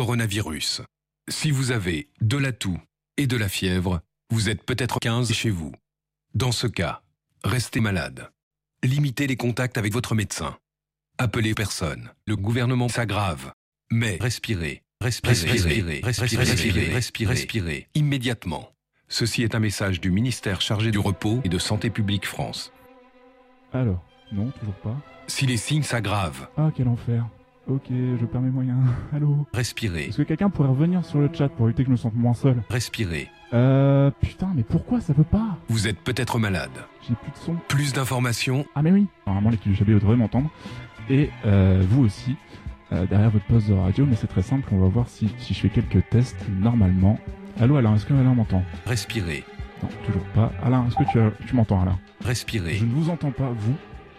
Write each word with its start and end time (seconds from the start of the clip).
coronavirus. 0.00 0.80
Si 1.28 1.50
vous 1.50 1.72
avez 1.72 2.08
de 2.22 2.38
la 2.38 2.52
toux 2.52 2.80
et 3.18 3.26
de 3.26 3.36
la 3.36 3.50
fièvre, 3.50 4.00
vous 4.30 4.48
êtes 4.48 4.62
peut-être 4.64 4.98
15 4.98 5.30
chez 5.34 5.50
vous. 5.50 5.72
Dans 6.32 6.52
ce 6.52 6.66
cas, 6.66 7.02
restez 7.44 7.80
malade. 7.80 8.30
Limitez 8.82 9.26
les 9.26 9.36
contacts 9.36 9.76
avec 9.76 9.92
votre 9.92 10.14
médecin. 10.14 10.56
Appelez 11.18 11.52
personne. 11.52 12.14
Le 12.26 12.34
gouvernement 12.36 12.88
s'aggrave. 12.88 13.52
Mais 13.90 14.16
respirez, 14.18 14.80
respirez, 15.02 15.34
respirez, 15.34 16.00
respirez, 16.02 16.44
respirez, 16.44 16.86
respirez, 16.94 17.26
respirez, 17.34 17.88
immédiatement. 17.94 18.72
Ceci 19.08 19.42
est 19.42 19.54
un 19.54 19.60
message 19.60 20.00
du 20.00 20.10
ministère 20.10 20.62
chargé 20.62 20.92
du 20.92 20.98
repos 20.98 21.42
et 21.44 21.50
de 21.50 21.58
Santé 21.58 21.90
publique 21.90 22.24
France. 22.24 22.72
Alors, 23.74 24.02
non, 24.32 24.50
toujours 24.52 24.76
pas. 24.76 24.96
Si 25.26 25.44
les 25.44 25.58
signes 25.58 25.82
s'aggravent, 25.82 26.48
Ah, 26.56 26.70
quel 26.74 26.88
enfer. 26.88 27.28
Ok, 27.68 27.84
je 27.90 28.24
perds 28.26 28.40
mes 28.40 28.50
moyens. 28.50 28.78
Allô 29.12 29.46
respirez, 29.52 30.06
Est-ce 30.06 30.16
que 30.18 30.22
quelqu'un 30.22 30.50
pourrait 30.50 30.68
revenir 30.70 31.04
sur 31.04 31.20
le 31.20 31.28
chat 31.32 31.48
pour 31.48 31.66
éviter 31.68 31.82
que 31.84 31.88
je 31.88 31.92
me 31.92 31.96
sente 31.96 32.14
moins 32.14 32.34
seul 32.34 32.62
respirez. 32.68 33.28
Euh, 33.52 34.10
putain, 34.20 34.50
mais 34.54 34.62
pourquoi 34.62 35.00
ça 35.00 35.12
veut 35.12 35.24
pas 35.24 35.56
Vous 35.68 35.86
êtes 35.88 35.98
peut-être 36.00 36.38
malade. 36.38 36.70
J'ai 37.08 37.14
plus 37.14 37.30
de 37.32 37.36
son. 37.36 37.56
Plus 37.68 37.92
d'informations, 37.92 38.64
Ah 38.74 38.82
mais 38.82 38.90
oui 38.92 39.06
Normalement 39.26 39.50
l'équipe 39.50 39.70
du 39.72 39.76
Chablis 39.76 39.94
devrait 39.94 40.16
m'entendre. 40.16 40.50
Et 41.08 41.30
euh, 41.46 41.84
vous 41.88 42.04
aussi, 42.04 42.36
euh, 42.92 43.06
derrière 43.06 43.30
votre 43.30 43.44
poste 43.46 43.68
de 43.68 43.74
radio, 43.74 44.06
mais 44.06 44.14
c'est 44.16 44.28
très 44.28 44.42
simple, 44.42 44.68
on 44.72 44.78
va 44.78 44.88
voir 44.88 45.08
si, 45.08 45.28
si 45.38 45.52
je 45.54 45.60
fais 45.60 45.68
quelques 45.68 46.08
tests 46.10 46.44
normalement. 46.48 47.18
Allô 47.60 47.76
Alain, 47.76 47.94
est-ce 47.96 48.06
que 48.06 48.14
Alain 48.14 48.34
m'entend 48.34 48.62
respirez, 48.86 49.44
Non, 49.82 49.88
toujours 50.06 50.24
pas. 50.34 50.52
Alain, 50.62 50.86
est-ce 50.86 50.96
que 50.96 51.10
tu, 51.10 51.18
as- 51.20 51.32
tu 51.46 51.54
m'entends 51.56 51.82
Alain? 51.82 51.98
Respirez. 52.24 52.74
Je 52.76 52.84
ne 52.84 52.92
vous 52.92 53.10
entends 53.10 53.32
pas, 53.32 53.50
vous. 53.50 53.74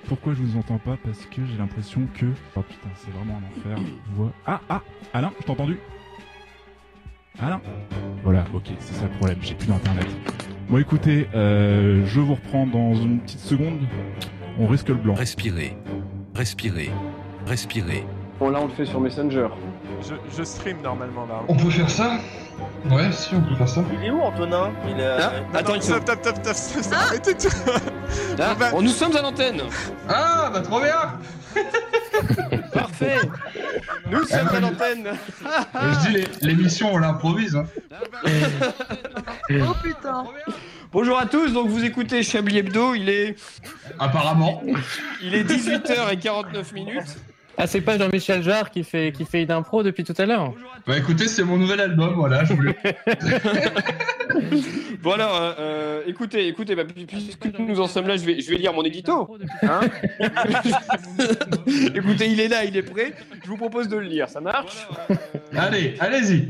Pourquoi 0.08 0.34
je 0.34 0.42
vous 0.42 0.58
entends 0.58 0.78
pas 0.78 0.98
Parce 1.04 1.26
que 1.26 1.46
j'ai 1.46 1.58
l'impression 1.58 2.08
que... 2.14 2.26
Oh 2.56 2.62
putain, 2.62 2.90
c'est 2.96 3.12
vraiment 3.12 3.38
un 3.38 3.60
enfer. 3.60 3.78
Voix... 4.14 4.32
Ah, 4.46 4.62
ah 4.70 4.82
Alain, 5.14 5.32
je 5.40 5.46
t'ai 5.46 5.52
entendu 5.52 5.78
Alain 7.40 7.62
Voilà, 8.24 8.46
ok, 8.54 8.66
c'est 8.80 8.94
ça 8.94 9.04
le 9.06 9.18
problème, 9.18 9.38
j'ai 9.42 9.56
plus 9.56 9.68
d'internet. 9.68 10.08
Bon 10.70 10.78
écoutez, 10.78 11.28
euh, 11.34 12.06
je 12.06 12.20
vous 12.20 12.36
reprends 12.36 12.66
dans 12.66 12.96
une 12.96 13.20
petite 13.20 13.40
seconde. 13.40 13.80
On 14.60 14.68
risque 14.68 14.90
le 14.90 14.96
blanc. 14.96 15.14
Respirez, 15.14 15.76
respirez, 16.36 16.90
respirez. 17.46 18.04
Bon, 18.42 18.50
là, 18.50 18.58
on 18.60 18.66
le 18.66 18.74
fait 18.74 18.86
sur 18.86 19.00
Messenger. 19.00 19.50
Je, 20.02 20.16
je 20.36 20.44
stream 20.44 20.82
normalement 20.82 21.28
là. 21.28 21.44
On 21.48 21.56
peut 21.56 21.70
faire 21.70 21.88
ça 21.92 22.14
Ouais, 22.90 23.12
si, 23.12 23.36
on 23.36 23.42
peut 23.44 23.54
faire 23.54 23.70
ça. 23.70 23.84
Il 23.94 24.04
est 24.04 24.10
où 24.10 24.20
Antonin? 24.20 24.72
Il 24.90 25.00
est. 25.00 25.06
Ah, 25.06 25.32
euh, 25.36 25.42
attends 25.54 25.76
une 25.76 25.82
stop, 25.84 26.02
stop, 26.02 26.18
stop, 26.24 26.38
stop, 26.44 26.56
stop, 26.84 26.94
arrêtez 26.94 27.36
tout. 27.36 27.50
Ah, 28.40 28.56
bah- 28.58 28.72
oh, 28.74 28.82
nous 28.82 28.90
sommes 28.90 29.16
à 29.16 29.22
l'antenne. 29.22 29.62
Ah, 30.10 30.50
bah 30.52 30.62
trop 30.62 30.80
bien 30.82 31.20
Parfait. 32.74 33.18
Nous 34.10 34.24
sommes 34.24 34.48
à 34.56 34.60
l'antenne. 34.60 35.10
Je 35.76 36.08
dis, 36.08 36.14
les- 36.14 36.48
l'émission, 36.48 36.92
on 36.94 36.98
l'improvise. 36.98 37.56
Hein. 37.56 37.66
Oh 39.52 39.74
putain 39.84 40.24
Bonjour 40.92 41.20
à 41.20 41.28
tous. 41.28 41.54
Donc 41.54 41.70
vous 41.70 41.84
écoutez 41.86 42.24
Chablis 42.24 42.58
Hebdo. 42.58 42.96
Il 42.96 43.08
est, 43.08 43.36
Apparemment. 44.00 44.64
il 45.22 45.36
est 45.36 45.44
18h49 45.44 46.74
minutes. 46.74 47.18
Ah, 47.64 47.68
c'est 47.68 47.82
pas 47.82 47.96
Jean-Michel 47.96 48.42
Jarre 48.42 48.72
qui 48.72 48.84
fait, 48.84 49.12
qui 49.12 49.24
fait 49.24 49.44
une 49.44 49.52
impro 49.52 49.84
depuis 49.84 50.04
tout 50.04 50.16
à 50.18 50.26
l'heure 50.26 50.52
Bah 50.88 50.98
écoutez, 50.98 51.28
c'est 51.28 51.44
mon 51.44 51.58
nouvel 51.58 51.80
album, 51.80 52.16
voilà, 52.16 52.44
je 52.44 52.54
voulais... 52.54 52.76
Bon 55.04 55.12
alors, 55.12 55.36
euh, 55.36 55.54
euh, 55.60 56.02
écoutez, 56.08 56.48
écoutez, 56.48 56.76
bah, 56.76 56.86
pu- 56.86 57.06
puisque 57.06 57.46
nous 57.60 57.80
en 57.80 57.88
sommes 57.88 58.08
là, 58.08 58.18
je 58.18 58.26
vais, 58.26 58.40
je 58.40 58.50
vais 58.50 58.58
lire 58.58 58.74
mon 58.74 58.84
édito. 58.84 59.36
Hein 59.64 59.82
écoutez, 61.96 62.30
il 62.30 62.40
est 62.40 62.48
là, 62.48 62.64
il 62.64 62.76
est 62.78 62.84
prêt. 62.84 63.14
Je 63.44 63.50
vous 63.50 63.58
propose 63.58 63.88
de 63.90 63.98
le 63.98 64.06
lire. 64.08 64.30
Ça 64.30 64.40
marche? 64.40 64.88
Allez, 65.56 65.96
allez-y 66.00 66.50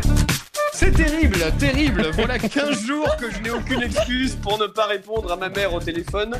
C'est 0.83 0.93
terrible, 0.93 1.37
terrible. 1.59 2.09
Voilà 2.15 2.39
15 2.39 2.87
jours 2.87 3.15
que 3.17 3.29
je 3.29 3.39
n'ai 3.41 3.51
aucune 3.51 3.83
excuse 3.83 4.35
pour 4.35 4.57
ne 4.57 4.65
pas 4.65 4.87
répondre 4.87 5.31
à 5.31 5.35
ma 5.35 5.49
mère 5.49 5.75
au 5.75 5.79
téléphone. 5.79 6.35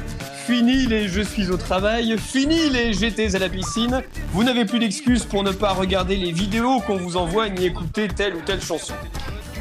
Fini 0.48 0.88
les 0.88 1.08
je 1.08 1.22
suis 1.22 1.52
au 1.52 1.58
travail, 1.58 2.18
fini 2.18 2.72
les 2.72 2.92
j'étais 2.92 3.36
à 3.36 3.40
la 3.40 3.50
piscine. 3.50 4.02
Vous 4.34 4.44
n'avez 4.44 4.66
plus 4.66 4.80
d'excuses 4.80 5.26
pour 5.26 5.44
ne 5.44 5.52
pas 5.52 5.74
regarder 5.74 6.16
les 6.16 6.32
vidéos 6.32 6.80
qu'on 6.80 6.98
vous 6.98 7.18
envoie 7.18 7.50
ni 7.50 7.68
écouter 7.68 8.08
telle 8.08 8.34
ou 8.34 8.42
telle 8.44 8.64
chanson. 8.64 8.96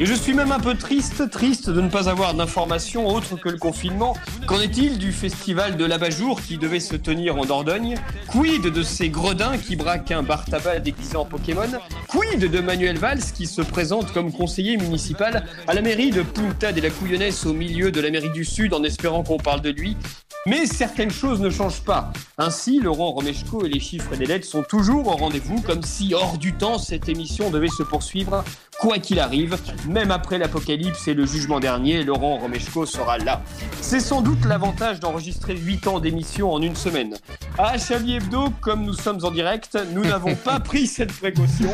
Et 0.03 0.07
je 0.07 0.15
suis 0.15 0.33
même 0.33 0.51
un 0.51 0.59
peu 0.59 0.75
triste, 0.77 1.29
triste 1.29 1.69
de 1.69 1.79
ne 1.79 1.91
pas 1.91 2.09
avoir 2.09 2.33
d'informations 2.33 3.07
autres 3.07 3.37
que 3.37 3.51
le 3.51 3.59
confinement. 3.59 4.17
Qu'en 4.47 4.59
est-il 4.59 4.97
du 4.97 5.13
festival 5.13 5.77
de 5.77 5.85
l'abat-jour 5.85 6.41
qui 6.41 6.57
devait 6.57 6.81
se 6.81 6.97
tenir 6.97 7.37
en 7.37 7.45
Dordogne? 7.45 7.97
Quid 8.27 8.63
de 8.63 8.83
ces 8.83 9.11
gredins 9.11 9.59
qui 9.59 9.77
braquent 9.77 10.13
un 10.13 10.23
bar 10.23 10.47
tabac 10.47 10.79
déguisé 10.79 11.19
en 11.19 11.27
Pokémon? 11.27 11.69
Quid 12.09 12.51
de 12.51 12.61
Manuel 12.61 12.97
Valls 12.97 13.21
qui 13.37 13.47
se 13.47 13.61
présente 13.61 14.11
comme 14.15 14.33
conseiller 14.33 14.79
municipal 14.79 15.45
à 15.69 15.75
la 15.75 15.83
mairie 15.83 16.13
de 16.13 16.23
Punta 16.23 16.73
de 16.73 16.81
la 16.81 16.89
Couillonnesse 16.89 17.45
au 17.45 17.53
milieu 17.53 17.93
de 17.93 18.01
l'Amérique 18.01 18.33
du 18.33 18.47
Sud 18.47 18.73
en 18.73 18.83
espérant 18.83 19.23
qu'on 19.23 19.37
parle 19.37 19.61
de 19.61 19.71
lui? 19.71 19.99
Mais 20.47 20.67
certaines 20.67 21.11
choses 21.11 21.41
ne 21.41 21.51
changent 21.51 21.83
pas. 21.83 22.13
Ainsi, 22.39 22.81
Laurent 22.81 23.11
Romeshko 23.11 23.67
et 23.67 23.69
les 23.69 23.81
chiffres 23.81 24.13
et 24.15 24.17
les 24.17 24.27
lettres 24.27 24.47
sont 24.47 24.63
toujours 24.63 25.07
au 25.09 25.17
rendez-vous, 25.17 25.61
comme 25.61 25.83
si 25.83 26.15
hors 26.15 26.39
du 26.39 26.55
temps 26.55 26.79
cette 26.79 27.09
émission 27.09 27.51
devait 27.51 27.69
se 27.69 27.83
poursuivre, 27.83 28.43
quoi 28.81 28.99
qu'il 28.99 29.21
arrive. 29.21 29.59
Même 29.87 30.11
après 30.11 30.39
l'apocalypse 30.39 31.07
et 31.09 31.15
le 31.15 31.27
jugement 31.27 31.61
dernier, 31.61 32.03
Laurent 32.03 32.39
Romeshko 32.39 32.87
sera 32.87 33.19
là. 33.19 33.43
C'est 33.83 34.01
sans 34.01 34.23
doute 34.23 34.45
l'avantage 34.47 35.01
d'enregistrer 35.01 35.55
8 35.57 35.87
ans 35.87 36.01
d'émission 36.01 36.51
en 36.53 36.63
une 36.63 36.77
semaine. 36.77 37.15
À 37.59 37.77
Chablis 37.77 38.17
Hebdo, 38.17 38.49
comme 38.63 38.85
nous 38.85 38.95
sommes 38.95 39.23
en 39.23 39.31
direct, 39.31 39.79
nous 39.93 40.05
n'avons 40.05 40.35
pas 40.35 40.61
pris 40.61 40.87
cette 40.87 41.13
précaution. 41.13 41.71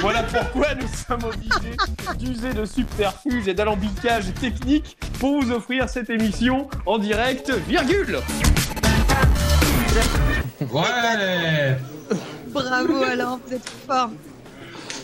Voilà 0.00 0.22
pourquoi 0.22 0.74
nous 0.76 0.86
sommes 0.86 1.24
obligés 1.24 1.76
d'user 2.18 2.52
de 2.54 2.64
subterfuges 2.64 3.48
et 3.48 3.54
d'alembicage 3.54 4.32
technique 4.40 4.96
pour 5.18 5.40
vous 5.40 5.50
offrir 5.50 5.88
cette 5.88 6.10
émission 6.10 6.68
en 6.86 6.98
direct, 6.98 7.50
virgule. 7.68 8.03
Ouais 8.06 8.20
Bravo 12.48 13.02
Alain, 13.02 13.40
vous 13.46 13.54
êtes 13.54 13.70
fort. 13.86 14.10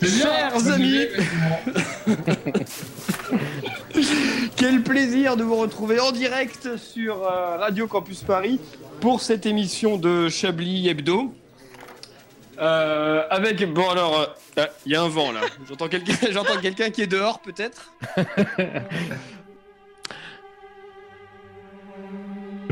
Chers 0.02 0.68
amis. 0.70 1.06
Quel 4.56 4.82
plaisir 4.82 5.38
de 5.38 5.44
vous 5.44 5.56
retrouver 5.56 5.98
en 5.98 6.12
direct 6.12 6.76
sur 6.76 7.24
euh, 7.24 7.56
Radio 7.56 7.86
Campus 7.86 8.22
Paris 8.22 8.60
pour 9.00 9.22
cette 9.22 9.46
émission 9.46 9.96
de 9.96 10.28
Chablis 10.28 10.88
Hebdo. 10.88 11.34
Euh, 12.58 13.22
avec 13.30 13.64
bon 13.72 13.88
alors, 13.88 14.36
euh, 14.58 14.66
il 14.84 14.92
y 14.92 14.96
a 14.96 15.00
un 15.00 15.08
vent 15.08 15.32
là. 15.32 15.40
J'entends 15.66 15.88
quelqu'un, 15.88 16.16
j'entends 16.30 16.60
quelqu'un 16.60 16.90
qui 16.90 17.00
est 17.00 17.06
dehors 17.06 17.40
peut-être? 17.40 17.94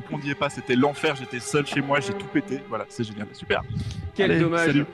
répondiez 0.09 0.35
pas, 0.35 0.49
c'était 0.51 0.75
l'enfer, 0.77 1.15
j'étais 1.17 1.41
seul 1.41 1.67
chez 1.67 1.81
moi, 1.81 2.01
j'ai 2.01 2.13
tout 2.15 2.27
pété. 2.27 2.61
Voilà, 2.69 2.85
c'est 2.89 3.05
génial, 3.05 3.27
super. 3.33 3.63
Quel 4.15 4.31
Allez, 4.33 4.41
dommage. 4.41 4.67
salut. 4.67 4.87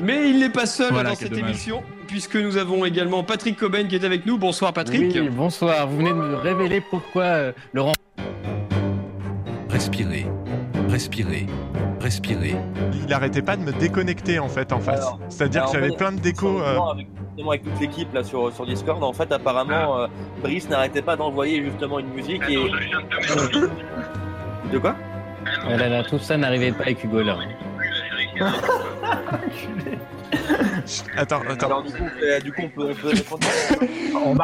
Mais 0.00 0.30
il 0.30 0.38
n'est 0.38 0.50
pas 0.50 0.66
seul 0.66 0.92
Voilà, 0.92 1.10
dans 1.10 1.16
cette 1.16 1.30
dommage. 1.32 1.50
émission 1.50 1.82
puisque 2.06 2.36
nous 2.36 2.56
avons 2.56 2.84
également 2.84 3.22
Patrick 3.22 3.56
Coben 3.56 3.86
qui 3.88 3.94
est 3.96 4.04
avec 4.04 4.26
nous. 4.26 4.38
Bonsoir 4.38 4.72
Patrick. 4.72 5.12
Oui, 5.14 5.28
bonsoir. 5.30 5.86
Vous 5.86 5.98
venez 5.98 6.10
de 6.10 6.14
me 6.14 6.34
révéler 6.36 6.80
pourquoi 6.80 7.22
euh, 7.24 7.52
Laurent. 7.72 7.92
Respirez, 9.68 10.26
respirez, 10.88 11.46
respirez. 12.00 12.56
Il 13.06 13.12
arrêtait 13.12 13.42
pas 13.42 13.56
de 13.56 13.62
me 13.62 13.72
déconnecter 13.72 14.38
en 14.38 14.48
fait 14.48 14.72
en 14.72 14.80
face. 14.80 15.06
C'est-à-dire 15.28 15.66
que 15.66 15.72
j'avais 15.72 15.90
plein 15.94 16.12
de 16.12 16.20
déco. 16.20 16.60
euh, 16.60 16.64
Justement, 16.64 16.90
Avec, 16.90 17.06
justement, 17.30 17.50
avec 17.50 17.62
toute 17.64 17.80
l'équipe 17.80 18.12
là 18.14 18.24
sur, 18.24 18.52
sur 18.52 18.66
Discord, 18.66 19.02
en 19.02 19.12
fait, 19.12 19.30
apparemment, 19.32 19.98
euh, 20.00 20.06
Brice 20.42 20.68
n'arrêtait 20.68 21.02
pas 21.02 21.16
d'envoyer 21.16 21.62
justement 21.62 21.98
une 21.98 22.08
musique 22.12 22.42
et. 22.48 22.58
De 24.72 24.78
quoi 24.78 24.94
Oh 25.66 25.70
là 25.76 25.88
là, 25.88 26.04
tout 26.04 26.18
ça 26.18 26.36
n'arrivait 26.36 26.72
pas 26.72 26.82
avec 26.84 27.02
Hugo 27.02 27.22
là. 27.22 27.36
Attends, 31.16 31.40
attends. 31.48 31.66
Alors 31.66 31.82
du 31.82 31.92
coup, 31.92 32.02
on 32.04 32.08
fait- 32.18 32.40
du 32.42 32.52
coup, 32.52 32.62
on 32.64 32.68
peut, 32.68 32.90
on 32.90 32.94
peut 32.94 33.08
répondre. 33.08 33.46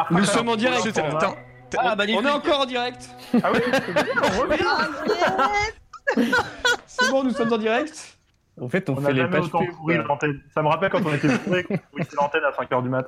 Nous 0.11 0.23
sommes 0.25 0.49
en 0.49 0.55
direct. 0.55 0.83
Chut, 0.83 0.97
attends, 0.97 1.35
Ah, 1.77 1.95
magnifique. 1.95 2.21
On 2.23 2.27
est 2.27 2.31
encore 2.31 2.61
en 2.61 2.65
direct. 2.65 3.09
Ah 3.43 3.51
oui 3.53 3.59
C'est 6.87 7.11
bon, 7.11 7.23
nous 7.23 7.31
sommes 7.31 7.51
en 7.53 7.57
direct. 7.57 8.17
En 8.59 8.69
fait, 8.69 8.89
on, 8.89 8.93
On 8.97 9.01
fait 9.01 9.07
a 9.07 9.11
les 9.11 9.17
jamais 9.21 9.31
pages 9.37 9.45
autant 9.45 9.59
pub. 9.59 9.75
pourri 9.75 9.97
l'antenne. 9.97 10.39
Ça 10.53 10.61
me 10.63 10.67
rappelle 10.67 10.89
quand 10.89 11.05
on 11.05 11.13
était 11.13 11.27
bourré, 11.27 11.63
qu'on 11.63 11.77
pourrissait 11.77 12.15
l'antenne 12.19 12.43
à 12.45 12.51
5h 12.51 12.81
du 12.83 12.89
mat. 12.89 13.07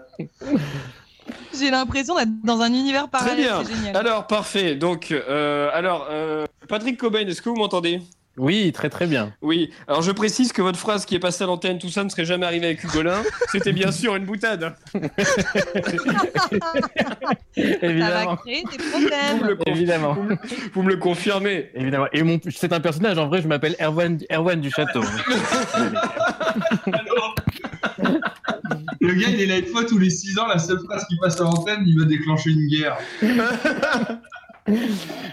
J'ai 1.58 1.70
l'impression 1.72 2.16
d'être 2.16 2.30
dans 2.44 2.62
un 2.62 2.70
univers 2.74 3.10
Très 3.10 3.20
parallèle. 3.20 3.38
bien. 3.46 3.64
C'est 3.66 3.74
génial. 3.76 3.98
Alors, 3.98 4.28
parfait. 4.28 4.76
Donc, 4.76 5.12
euh, 5.12 5.70
alors, 5.74 6.08
euh, 6.10 6.46
Patrick 6.68 6.98
Cobain, 6.98 7.28
est-ce 7.28 7.42
que 7.42 7.50
vous 7.50 7.56
m'entendez? 7.56 8.02
Oui, 8.38 8.72
très 8.72 8.90
très 8.90 9.06
bien. 9.06 9.34
Oui. 9.42 9.70
Alors, 9.86 10.02
je 10.02 10.12
précise 10.14 10.54
que 10.54 10.62
votre 10.62 10.80
phrase 10.80 11.06
qui 11.06 11.14
est 11.14 11.20
passée 11.20 11.44
à 11.44 11.48
l'antenne, 11.48 11.78
tout 11.78 11.90
ça 11.90 12.06
ne 12.06 12.10
serait 12.10 12.24
jamais 12.24 12.46
arrivé 12.46 12.68
avec 12.68 12.81
Hugolin. 12.86 13.22
C'était 13.52 13.74
bien 13.74 13.92
sûr 13.92 14.16
une 14.16 14.24
boutade. 14.24 14.76
Ça 14.94 15.00
va 16.62 16.74
Évidemment. 17.81 18.36
créer 18.38 18.64
des 18.64 18.78
Vous 18.78 19.00
me 19.00 19.10
problèmes. 19.10 19.58
Évidemment. 19.66 20.18
vous 20.74 20.84
me 20.84 20.90
le 20.90 20.96
confirmez. 20.98 21.70
Évidemment. 21.74 22.06
Et 22.14 22.24
mon, 22.24 22.40
c'est 22.50 22.72
un 22.72 22.80
personnage, 22.80 23.18
en 23.18 23.28
vrai, 23.28 23.42
je 23.42 23.48
m'appelle 23.50 23.76
Erwan, 23.81 24.18
Erwan 24.31 24.62
du 24.62 24.72
Château. 24.72 25.02
Le 29.01 29.13
gars, 29.13 29.30
il 29.30 29.42
est 29.42 29.46
là 29.46 29.60
une 29.60 29.66
fois 29.66 29.86
tous 29.86 29.98
les 29.98 30.10
6 30.10 30.40
ans, 30.40 30.48
la 30.48 30.60
seule 30.60 30.80
phrase 30.80 31.06
qui 31.07 31.16
passe 31.18 31.40
à 31.40 31.46
l'antenne, 31.46 31.84
il 31.86 31.98
va 31.98 32.06
déclencher 32.06 32.51
une 32.51 32.68
guerre. 32.68 32.98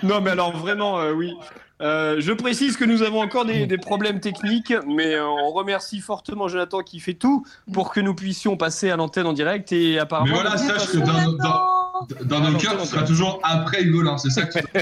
Non, 0.02 0.22
mais 0.22 0.30
alors 0.30 0.56
vraiment, 0.56 0.98
euh, 1.00 1.12
oui. 1.12 1.34
Euh, 1.82 2.16
je 2.20 2.32
précise 2.32 2.76
que 2.78 2.84
nous 2.86 3.02
avons 3.02 3.20
encore 3.20 3.44
des, 3.44 3.66
des 3.66 3.76
problèmes 3.76 4.18
techniques, 4.20 4.72
mais 4.86 5.14
euh, 5.14 5.26
on 5.26 5.50
remercie 5.52 6.00
fortement 6.00 6.48
Jonathan 6.48 6.80
qui 6.82 7.00
fait 7.00 7.12
tout 7.14 7.44
pour 7.72 7.92
que 7.92 8.00
nous 8.00 8.14
puissions 8.14 8.56
passer 8.56 8.90
à 8.90 8.96
l'antenne 8.96 9.26
en 9.26 9.34
direct 9.34 9.72
et 9.72 9.92
Mais 9.92 9.98
apparemment. 9.98 10.32
voilà, 10.34 10.56
sache 10.56 10.86
que 10.90 10.96
dans, 10.98 11.20
nos- 11.22 11.32
dans, 11.36 11.60
dans 12.24 12.40
nos 12.50 12.56
cœurs, 12.58 12.80
tu 12.80 12.86
seras 12.86 13.02
toujours 13.02 13.40
après 13.42 13.82
Hugolin, 13.82 14.16
c'est 14.16 14.30
ça 14.30 14.42
que 14.46 14.58
tu... 14.58 14.64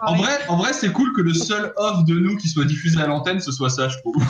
En 0.00 0.14
vrai, 0.16 0.32
en 0.48 0.56
vrai 0.56 0.72
c'est 0.72 0.92
cool 0.92 1.12
que 1.14 1.20
le 1.22 1.32
seul 1.32 1.72
off 1.76 2.04
de 2.04 2.14
nous 2.14 2.36
qui 2.36 2.48
soit 2.48 2.64
diffusé 2.64 3.00
à 3.00 3.06
l'antenne, 3.06 3.40
ce 3.40 3.50
soit 3.52 3.70
ça, 3.70 3.88
je 3.88 3.96
trouve. 3.98 4.16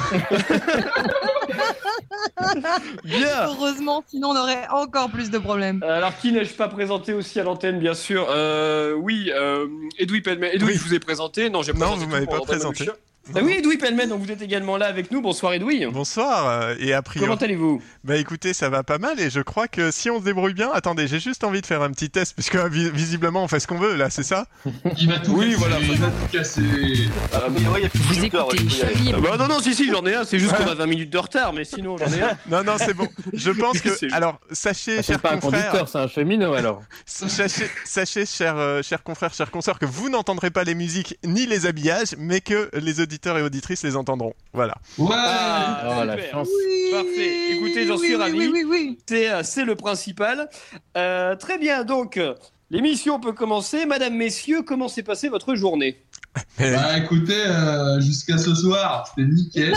Bien. 3.05 3.44
Heureusement, 3.46 4.05
sinon 4.08 4.28
on 4.31 4.37
aurait 4.37 4.66
encore 4.70 5.11
plus 5.11 5.31
de 5.31 5.38
problèmes. 5.38 5.82
Alors 5.82 6.16
qui 6.19 6.32
n'ai-je 6.32 6.55
pas 6.55 6.69
présenté 6.69 7.12
aussi 7.12 7.40
à 7.40 7.44
l'antenne, 7.44 7.78
bien 7.78 7.94
sûr? 7.94 8.26
Euh, 8.31 8.94
Oui, 8.94 9.31
euh, 9.34 9.66
Edoui 9.99 10.20
Pellemen. 10.20 10.50
Edoui, 10.52 10.72
Oui. 10.72 10.78
je 10.78 10.82
vous 10.84 10.94
ai 10.94 10.99
présenté. 11.00 11.50
Non, 11.50 11.62
j'ai 11.62 11.72
Non, 11.72 11.78
présenté 11.81 12.05
vous 12.05 12.11
m'avez 12.11 12.26
pas 12.26 12.40
présenté. 12.40 12.88
Manouchian. 13.32 13.35
Ah 13.35 13.41
oui, 13.44 13.59
Edoui 13.59 13.79
Pellemen, 13.79 14.09
donc 14.09 14.23
vous 14.23 14.31
êtes 14.31 14.43
également 14.43 14.76
là 14.76 14.87
avec 14.87 15.11
nous. 15.11 15.23
Bonsoir 15.23 15.55
Edoui. 15.55 15.87
Bonsoir, 15.87 16.47
euh, 16.49 16.75
et 16.79 16.93
a 16.93 17.03
priori. 17.03 17.26
Comment 17.29 17.38
allez-vous? 17.41 17.82
Bah 18.05 18.17
écoutez, 18.17 18.53
ça 18.53 18.69
va 18.69 18.82
pas 18.82 18.99
mal 18.99 19.19
et 19.19 19.31
je 19.31 19.41
crois 19.41 19.67
que 19.69 19.91
si 19.91 20.11
on 20.11 20.21
se 20.21 20.25
débrouille 20.25 20.53
bien, 20.55 20.71
attendez, 20.73 21.09
j'ai 21.09 21.21
juste 21.21 21.43
envie 21.44 21.61
de 21.62 21.67
faire 21.67 21.81
un 21.82 21.91
petit 21.91 22.11
test 22.11 22.35
puisque 22.35 22.56
vi- 22.56 22.91
visiblement 22.91 23.44
on 23.44 23.49
fait 23.49 23.61
ce 23.61 23.67
qu'on 23.67 23.79
veut 23.79 23.94
là, 23.97 24.11
c'est 24.11 24.23
ça? 24.23 24.47
Il 24.99 25.09
va 25.09 25.19
tout 25.21 25.32
Oui, 25.32 25.47
casser, 25.53 25.56
voilà. 25.59 25.79
il 25.81 25.99
va 25.99 26.06
tout 26.09 26.32
casser. 26.32 26.62
Ah, 27.32 27.43
mais 27.50 27.67
ouais, 27.69 27.81
il 27.81 27.82
y 27.85 27.87
a 27.87 27.88
plus 27.88 27.99
de 28.00 28.05
Vous 28.05 28.25
écoutez 28.25 29.12
Ah 29.15 29.21
bah 29.21 29.37
non, 29.38 29.49
non, 29.49 29.61
si, 29.61 29.75
si, 29.75 29.88
j'en 29.91 30.05
ai 30.05 30.15
un. 30.15 30.25
C'est 30.25 30.38
juste 30.38 30.55
qu'on 30.56 30.67
a 30.69 30.75
20 30.75 30.87
minutes 30.87 31.11
de 31.11 31.19
retard, 31.19 31.53
mais 31.55 31.65
sinon, 31.65 31.97
j'en 31.97 32.06
ai 32.12 32.21
un. 32.23 32.37
Non, 32.50 32.62
non, 32.62 32.75
c'est 32.79 32.94
bon. 32.94 33.09
Je 33.32 33.50
pense 33.53 33.81
que. 33.81 33.91
C'est- 33.97 34.12
Alors, 34.12 34.38
sachez, 34.53 34.99
Ah, 34.99 35.03
c'est 35.03 35.12
chers 35.15 35.21
pas 35.21 35.32
un 35.32 35.38
confrères, 35.38 35.71
conducteur, 35.71 35.88
c'est 35.88 35.99
un 35.99 36.09
cheminot 36.09 36.53
alors. 36.53 36.82
sachez, 37.06 37.71
sachez 37.87 38.26
chers, 38.26 38.59
euh, 38.59 38.82
chers 38.82 39.03
confrères, 39.03 39.32
chers 39.32 39.50
consoeurs, 39.50 39.79
que 39.79 39.87
vous 39.87 40.11
n'entendrez 40.11 40.50
pas 40.50 40.65
les 40.65 40.75
musiques 40.75 41.17
ni 41.25 41.47
les 41.47 41.65
habillages, 41.67 42.15
mais 42.19 42.41
que 42.43 42.69
les 42.75 43.00
auditeurs 43.00 43.13
et 43.38 43.43
auditrices 43.43 43.82
les 43.82 43.96
entendront. 43.96 44.34
Voilà. 44.52 44.75
Ouais 44.99 45.08
Ah, 45.12 45.99
Oh 46.00 46.05
la 46.05 46.16
chance. 46.31 46.49
Oui, 46.49 46.90
Parfait. 46.93 47.52
Écoutez, 47.52 47.87
j'en 47.87 47.94
oui, 47.94 48.06
suis 48.06 48.16
oui, 48.16 48.22
ravi. 48.22 48.38
Oui, 48.38 48.50
oui, 48.52 48.64
oui. 48.64 48.99
C'est 49.06 49.31
euh, 49.31 49.43
c'est 49.43 49.64
le 49.64 49.75
principal. 49.75 50.49
Euh, 50.96 51.37
très 51.37 51.58
bien, 51.58 51.84
donc, 51.84 52.20
l'émission 52.70 53.20
peut 53.20 53.32
commencer. 53.32 53.87
Madame, 53.87 54.14
messieurs, 54.14 54.62
comment 54.62 54.88
s'est 54.88 55.02
passée 55.02 55.28
votre 55.28 55.55
journée? 55.55 56.02
Bah 56.59 56.99
écoutez, 56.99 57.33
euh, 57.47 58.01
jusqu'à 58.01 58.39
ce 58.39 58.55
soir, 58.55 59.07
c'était 59.09 59.29
nickel. 59.31 59.75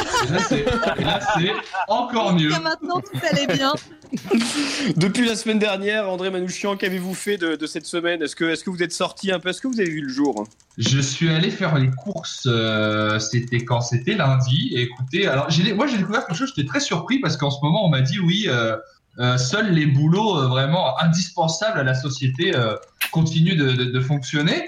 Et 0.97 1.03
là, 1.03 1.19
c'est 1.37 1.51
encore 1.87 2.33
mieux. 2.33 2.49
Jusqu'à 2.49 2.61
maintenant, 2.61 2.99
tout 3.01 3.19
allait 3.31 3.47
bien. 3.47 3.73
Depuis 4.95 5.25
la 5.27 5.35
semaine 5.35 5.59
dernière, 5.59 6.09
André 6.09 6.29
Manouchian, 6.29 6.77
qu'avez-vous 6.77 7.13
fait 7.13 7.37
de, 7.37 7.55
de 7.55 7.67
cette 7.67 7.85
semaine? 7.85 8.21
Est-ce 8.21 8.35
que, 8.35 8.45
est 8.45 8.63
que 8.63 8.69
vous 8.69 8.81
êtes 8.81 8.93
sorti 8.93 9.31
un 9.31 9.39
peu? 9.39 9.49
Est-ce 9.49 9.61
que 9.61 9.67
vous 9.67 9.79
avez 9.79 9.89
vu 9.89 10.01
le 10.01 10.09
jour? 10.09 10.47
Je 10.77 10.99
suis 10.99 11.29
allé 11.29 11.49
faire 11.51 11.77
les 11.77 11.89
courses, 11.91 12.43
euh, 12.47 13.19
c'était 13.19 13.63
quand 13.65 13.81
C'était 13.81 14.13
lundi. 14.13 14.71
Et 14.75 14.81
écoutez, 14.83 15.27
alors 15.27 15.49
j'ai, 15.49 15.73
moi 15.73 15.87
j'ai 15.87 15.97
découvert 15.97 16.25
quelque 16.25 16.37
chose, 16.37 16.53
j'étais 16.55 16.67
très 16.67 16.79
surpris 16.79 17.19
parce 17.19 17.35
qu'en 17.37 17.49
ce 17.51 17.57
moment 17.63 17.85
on 17.85 17.89
m'a 17.89 18.01
dit 18.01 18.19
oui, 18.19 18.45
euh, 18.47 18.77
euh, 19.19 19.37
seuls 19.37 19.71
les 19.71 19.87
boulots 19.87 20.37
euh, 20.39 20.47
vraiment 20.47 20.97
indispensables 20.99 21.79
à 21.79 21.83
la 21.83 21.95
société 21.95 22.55
euh, 22.55 22.75
continuent 23.11 23.57
de, 23.57 23.71
de- 23.71 23.85
de 23.85 23.99
fonctionner. 23.99 24.63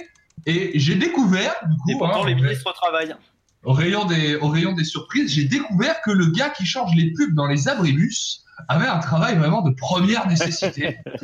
Et 0.46 0.72
j'ai 0.80 0.96
découvert, 0.96 1.54
du 1.70 1.76
coup, 1.78 1.90
Et 1.92 1.98
pourtant, 1.98 2.24
hein, 2.24 2.28
les 2.28 2.34
au- 2.34 2.38
ministres 2.38 2.74
travaillent. 2.74 3.16
au 3.64 3.74
rayon 3.74 4.06
des, 4.06 4.36
au 4.36 4.48
rayon 4.50 4.74
des 4.74 4.84
surprises, 4.84 5.34
j'ai 5.34 5.46
découvert 5.46 6.02
que 6.02 6.12
le 6.12 6.28
gars 6.28 6.50
qui 6.50 6.66
change 6.66 6.94
les 6.96 7.12
pubs 7.14 7.34
dans 7.36 7.48
les 7.48 7.68
abribus 7.68 8.44
avait 8.68 8.88
un 8.88 9.00
travail 9.00 9.38
vraiment 9.38 9.62
de 9.62 9.72
première 9.74 10.28
nécessité. 10.28 10.98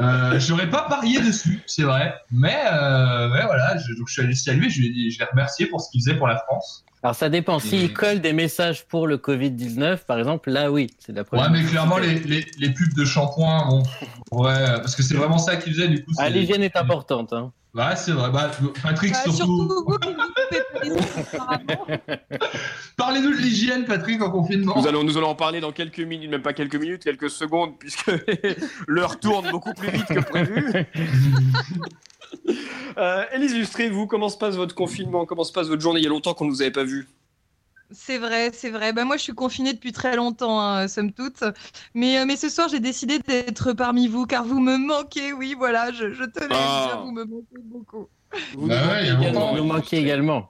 euh, 0.00 0.38
J'aurais 0.40 0.68
pas 0.68 0.82
parié 0.88 1.20
dessus, 1.20 1.60
c'est 1.66 1.82
vrai. 1.84 2.14
Mais, 2.30 2.58
euh, 2.72 3.28
mais 3.28 3.42
voilà, 3.44 3.76
je, 3.78 3.94
donc 3.94 4.08
je 4.08 4.12
suis 4.14 4.22
allé 4.22 4.34
saluer, 4.34 4.68
je, 4.68 4.82
je 4.82 5.18
l'ai 5.18 5.24
remercié 5.30 5.66
pour 5.66 5.80
ce 5.80 5.90
qu'il 5.90 6.02
faisait 6.02 6.16
pour 6.16 6.26
la 6.26 6.36
France. 6.38 6.84
Alors 7.02 7.14
ça 7.14 7.28
dépend. 7.30 7.58
S'il 7.60 7.92
colle 7.94 8.20
des 8.20 8.32
messages 8.34 8.84
pour 8.86 9.06
le 9.06 9.16
Covid-19, 9.16 10.04
par 10.04 10.18
exemple, 10.18 10.50
là 10.50 10.70
oui, 10.70 10.88
c'est 10.98 11.12
la 11.12 11.20
Ouais, 11.22 11.24
première. 11.24 11.50
mais 11.50 11.62
clairement, 11.64 11.96
les, 11.98 12.18
les, 12.20 12.44
les 12.58 12.70
pubs 12.70 12.92
de 12.94 13.04
shampoing, 13.04 13.68
bon, 13.68 13.82
ouais, 14.32 14.64
parce 14.76 14.94
que 14.96 15.02
c'est 15.02 15.14
vraiment 15.14 15.38
ça 15.38 15.56
qu'il 15.56 15.72
faisait, 15.72 15.88
du 15.88 16.04
coup. 16.04 16.10
Ah, 16.18 16.28
l'hygiène 16.28 16.62
est 16.62 16.76
importante. 16.76 17.32
Hein. 17.32 17.52
Ouais, 17.74 17.94
c'est 17.96 18.10
vrai. 18.12 18.30
Bah, 18.30 18.50
Patrick, 18.82 19.12
Bah, 19.12 19.32
surtout. 19.32 19.68
vous 19.86 19.98
qui. 20.02 20.90
Parlez-nous 22.96 23.30
de 23.30 23.36
l'hygiène, 23.36 23.84
Patrick, 23.84 24.20
en 24.22 24.30
confinement. 24.30 24.74
nous 24.76 24.86
allons, 24.88 25.04
nous 25.04 25.16
allons 25.16 25.28
en 25.28 25.34
parler 25.36 25.60
dans 25.60 25.70
quelques 25.72 26.00
minutes, 26.00 26.30
même 26.30 26.42
pas 26.42 26.52
quelques 26.52 26.74
minutes, 26.76 27.04
quelques 27.04 27.30
secondes, 27.30 27.78
puisque 27.78 28.10
l'heure 28.88 29.20
tourne 29.20 29.50
beaucoup 29.50 29.72
plus 29.74 29.90
vite 29.90 30.06
que 30.06 30.20
prévu. 30.20 30.72
Euh, 32.96 33.24
Élise 33.32 33.54
Lustré, 33.54 33.88
vous, 33.88 34.06
comment 34.06 34.28
se 34.28 34.36
passe 34.36 34.54
votre 34.56 34.74
confinement? 34.74 35.24
Comment 35.26 35.42
se 35.44 35.52
passe 35.52 35.68
votre 35.68 35.80
journée? 35.82 36.00
Il 36.00 36.04
y 36.04 36.06
a 36.06 36.10
longtemps 36.10 36.34
qu'on 36.34 36.44
ne 36.44 36.50
vous 36.50 36.62
avait 36.62 36.70
pas 36.70 36.84
vu. 36.84 37.08
C'est 37.92 38.18
vrai, 38.18 38.52
c'est 38.52 38.70
vrai. 38.70 38.92
Bah, 38.92 39.04
moi, 39.04 39.16
je 39.16 39.22
suis 39.22 39.32
confinée 39.34 39.72
depuis 39.72 39.92
très 39.92 40.14
longtemps, 40.16 40.60
hein, 40.60 40.86
somme 40.88 41.12
toute. 41.12 41.42
Mais, 41.94 42.18
euh, 42.18 42.24
mais 42.26 42.36
ce 42.36 42.48
soir, 42.48 42.68
j'ai 42.68 42.80
décidé 42.80 43.18
d'être 43.18 43.72
parmi 43.72 44.06
vous, 44.08 44.26
car 44.26 44.44
vous 44.44 44.60
me 44.60 44.76
manquez. 44.76 45.32
Oui, 45.32 45.54
voilà, 45.58 45.90
je, 45.92 46.12
je 46.12 46.24
tenais 46.24 46.54
à 46.54 46.90
Ah. 46.92 47.02
vous 47.04 47.10
me 47.12 47.24
manquez 47.24 47.58
beaucoup. 47.64 48.08
Vous 48.52 48.68
Bah 48.68 48.76
nous 48.84 48.90
ouais, 48.90 49.12
manquez 49.12 49.32
longtemps. 49.32 49.54
Nous 49.56 49.64
Lustré. 49.64 49.98
également. 49.98 50.48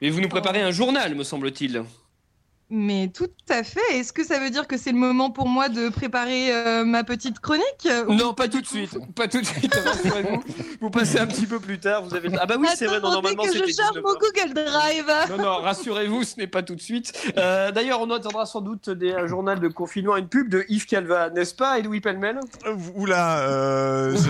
Et 0.00 0.10
vous 0.10 0.20
nous 0.20 0.28
préparez 0.28 0.62
un 0.62 0.70
journal, 0.70 1.14
me 1.14 1.24
semble-t-il. 1.24 1.84
Mais 2.72 3.10
tout 3.12 3.26
à 3.48 3.64
fait. 3.64 3.80
Est-ce 3.92 4.12
que 4.12 4.24
ça 4.24 4.38
veut 4.38 4.50
dire 4.50 4.68
que 4.68 4.76
c'est 4.78 4.92
le 4.92 4.96
moment 4.98 5.30
pour 5.30 5.48
moi 5.48 5.68
de 5.68 5.88
préparer 5.88 6.54
euh, 6.54 6.84
ma 6.84 7.02
petite 7.02 7.40
chronique 7.40 7.88
Non, 8.08 8.32
pas 8.32 8.46
tout 8.46 8.60
de 8.60 8.66
suite. 8.66 8.96
Pas 9.16 9.26
tout 9.26 9.40
de 9.40 9.46
suite. 9.46 9.74
rassurez-vous. 9.74 10.42
Vous 10.80 10.90
passez 10.90 11.18
un 11.18 11.26
petit 11.26 11.46
peu 11.46 11.58
plus 11.58 11.80
tard. 11.80 12.04
Vous 12.04 12.14
avez. 12.14 12.28
Ah 12.40 12.46
bah 12.46 12.54
oui, 12.58 12.68
c'est 12.76 12.86
vrai. 12.86 13.00
Non, 13.00 13.10
normalement 13.10 13.42
que 13.42 13.48
je 13.52 13.58
charge 13.58 13.66
19 13.94 13.94
mon. 14.04 14.12
Google 14.14 14.54
Drive. 14.54 15.12
Non, 15.30 15.36
non, 15.38 15.56
rassurez-vous, 15.62 16.22
ce 16.22 16.36
n'est 16.38 16.46
pas 16.46 16.62
tout 16.62 16.76
de 16.76 16.80
suite. 16.80 17.12
Euh, 17.36 17.72
D'ailleurs, 17.72 18.00
on 18.00 18.10
attendra 18.10 18.46
sans 18.46 18.60
doute 18.60 18.88
des, 18.88 19.12
un 19.14 19.26
journal 19.26 19.58
de 19.58 19.66
confinement, 19.68 20.16
une 20.16 20.28
pub 20.28 20.48
de 20.48 20.64
Yves 20.68 20.86
Calva, 20.86 21.28
n'est-ce 21.30 21.54
pas, 21.56 21.78
Edoui 21.80 22.00
Pellemel? 22.00 22.38
Euh, 22.66 22.76
Oula, 22.94 23.40
euh, 23.48 24.16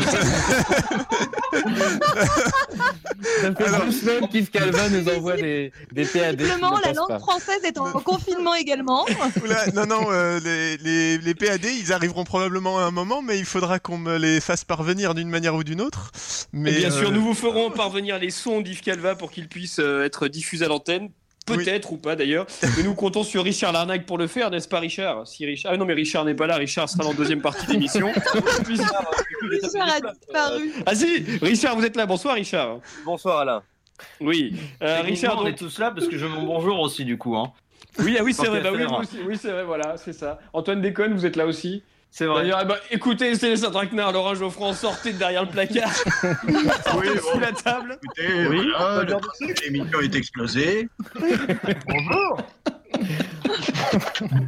Ça 3.43 3.55
fait 3.55 3.65
Alors- 3.65 3.85
deux 3.85 3.93
semaines 3.93 4.29
qu'Yves 4.29 4.51
Calvin 4.51 4.89
nous 4.89 5.09
envoie 5.15 5.37
des, 5.37 5.73
des 5.93 6.05
PAD. 6.05 6.41
Simplement, 6.41 6.79
la 6.83 6.93
langue 6.93 7.09
pas. 7.09 7.19
française 7.19 7.61
est 7.65 7.79
en 7.79 7.91
confinement 8.01 8.30
également. 8.59 9.05
Oula, 9.43 9.67
non, 9.75 9.87
non, 9.87 10.07
euh, 10.11 10.41
les, 10.41 10.77
les, 10.79 11.19
les 11.19 11.35
PAD, 11.35 11.65
ils 11.65 11.93
arriveront 11.93 12.25
probablement 12.25 12.79
à 12.79 12.83
un 12.83 12.91
moment, 12.91 13.23
mais 13.23 13.39
il 13.39 13.45
faudra 13.45 13.79
qu'on 13.79 13.99
me 13.99 14.17
les 14.19 14.41
fasse 14.41 14.65
parvenir 14.65 15.15
d'une 15.15 15.29
manière 15.29 15.55
ou 15.55 15.65
d'une 15.65 15.81
autre. 15.81 16.11
Mais 16.53 16.73
Et 16.73 16.79
Bien 16.79 16.91
sûr, 16.91 17.09
euh, 17.09 17.13
nous 17.13 17.23
vous 17.23 17.35
ferons 17.35 17.71
parvenir 17.71 18.19
les 18.19 18.31
sons 18.31 18.61
d'Yves 18.61 18.81
Calva 18.83 19.15
pour 19.15 19.31
qu'ils 19.31 19.49
puissent 19.49 19.81
euh, 19.81 20.05
être 20.05 20.29
diffusés 20.29 20.65
à 20.65 20.69
l'antenne. 20.69 21.11
Peut-être 21.47 21.91
ou 21.93 21.97
pas 21.97 22.15
d'ailleurs. 22.15 22.47
Mais 22.77 22.85
nous 22.85 22.95
comptons 22.95 23.25
sur 23.25 23.43
Richard 23.43 23.73
Larnac 23.73 24.07
pour 24.07 24.19
le 24.19 24.29
faire, 24.29 24.51
n'est-ce 24.51 24.69
pas, 24.69 24.79
Richard? 24.79 25.27
Si 25.27 25.45
Richard. 25.45 25.73
Ah 25.75 25.77
non, 25.77 25.85
mais 25.85 25.95
Richard 25.95 26.25
n'est 26.25 26.35
pas 26.35 26.47
là. 26.47 26.57
Richard 26.57 26.89
sera 26.89 27.03
dans 27.03 27.11
la 27.11 27.17
deuxième 27.17 27.41
partie 27.41 27.67
de 27.67 27.73
l'émission. 27.73 28.13
Richard 28.63 29.89
a 29.89 30.01
disparu. 30.01 30.73
ah 30.87 30.95
si 30.95 31.25
Richard, 31.43 31.77
vous 31.77 31.85
êtes 31.85 31.97
là. 31.97 32.07
Bonsoir, 32.07 32.35
Richard. 32.37 32.79
Bonsoir 33.05 33.39
Alain. 33.41 33.63
Oui. 34.21 34.55
Euh, 34.83 35.01
Richard, 35.03 35.39
on 35.41 35.47
est 35.47 35.51
donc- 35.51 35.59
tous 35.59 35.79
là 35.79 35.91
parce 35.91 36.07
que 36.07 36.17
je 36.17 36.25
veux 36.25 36.33
mon 36.33 36.45
bonjour 36.47 36.79
aussi 36.81 37.05
du 37.05 37.19
coup. 37.19 37.37
Hein. 37.37 37.53
Oui, 37.99 38.17
ah 38.19 38.23
oui, 38.25 38.33
c'est 38.33 38.47
vrai. 38.47 38.61
Bah 38.61 38.71
oui, 38.73 38.85
aussi. 38.85 39.19
oui, 39.27 39.37
c'est 39.41 39.51
vrai. 39.51 39.65
Voilà, 39.65 39.97
c'est 39.97 40.13
ça. 40.13 40.39
Antoine 40.53 40.81
Déconne, 40.81 41.13
vous 41.15 41.27
êtes 41.27 41.37
là 41.37 41.47
aussi. 41.47 41.83
C'est 42.13 42.27
vrai. 42.27 42.43
D'ailleurs, 42.43 42.61
eh 42.63 42.67
ben, 42.67 42.77
écoutez, 42.91 43.35
Célestin 43.37 43.71
Traquenard, 43.71 44.13
Laurent 44.13 44.35
Geoffrand, 44.35 44.73
sortez 44.73 45.13
de 45.13 45.19
derrière 45.19 45.45
le 45.45 45.51
placard. 45.51 45.91
Oui, 46.97 47.07
sous 47.19 47.33
bon, 47.35 47.39
la 47.41 47.53
table. 47.53 47.99
écoutez, 48.03 48.47
Oui, 48.49 48.69
voilà, 48.77 49.05
le 49.05 49.65
l'émission 49.65 50.01
est 50.01 50.15
explosé. 50.15 50.89
Bonjour. 51.87 52.39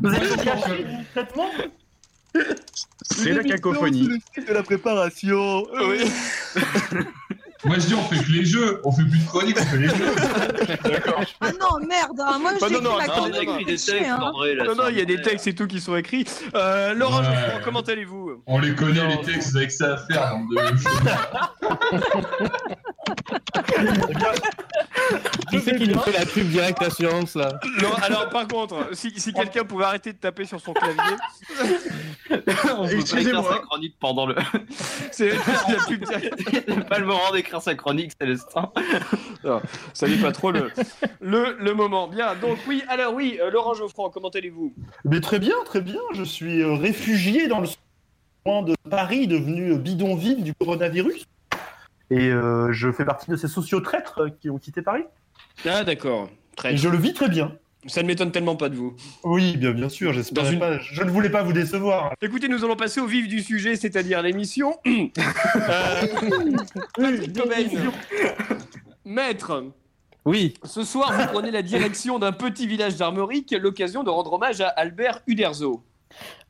Vous 0.01 0.15
êtes 0.15 0.45
caché 0.45 0.87
complètement 1.15 1.51
C'est 3.03 3.33
la 3.33 3.45
cacophonie. 3.45 4.09
de 4.09 4.53
la 4.53 4.63
préparation. 4.63 5.67
Oui. 5.89 6.01
Moi 7.64 7.76
je 7.78 7.87
dis 7.87 7.95
on 7.95 8.02
fait 8.02 8.23
que 8.25 8.31
les 8.33 8.45
jeux, 8.45 8.81
on 8.85 8.90
fait 8.92 9.04
plus 9.04 9.19
de 9.21 9.25
chroniques, 9.26 9.57
on 9.61 9.64
fait 9.64 9.78
les 9.78 9.88
jeux. 9.88 10.14
D'accord. 10.85 11.23
Ah 11.40 11.50
non, 11.52 11.78
merde, 11.87 12.21
hein, 12.21 12.38
moi 12.40 12.52
Bah 12.61 12.66
j'ai 12.69 12.75
non, 12.75 12.81
non, 12.83 12.99
écrit 12.99 13.07
ma 13.09 13.12
attends, 13.14 13.31
chronique, 13.31 13.49
on 13.49 13.54
a 13.54 13.61
écrit 13.61 13.64
fais 13.64 13.73
des 13.73 13.78
textes, 13.78 13.95
hein. 14.09 14.33
Non, 14.66 14.75
non, 14.75 14.88
il 14.88 14.99
y 14.99 15.00
a 15.00 15.04
des 15.04 15.23
textes 15.23 15.47
et 15.47 15.54
tout 15.54 15.66
qui 15.69 15.81
sont 15.81 15.95
écrits. 15.97 16.26
Euh, 16.54 16.92
Laurent 16.95 17.21
Ouais. 17.21 17.25
Geoffroy, 17.26 17.61
comment 17.64 17.81
allez-vous? 17.81 18.42
On 18.47 18.59
les 18.59 18.75
connaît 18.75 19.07
les 19.07 19.21
textes, 19.21 19.52
que 19.54 19.69
ça 19.71 19.95
à 19.95 19.97
faire. 19.99 20.33
bande 20.37 20.49
de 20.50 20.57
Qui 25.50 25.61
c'est 25.61 25.76
qui 25.76 25.88
nous 25.88 25.99
fait 26.00 26.12
la 26.12 26.25
pub 26.25 26.49
direct 26.49 26.81
assurance 26.83 27.35
là? 27.35 27.49
Non, 27.81 27.92
alors 28.02 28.28
par 28.31 28.47
contre, 28.49 28.88
si, 28.92 29.12
si 29.19 29.33
quelqu'un 29.33 29.64
pouvait 29.64 29.85
arrêter 29.85 30.12
de 30.12 30.19
taper 30.19 30.45
sur 30.45 30.61
son 30.61 30.73
clavier. 30.73 31.00
On 32.31 32.37
peut 32.37 32.42
pas 32.45 32.92
écrire 32.92 33.45
sa 33.45 33.59
chronique 33.59 33.97
pendant 34.00 34.26
le. 34.26 34.37
C'est 35.11 35.31
la 35.31 35.85
pub 35.87 36.04
C'est 36.09 36.85
pas 36.88 36.99
le 36.99 37.07
moment 37.07 37.31
d'écrire 37.33 37.52
sa 37.61 37.75
chronique, 37.75 38.13
c'est 38.19 38.27
l'instant. 38.27 38.73
Non, 39.45 39.61
ça 39.93 40.07
n'est 40.07 40.19
pas 40.19 40.31
trop 40.31 40.53
le, 40.53 40.71
le, 41.21 41.57
le 41.59 41.75
moment. 41.75 42.07
Bien, 42.07 42.37
donc 42.37 42.59
oui, 42.69 42.85
alors 42.87 43.13
oui, 43.13 43.41
euh, 43.43 43.51
Laurent 43.51 43.75
Geoffroy, 43.75 44.09
comment 44.15 44.29
allez-vous? 44.29 44.73
Mais 45.05 45.21
très 45.21 45.41
bien, 45.41 45.57
très 45.65 45.81
bien. 45.81 45.99
Je 46.15 46.23
suis 46.23 46.63
euh, 46.63 46.75
réfugié 46.75 47.49
dans 47.49 47.59
le 47.59 47.67
coin 48.45 48.63
de 48.63 48.75
Paris, 48.89 49.27
devenu 49.27 49.73
euh, 49.73 49.79
bidonville 49.79 50.45
du 50.45 50.55
coronavirus. 50.55 51.27
Et 52.11 52.29
euh, 52.31 52.71
je 52.73 52.93
fais 52.93 53.05
partie 53.05 53.31
de 53.31 53.37
ces 53.37 53.49
sociotraîtres 53.49 54.21
euh, 54.21 54.29
qui 54.41 54.49
ont 54.51 54.59
quitté 54.59 54.83
Paris. 54.83 55.05
Ah 55.67 55.83
d'accord, 55.83 56.29
Et 56.65 56.77
je 56.77 56.89
le 56.89 56.99
vis 56.99 57.15
très 57.15 57.29
bien. 57.29 57.53
Ça 57.87 58.03
ne 58.03 58.07
m'étonne 58.07 58.31
tellement 58.31 58.55
pas 58.55 58.69
de 58.69 58.77
vous. 58.77 58.95
Oui, 59.25 59.57
bien, 59.57 59.73
bien 59.73 59.89
sûr, 59.89 60.12
j'espère 60.12 60.45
Dans 60.45 60.51
une- 60.51 60.59
pas. 60.61 60.79
Je 60.79 61.03
ne 61.03 61.11
voulais 61.11 61.31
pas 61.31 61.43
vous 61.43 61.53
décevoir. 61.53 62.12
Écoutez, 62.23 62.47
nous 62.49 62.65
allons 62.65 62.77
passer 62.77 63.01
au 63.01 63.07
vif 63.07 63.27
du 63.27 63.41
sujet, 63.43 63.75
c'est-à-dire 63.77 64.23
l'émission. 64.23 64.77
Euh, 64.87 66.07
Patrick 66.97 67.33
Cobain. 67.35 67.91
Maître. 69.05 69.65
Oui. 70.25 70.55
Ce 70.65 70.85
soir, 70.85 71.12
vous 71.12 71.27
prenez 71.33 71.51
la 71.51 71.62
direction 71.62 72.19
d'un 72.19 72.33
petit 72.33 72.67
village 72.67 72.97
d'Armorique, 72.97 73.55
l'occasion 73.61 74.05
de 74.05 74.11
rendre 74.11 74.33
hommage 74.35 74.61
à 74.61 74.69
Albert 74.69 75.21
Uderzo. 75.27 75.83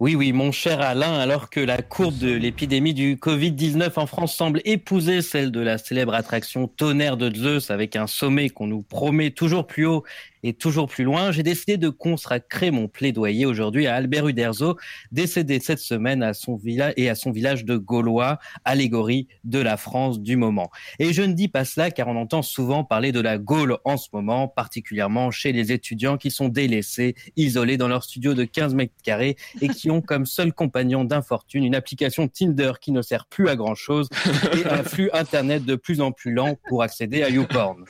Oui, 0.00 0.16
oui, 0.16 0.32
mon 0.32 0.50
cher 0.52 0.80
Alain, 0.80 1.14
alors 1.14 1.48
que 1.48 1.60
la 1.60 1.80
courbe 1.82 2.18
de 2.18 2.32
l'épidémie 2.32 2.94
du 2.94 3.14
Covid-19 3.16 3.92
en 3.96 4.06
France 4.06 4.34
semble 4.34 4.60
épouser 4.64 5.22
celle 5.22 5.52
de 5.52 5.60
la 5.60 5.78
célèbre 5.78 6.14
attraction 6.14 6.66
Tonnerre 6.66 7.16
de 7.16 7.32
Zeus 7.34 7.70
avec 7.70 7.94
un 7.96 8.08
sommet 8.08 8.48
qu'on 8.50 8.66
nous 8.66 8.82
promet 8.82 9.30
toujours 9.30 9.66
plus 9.66 9.86
haut 9.86 10.02
et 10.42 10.52
toujours 10.54 10.88
plus 10.88 11.04
loin, 11.04 11.32
j'ai 11.32 11.42
décidé 11.42 11.76
de 11.76 11.88
consacrer 11.88 12.70
mon 12.70 12.88
plaidoyer 12.88 13.46
aujourd'hui 13.46 13.86
à 13.86 13.94
Albert 13.94 14.28
Uderzo, 14.28 14.76
décédé 15.12 15.60
cette 15.60 15.78
semaine 15.78 16.22
à 16.22 16.34
son 16.34 16.56
village 16.56 16.94
et 16.96 17.08
à 17.08 17.14
son 17.14 17.30
village 17.30 17.64
de 17.64 17.76
Gaulois, 17.76 18.38
allégorie 18.64 19.28
de 19.44 19.58
la 19.58 19.76
France 19.76 20.20
du 20.20 20.36
moment. 20.36 20.70
Et 20.98 21.12
je 21.12 21.22
ne 21.22 21.32
dis 21.32 21.48
pas 21.48 21.64
cela 21.64 21.90
car 21.90 22.08
on 22.08 22.16
entend 22.16 22.42
souvent 22.42 22.84
parler 22.84 23.12
de 23.12 23.20
la 23.20 23.38
Gaule 23.38 23.78
en 23.84 23.96
ce 23.96 24.08
moment, 24.12 24.48
particulièrement 24.48 25.30
chez 25.30 25.52
les 25.52 25.72
étudiants 25.72 26.16
qui 26.16 26.30
sont 26.30 26.48
délaissés, 26.48 27.14
isolés 27.36 27.76
dans 27.76 27.88
leur 27.88 28.04
studio 28.04 28.34
de 28.34 28.44
15 28.44 28.74
mètres 28.74 28.92
carrés 29.02 29.36
et 29.60 29.68
qui 29.68 29.90
ont 29.90 30.00
comme 30.00 30.26
seul 30.26 30.52
compagnon 30.52 31.04
d'infortune 31.04 31.64
une 31.64 31.74
application 31.74 32.28
Tinder 32.28 32.72
qui 32.80 32.92
ne 32.92 33.02
sert 33.02 33.26
plus 33.26 33.48
à 33.48 33.56
grand 33.56 33.74
chose 33.74 34.08
et 34.56 34.66
un 34.68 34.82
flux 34.82 35.10
internet 35.12 35.64
de 35.64 35.76
plus 35.76 36.00
en 36.00 36.12
plus 36.12 36.32
lent 36.32 36.58
pour 36.68 36.82
accéder 36.82 37.22
à 37.22 37.30
YouPorn. 37.30 37.84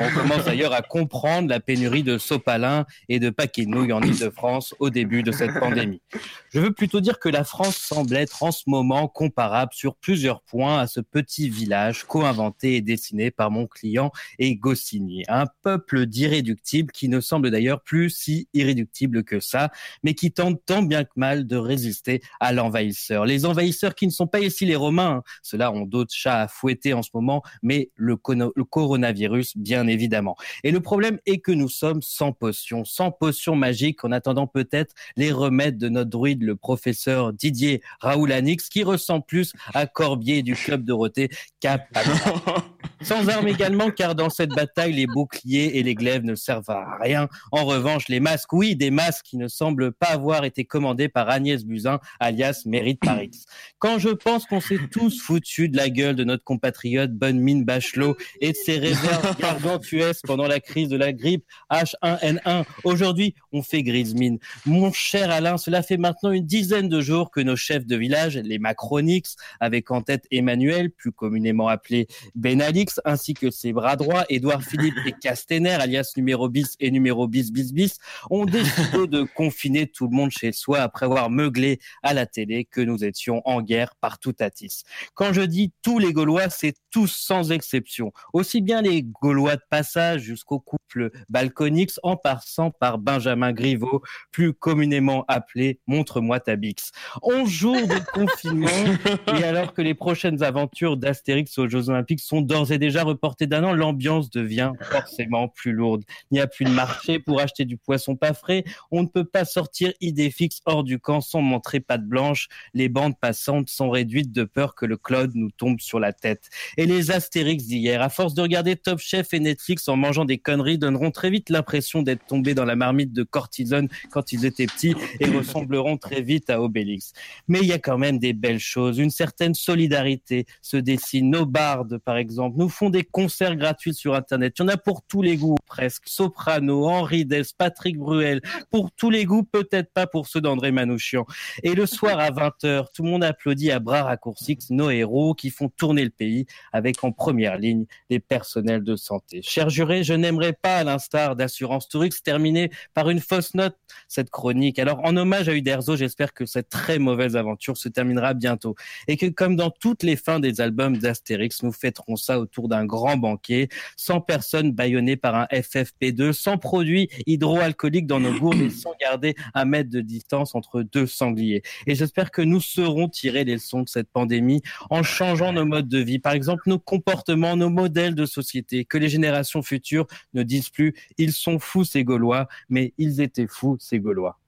On 0.00 0.10
commence 0.10 0.44
d'ailleurs 0.44 0.72
à 0.72 0.82
comprendre 0.82 1.48
la 1.48 1.60
pénurie 1.60 1.95
de 2.02 2.18
sopalin 2.18 2.86
et 3.08 3.18
de 3.18 3.30
paquets 3.30 3.66
en 3.66 4.02
Ile-de-France 4.02 4.74
au 4.78 4.90
début 4.90 5.22
de 5.22 5.32
cette 5.32 5.58
pandémie. 5.58 6.02
Je 6.50 6.60
veux 6.60 6.72
plutôt 6.72 7.00
dire 7.00 7.18
que 7.18 7.28
la 7.28 7.44
France 7.44 7.76
semble 7.76 8.16
être 8.16 8.42
en 8.42 8.52
ce 8.52 8.64
moment 8.66 9.08
comparable 9.08 9.72
sur 9.72 9.96
plusieurs 9.96 10.42
points 10.42 10.78
à 10.78 10.86
ce 10.86 11.00
petit 11.00 11.48
village 11.48 12.04
co-inventé 12.04 12.76
et 12.76 12.80
dessiné 12.80 13.30
par 13.30 13.50
mon 13.50 13.66
client 13.66 14.10
et 14.38 14.56
Goscinny. 14.56 15.24
Un 15.28 15.46
peuple 15.62 16.06
d'irréductibles 16.06 16.92
qui 16.92 17.08
ne 17.08 17.20
semble 17.20 17.50
d'ailleurs 17.50 17.82
plus 17.82 18.10
si 18.10 18.48
irréductible 18.52 19.24
que 19.24 19.40
ça, 19.40 19.70
mais 20.02 20.14
qui 20.14 20.32
tente 20.32 20.60
tant 20.66 20.82
bien 20.82 21.04
que 21.04 21.12
mal 21.16 21.46
de 21.46 21.56
résister 21.56 22.20
à 22.40 22.52
l'envahisseur. 22.52 23.24
Les 23.24 23.46
envahisseurs 23.46 23.94
qui 23.94 24.06
ne 24.06 24.12
sont 24.12 24.26
pas 24.26 24.40
ici 24.40 24.66
les 24.66 24.76
Romains, 24.76 25.16
hein. 25.18 25.22
ceux-là 25.42 25.72
ont 25.72 25.86
d'autres 25.86 26.14
chats 26.14 26.42
à 26.42 26.48
fouetter 26.48 26.92
en 26.92 27.02
ce 27.02 27.10
moment, 27.14 27.42
mais 27.62 27.90
le 27.96 28.16
coronavirus, 28.16 29.56
bien 29.56 29.86
évidemment. 29.86 30.36
Et 30.62 30.70
le 30.70 30.80
problème 30.80 31.18
est 31.26 31.38
que 31.38 31.52
nous 31.52 31.68
sommes 31.68 31.85
sans 32.00 32.32
potion, 32.32 32.84
sans 32.84 33.10
potion 33.10 33.54
magique, 33.56 34.04
en 34.04 34.12
attendant 34.12 34.46
peut-être 34.46 34.94
les 35.16 35.32
remèdes 35.32 35.78
de 35.78 35.88
notre 35.88 36.10
druide, 36.10 36.42
le 36.42 36.56
professeur 36.56 37.32
Didier 37.32 37.82
Raoulanix, 38.00 38.68
qui 38.68 38.84
ressemble 38.84 39.24
plus 39.26 39.52
à 39.74 39.86
Corbier 39.86 40.42
du 40.42 40.54
club 40.54 40.84
Dorothée 40.84 41.30
qu'à. 41.60 41.86
Sans 43.06 43.28
armes 43.28 43.46
également, 43.46 43.92
car 43.92 44.16
dans 44.16 44.30
cette 44.30 44.50
bataille, 44.50 44.92
les 44.92 45.06
boucliers 45.06 45.78
et 45.78 45.84
les 45.84 45.94
glaives 45.94 46.24
ne 46.24 46.34
servent 46.34 46.70
à 46.70 46.98
rien. 47.00 47.28
En 47.52 47.64
revanche, 47.64 48.08
les 48.08 48.18
masques, 48.18 48.52
oui, 48.52 48.74
des 48.74 48.90
masques 48.90 49.26
qui 49.26 49.36
ne 49.36 49.46
semblent 49.46 49.92
pas 49.92 50.08
avoir 50.08 50.44
été 50.44 50.64
commandés 50.64 51.08
par 51.08 51.30
Agnès 51.30 51.64
Buzyn, 51.64 52.00
alias 52.18 52.62
Mérite 52.66 52.98
Paris. 52.98 53.44
Quand 53.78 54.00
je 54.00 54.08
pense 54.08 54.46
qu'on 54.46 54.60
s'est 54.60 54.80
tous 54.90 55.22
foutus 55.22 55.70
de 55.70 55.76
la 55.76 55.88
gueule 55.88 56.16
de 56.16 56.24
notre 56.24 56.42
compatriote 56.42 57.12
Bonne 57.12 57.38
Mine 57.38 57.64
Bachelot 57.64 58.16
et 58.40 58.50
de 58.50 58.56
ses 58.56 58.76
réserves 58.76 59.36
gargantuesques 59.40 60.26
pendant 60.26 60.48
la 60.48 60.58
crise 60.58 60.88
de 60.88 60.96
la 60.96 61.12
grippe 61.12 61.44
H1N1, 61.70 62.64
aujourd'hui, 62.82 63.36
on 63.52 63.62
fait 63.62 63.84
grise 63.84 64.16
mine. 64.16 64.40
Mon 64.64 64.90
cher 64.92 65.30
Alain, 65.30 65.58
cela 65.58 65.84
fait 65.84 65.96
maintenant 65.96 66.32
une 66.32 66.44
dizaine 66.44 66.88
de 66.88 67.00
jours 67.00 67.30
que 67.30 67.38
nos 67.38 67.54
chefs 67.54 67.86
de 67.86 67.94
village, 67.94 68.36
les 68.36 68.58
Macronix, 68.58 69.36
avec 69.60 69.92
en 69.92 70.02
tête 70.02 70.24
Emmanuel, 70.32 70.90
plus 70.90 71.12
communément 71.12 71.68
appelé 71.68 72.08
Ben 72.34 72.60
Ainsi 73.04 73.34
que 73.34 73.50
ses 73.50 73.72
bras 73.72 73.96
droits, 73.96 74.24
Édouard 74.28 74.62
Philippe 74.68 74.96
et 75.06 75.12
Castaner, 75.12 75.70
alias 75.70 76.12
numéro 76.16 76.48
bis 76.48 76.76
et 76.80 76.90
numéro 76.90 77.28
bis 77.28 77.52
bis 77.52 77.72
bis, 77.72 77.98
ont 78.30 78.44
décidé 78.44 79.06
de 79.06 79.22
confiner 79.34 79.86
tout 79.86 80.08
le 80.08 80.16
monde 80.16 80.30
chez 80.30 80.52
soi 80.52 80.80
après 80.80 81.06
avoir 81.06 81.30
meuglé 81.30 81.78
à 82.02 82.14
la 82.14 82.26
télé 82.26 82.64
que 82.64 82.80
nous 82.80 83.04
étions 83.04 83.42
en 83.44 83.62
guerre 83.62 83.94
partout 84.00 84.34
à 84.40 84.50
Tis. 84.50 84.82
Quand 85.14 85.32
je 85.32 85.42
dis 85.42 85.72
tous 85.82 85.98
les 85.98 86.12
Gaulois, 86.12 86.48
c'est 86.50 86.74
tous 86.90 87.12
sans 87.14 87.52
exception. 87.52 88.12
Aussi 88.32 88.60
bien 88.60 88.82
les 88.82 89.02
Gaulois 89.02 89.56
de 89.56 89.62
passage 89.68 90.22
jusqu'au 90.22 90.58
couple 90.58 91.10
Balconix, 91.28 92.00
en 92.02 92.16
passant 92.16 92.70
par 92.70 92.98
Benjamin 92.98 93.52
Griveaux, 93.52 94.02
plus 94.30 94.52
communément 94.52 95.24
appelé 95.28 95.80
Montre-moi 95.86 96.40
ta 96.40 96.56
bix. 96.56 96.92
11 97.22 97.48
jours 97.48 97.86
de 97.86 97.98
confinement, 98.12 98.66
et 99.38 99.44
alors 99.44 99.72
que 99.74 99.82
les 99.82 99.94
prochaines 99.94 100.42
aventures 100.42 100.96
d'Astérix 100.96 101.58
aux 101.58 101.68
Jeux 101.68 101.90
Olympiques 101.90 102.20
sont 102.20 102.40
d'ores 102.40 102.72
et 102.72 102.75
déjà 102.78 103.02
reportées 103.02 103.46
d'un 103.46 103.64
an, 103.64 103.72
l'ambiance 103.72 104.30
devient 104.30 104.72
forcément 104.80 105.48
plus 105.48 105.72
lourde. 105.72 106.04
Il 106.30 106.34
n'y 106.34 106.40
a 106.40 106.46
plus 106.46 106.64
de 106.64 106.70
marché 106.70 107.18
pour 107.18 107.40
acheter 107.40 107.64
du 107.64 107.76
poisson 107.76 108.16
pas 108.16 108.34
frais, 108.34 108.64
on 108.90 109.02
ne 109.02 109.08
peut 109.08 109.24
pas 109.24 109.44
sortir 109.44 109.92
idée 110.00 110.30
fixe 110.30 110.60
hors 110.66 110.84
du 110.84 110.98
camp 110.98 111.20
sans 111.20 111.40
montrer 111.40 111.80
patte 111.80 112.04
blanche, 112.04 112.48
les 112.74 112.88
bandes 112.88 113.18
passantes 113.18 113.68
sont 113.68 113.90
réduites 113.90 114.32
de 114.32 114.44
peur 114.44 114.74
que 114.74 114.86
le 114.86 114.96
cloud 114.96 115.32
nous 115.34 115.50
tombe 115.50 115.80
sur 115.80 116.00
la 116.00 116.12
tête. 116.12 116.50
Et 116.76 116.86
les 116.86 117.10
Astérix 117.10 117.64
d'hier, 117.64 118.02
à 118.02 118.08
force 118.08 118.34
de 118.34 118.42
regarder 118.42 118.76
Top 118.76 118.98
Chef 118.98 119.32
et 119.34 119.40
Netflix 119.40 119.88
en 119.88 119.96
mangeant 119.96 120.24
des 120.24 120.38
conneries, 120.38 120.78
donneront 120.78 121.10
très 121.10 121.30
vite 121.30 121.50
l'impression 121.50 122.02
d'être 122.02 122.26
tombés 122.26 122.54
dans 122.54 122.64
la 122.64 122.76
marmite 122.76 123.12
de 123.12 123.22
cortisone 123.22 123.88
quand 124.10 124.32
ils 124.32 124.44
étaient 124.44 124.66
petits 124.66 124.94
et 125.20 125.26
ressembleront 125.26 125.96
très 125.96 126.22
vite 126.22 126.50
à 126.50 126.60
Obélix. 126.60 127.12
Mais 127.48 127.60
il 127.60 127.66
y 127.66 127.72
a 127.72 127.78
quand 127.78 127.98
même 127.98 128.18
des 128.18 128.32
belles 128.32 128.58
choses, 128.58 128.98
une 128.98 129.10
certaine 129.10 129.54
solidarité 129.54 130.46
se 130.62 130.76
dessine. 130.76 131.30
Nos 131.30 131.46
bardes, 131.46 131.98
par 131.98 132.16
exemple, 132.16 132.56
nous 132.58 132.65
font 132.68 132.90
des 132.90 133.04
concerts 133.04 133.56
gratuits 133.56 133.94
sur 133.94 134.14
Internet. 134.14 134.54
Il 134.58 134.62
y 134.62 134.64
en 134.64 134.68
a 134.68 134.76
pour 134.76 135.02
tous 135.02 135.22
les 135.22 135.36
goûts, 135.36 135.56
presque. 135.66 136.04
Soprano, 136.06 136.86
Henri 136.86 137.24
Dess, 137.24 137.52
Patrick 137.52 137.98
Bruel, 137.98 138.40
pour 138.70 138.90
tous 138.92 139.10
les 139.10 139.24
goûts, 139.24 139.44
peut-être 139.44 139.92
pas 139.92 140.06
pour 140.06 140.26
ceux 140.26 140.40
d'André 140.40 140.72
Manouchian. 140.72 141.26
Et 141.62 141.74
le 141.74 141.86
soir 141.86 142.18
à 142.18 142.30
20h, 142.30 142.86
tout 142.94 143.02
le 143.02 143.10
monde 143.10 143.24
applaudit 143.24 143.70
à 143.70 143.78
bras 143.78 144.04
raccourcis 144.04 144.56
nos 144.70 144.90
héros 144.90 145.34
qui 145.34 145.50
font 145.50 145.68
tourner 145.68 146.04
le 146.04 146.10
pays 146.10 146.46
avec 146.72 147.02
en 147.04 147.12
première 147.12 147.58
ligne 147.58 147.86
les 148.10 148.20
personnels 148.20 148.84
de 148.84 148.96
santé. 148.96 149.40
Cher 149.42 149.70
juré, 149.70 150.04
je 150.04 150.14
n'aimerais 150.14 150.52
pas, 150.52 150.78
à 150.78 150.84
l'instar 150.84 151.36
d'Assurance 151.36 151.88
Tourix, 151.88 152.22
terminer 152.22 152.70
par 152.94 153.10
une 153.10 153.20
fausse 153.20 153.54
note 153.54 153.76
cette 154.08 154.30
chronique. 154.30 154.78
Alors, 154.78 155.00
en 155.04 155.16
hommage 155.16 155.48
à 155.48 155.54
Uderzo, 155.54 155.96
j'espère 155.96 156.32
que 156.32 156.46
cette 156.46 156.68
très 156.68 156.98
mauvaise 156.98 157.36
aventure 157.36 157.76
se 157.76 157.88
terminera 157.88 158.34
bientôt 158.34 158.74
et 159.08 159.16
que, 159.16 159.26
comme 159.26 159.56
dans 159.56 159.70
toutes 159.70 160.02
les 160.02 160.16
fins 160.16 160.40
des 160.40 160.60
albums 160.60 160.96
d'Astérix, 160.98 161.62
nous 161.62 161.72
fêterons 161.72 162.16
ça 162.16 162.38
autour 162.38 162.55
d'un 162.62 162.84
grand 162.84 163.16
banquet, 163.16 163.68
sans 163.96 164.20
personnes 164.20 164.72
bâillonnées 164.72 165.16
par 165.16 165.34
un 165.34 165.44
FFP2, 165.52 166.32
sans 166.32 166.58
produits 166.58 167.08
hydroalcooliques 167.26 168.06
dans 168.06 168.20
nos 168.20 168.32
gourdes 168.38 168.60
et 168.60 168.70
sans 168.70 168.94
garder 169.00 169.34
un 169.54 169.64
mètre 169.64 169.90
de 169.90 170.00
distance 170.00 170.54
entre 170.54 170.82
deux 170.82 171.06
sangliers. 171.06 171.62
Et 171.86 171.94
j'espère 171.94 172.30
que 172.30 172.42
nous 172.42 172.60
saurons 172.60 173.08
tirer 173.08 173.44
les 173.44 173.54
leçons 173.54 173.82
de 173.82 173.88
cette 173.88 174.10
pandémie 174.10 174.62
en 174.90 175.02
changeant 175.02 175.52
nos 175.52 175.64
modes 175.64 175.88
de 175.88 175.98
vie, 175.98 176.18
par 176.18 176.32
exemple 176.32 176.62
nos 176.66 176.78
comportements, 176.78 177.56
nos 177.56 177.70
modèles 177.70 178.14
de 178.14 178.26
société, 178.26 178.84
que 178.84 178.98
les 178.98 179.08
générations 179.08 179.62
futures 179.62 180.06
ne 180.34 180.42
disent 180.42 180.70
plus 180.70 180.94
ils 181.18 181.32
sont 181.32 181.58
fous 181.58 181.84
ces 181.84 182.04
Gaulois, 182.04 182.48
mais 182.68 182.92
ils 182.98 183.20
étaient 183.20 183.46
fous 183.46 183.76
ces 183.78 184.00
Gaulois. 184.00 184.38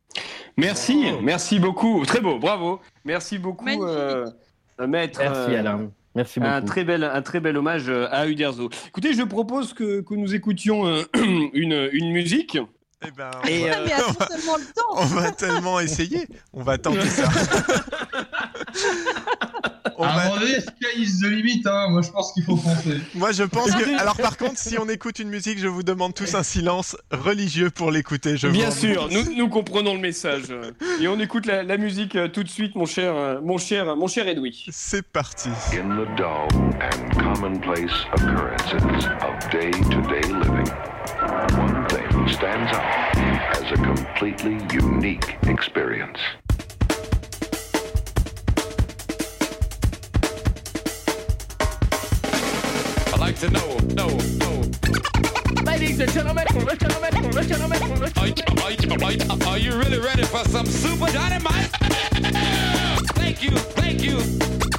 Merci, 0.56 1.06
merci 1.22 1.60
beaucoup. 1.60 2.04
Très 2.04 2.20
beau, 2.20 2.38
bravo. 2.38 2.80
Merci 3.04 3.38
beaucoup, 3.38 3.68
euh, 3.84 4.26
maître. 4.86 5.20
Merci, 5.20 5.52
euh, 5.52 5.60
Alain. 5.60 5.90
Merci 6.14 6.40
beaucoup. 6.40 6.52
Un 6.52 6.62
très 6.62 6.84
bel, 6.84 7.04
un 7.04 7.22
très 7.22 7.40
bel 7.40 7.56
hommage 7.56 7.88
euh, 7.88 8.08
à 8.10 8.26
Uderzo. 8.26 8.70
Écoutez, 8.88 9.14
je 9.14 9.22
propose 9.22 9.72
que, 9.74 10.00
que 10.00 10.14
nous 10.14 10.34
écoutions 10.34 10.86
euh, 10.86 11.02
une, 11.52 11.88
une 11.92 12.12
musique. 12.12 12.58
Eh 13.06 13.10
ben, 13.12 13.30
Et, 13.48 13.68
va, 13.68 13.76
euh, 13.78 13.86
le 13.86 14.74
temps. 14.74 14.96
on 14.96 15.04
va 15.04 15.30
tellement 15.30 15.78
essayer. 15.80 16.26
On 16.52 16.62
va 16.62 16.78
tenter 16.78 17.08
ça. 17.08 17.28
On 20.00 20.04
À 20.04 20.10
un 20.12 20.16
va- 20.16 20.24
moment 20.28 20.40
donné, 20.40 20.60
sky 20.60 21.02
is 21.02 21.18
the 21.20 21.24
limit, 21.26 21.62
hein. 21.66 21.88
Moi, 21.90 22.02
je 22.02 22.10
pense 22.10 22.32
qu'il 22.32 22.44
faut 22.44 22.56
foncer. 22.56 22.98
Moi, 23.16 23.32
je 23.32 23.42
pense 23.42 23.72
que. 23.72 24.00
Alors, 24.00 24.16
par 24.16 24.36
contre, 24.36 24.56
si 24.56 24.78
on 24.78 24.88
écoute 24.88 25.18
une 25.18 25.28
musique, 25.28 25.58
je 25.58 25.66
vous 25.66 25.82
demande 25.82 26.14
tous 26.14 26.36
un 26.36 26.44
silence 26.44 26.96
religieux 27.10 27.70
pour 27.70 27.90
l'écouter. 27.90 28.36
Je 28.36 28.46
Bien 28.46 28.70
vous 28.70 28.76
sûr, 28.78 29.08
nous, 29.10 29.34
nous 29.34 29.48
comprenons 29.48 29.94
le 29.94 30.00
message. 30.00 30.44
Et 31.00 31.08
on 31.08 31.18
écoute 31.18 31.46
la, 31.46 31.64
la 31.64 31.76
musique 31.78 32.14
euh, 32.14 32.28
tout 32.28 32.44
de 32.44 32.48
suite, 32.48 32.76
mon 32.76 32.86
cher, 32.86 33.12
euh, 33.16 33.40
mon 33.42 33.58
cher, 33.58 33.96
mon 33.96 34.06
cher 34.06 34.28
Edoui. 34.28 34.66
C'est 34.70 35.02
parti. 35.02 35.48
In 35.72 35.88
the 35.96 36.06
dull 36.16 36.46
and 36.80 37.10
commonplace 37.20 37.90
occurrences 38.14 39.06
of 39.22 39.50
day 39.50 39.70
to 39.72 40.00
day 40.08 40.22
living, 40.28 40.68
one 41.58 41.86
thing 41.88 42.28
stands 42.28 42.70
out 42.72 43.16
as 43.56 43.72
a 43.72 43.76
completely 43.82 44.56
unique 44.72 45.36
experience. 45.48 46.20
Like 53.28 53.40
to 53.40 53.50
know, 53.50 53.76
know, 53.94 54.08
know. 54.38 54.62
Ladies 55.62 56.00
and 56.00 56.10
gentlemen, 56.12 56.46
gentlemen, 56.48 57.10
gentlemen, 57.46 57.82
Are 58.16 58.26
you, 58.26 58.34
are, 58.62 58.72
you, 58.72 59.30
are, 59.30 59.48
are 59.48 59.58
you 59.58 59.76
really 59.76 59.98
ready 59.98 60.22
for 60.22 60.42
some 60.44 60.64
super 60.64 61.12
dynamite? 61.12 61.66
Thank 63.16 63.42
you, 63.42 63.50
thank 63.50 64.02
you, 64.02 64.18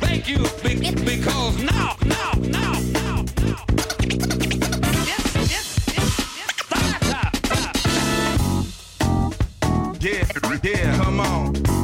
thank 0.02 0.28
you, 0.28 0.40
be- 0.64 0.96
because 1.06 1.62
now, 1.62 1.96
now, 2.06 2.32
now, 2.42 2.74
now. 3.38 3.66
Yeah, 10.00 10.26
yeah, 10.64 10.98
come 10.98 11.20
on. 11.20 11.79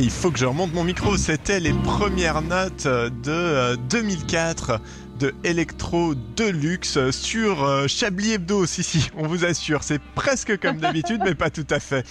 Il 0.00 0.10
faut 0.10 0.30
que 0.30 0.38
je 0.38 0.46
remonte 0.46 0.72
mon 0.72 0.84
micro, 0.84 1.16
c'était 1.16 1.60
les 1.60 1.72
premières 1.72 2.42
notes 2.42 2.86
euh, 2.86 3.10
de 3.10 3.30
euh, 3.30 3.76
2004 3.90 4.80
de 5.18 5.34
Electro 5.42 6.14
Deluxe 6.36 7.10
sur 7.10 7.64
euh, 7.64 7.88
Chablis 7.88 8.34
Hebdo, 8.34 8.66
si 8.66 8.82
si, 8.82 9.10
on 9.16 9.26
vous 9.26 9.44
assure, 9.44 9.82
c'est 9.82 10.00
presque 10.14 10.58
comme 10.58 10.78
d'habitude, 10.78 11.20
mais 11.24 11.34
pas 11.34 11.50
tout 11.50 11.66
à 11.70 11.80
fait. 11.80 12.06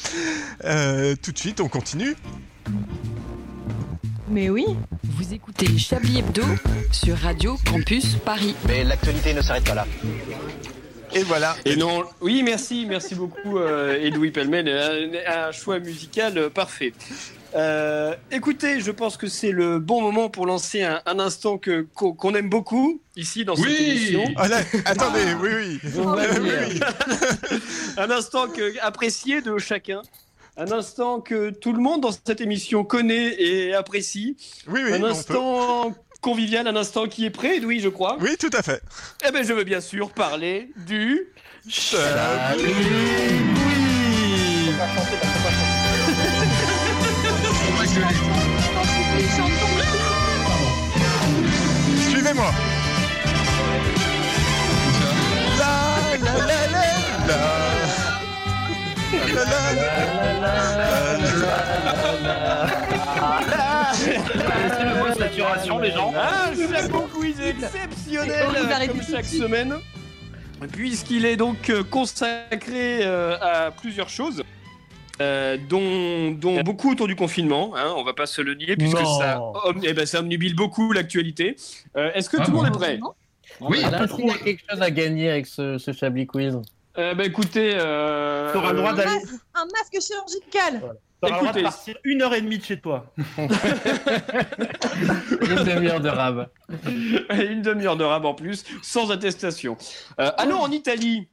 Euh, 0.66 1.16
tout 1.22 1.32
de 1.32 1.38
suite, 1.38 1.62
on 1.62 1.70
continue. 1.70 2.16
Mais 4.30 4.50
oui. 4.50 4.66
Vous 5.04 5.34
écoutez 5.34 5.78
Chablis 5.78 6.20
Hebdo 6.20 6.44
sur 6.92 7.18
Radio 7.18 7.58
Campus 7.66 8.16
Paris. 8.16 8.56
Mais 8.68 8.84
l'actualité 8.84 9.34
ne 9.34 9.42
s'arrête 9.42 9.64
pas 9.64 9.76
là. 9.76 9.88
Et 11.14 11.24
voilà. 11.24 11.56
Et 11.64 11.78
non, 11.78 12.04
oui, 12.20 12.44
merci, 12.44 12.86
merci 12.88 13.16
beaucoup, 13.16 13.58
euh, 13.58 14.04
Edoui 14.04 14.32
Pellemel. 14.32 14.68
Un, 14.68 15.48
un 15.48 15.52
choix 15.54 15.80
musical 15.80 16.38
euh, 16.38 16.50
parfait. 16.50 16.94
Euh, 17.58 18.16
écoutez, 18.32 18.80
je 18.82 18.92
pense 18.92 19.18
que 19.18 19.28
c'est 19.28 19.52
le 19.52 19.80
bon 19.80 20.02
moment 20.02 20.30
pour 20.30 20.46
lancer 20.46 20.84
un, 20.84 21.02
un 21.08 21.20
instant 21.20 21.58
que 21.58 21.88
qu'on 21.96 22.36
aime 22.36 22.50
beaucoup 22.50 23.02
ici 23.16 23.46
dans 23.46 23.56
cette 23.56 23.66
Oui. 23.66 23.76
émission. 23.76 24.24
Ah 24.36 24.48
là, 24.48 24.58
attendez, 24.86 25.22
oui, 25.42 25.50
oui. 25.56 25.80
Oui, 25.96 26.24
oui. 26.42 26.80
un 27.98 28.12
instant 28.12 28.48
que, 28.48 28.80
apprécié 28.82 29.42
de 29.42 29.58
chacun. 29.58 30.02
Un 30.56 30.72
instant 30.72 31.20
que 31.20 31.52
tout 31.52 31.72
le 31.74 31.80
monde 31.80 32.02
dans 32.02 32.12
cette 32.12 32.42
émission 32.42 32.84
connaît 32.84 33.36
et 33.42 33.74
apprécie. 33.76 34.38
Oui, 34.68 34.82
oui, 34.84 34.94
un 34.94 35.04
instant 35.04 35.94
convivial, 36.22 36.68
un 36.68 36.76
instant 36.76 37.08
qui 37.08 37.26
est 37.26 37.30
prêt, 37.30 37.58
Edoui, 37.58 37.80
je 37.80 37.90
crois. 37.90 38.18
Oui, 38.20 38.38
tout 38.40 38.50
à 38.54 38.64
fait. 38.64 38.82
Eh 39.28 39.32
ben, 39.32 39.44
je 39.46 39.54
veux 39.54 39.64
bien 39.64 39.82
sûr 39.82 40.10
parler 40.12 40.70
du. 40.76 41.28
La, 41.94 42.56
la, 55.58 56.18
la, 56.22 56.34
la, 56.38 56.68
la. 56.72 56.88
La, 59.34 59.44
la, 60.32 60.78
Laissez 63.96 64.84
le 64.84 64.94
mot 64.96 65.14
saturation, 65.18 65.80
les 65.80 65.92
gens. 65.92 66.14
Un 66.16 66.74
chapeau 66.74 67.08
quiz 67.14 67.40
exceptionnel 67.40 68.48
à 68.72 68.88
comme 68.88 69.02
chaque 69.02 69.26
semaine, 69.26 69.76
puisqu'il 70.72 71.26
est 71.26 71.38
donc 71.38 71.70
euh, 71.70 71.84
consacré 71.84 73.06
euh, 73.06 73.38
à 73.40 73.72
plusieurs 73.72 74.10
choses. 74.10 74.44
Euh, 75.22 75.58
dont, 75.70 76.32
dont 76.32 76.62
beaucoup 76.62 76.92
autour 76.92 77.08
du 77.08 77.16
confinement, 77.16 77.74
hein, 77.76 77.94
on 77.98 78.04
va 78.04 78.14
pas 78.14 78.26
se 78.28 78.42
le 78.42 78.54
nier, 78.56 78.76
puisque 78.78 79.00
Non. 79.00 79.20
ça, 79.20 79.40
om- 79.42 79.80
eh 79.84 79.94
ben, 79.94 80.06
ça 80.06 80.20
omnibile 80.20 80.56
beaucoup 80.56 80.92
l'actualité. 80.94 81.56
Euh, 81.96 82.12
Est-ce 82.14 82.30
que 82.30 82.38
Ah 82.40 82.46
tout 82.46 82.52
le 82.52 82.58
monde 82.58 82.68
est 82.68 82.72
prêt? 82.72 83.00
Oui. 83.62 83.82
Là, 83.82 84.08
s'il 84.08 84.26
y 84.28 84.30
a 84.32 84.38
quelque 84.38 84.64
chose 84.70 84.82
à 84.82 84.92
gagner 84.92 85.30
avec 85.32 85.48
ce, 85.48 85.78
ce 85.78 85.92
Chablis 85.94 86.28
Quiz. 86.28 86.60
euh, 86.98 87.14
bah, 87.16 87.24
Écoutez, 87.26 87.72
euh, 87.76 88.52
T'auras 88.54 88.72
le 88.72 88.78
droit 88.78 88.92
Un 88.92 88.96
d'aller. 88.96 89.12
masque, 89.16 89.34
un 89.56 89.66
masque 89.66 90.06
chirurgical. 90.08 90.82
T'auras 91.22 91.34
le 91.34 91.40
droit 91.40 91.42
de 91.54 91.60
Écoutez. 91.60 91.64
partir 91.64 91.98
une 92.04 92.22
heure 92.22 92.34
et 92.36 92.42
demie 92.42 92.60
de 92.60 92.64
chez 92.64 92.80
toi. 92.80 93.06
Une 95.42 95.64
demi-heure 95.64 96.00
de 96.02 96.10
rab. 96.10 96.50
une 97.32 97.62
demi-heure 97.62 97.98
de 97.98 98.04
rab 98.04 98.26
en 98.26 98.34
plus, 98.36 98.64
sans 98.84 99.10
attestation. 99.12 99.78
Euh, 100.20 100.30
allons 100.38 100.60
en 100.60 100.70
Italie. 100.72 101.28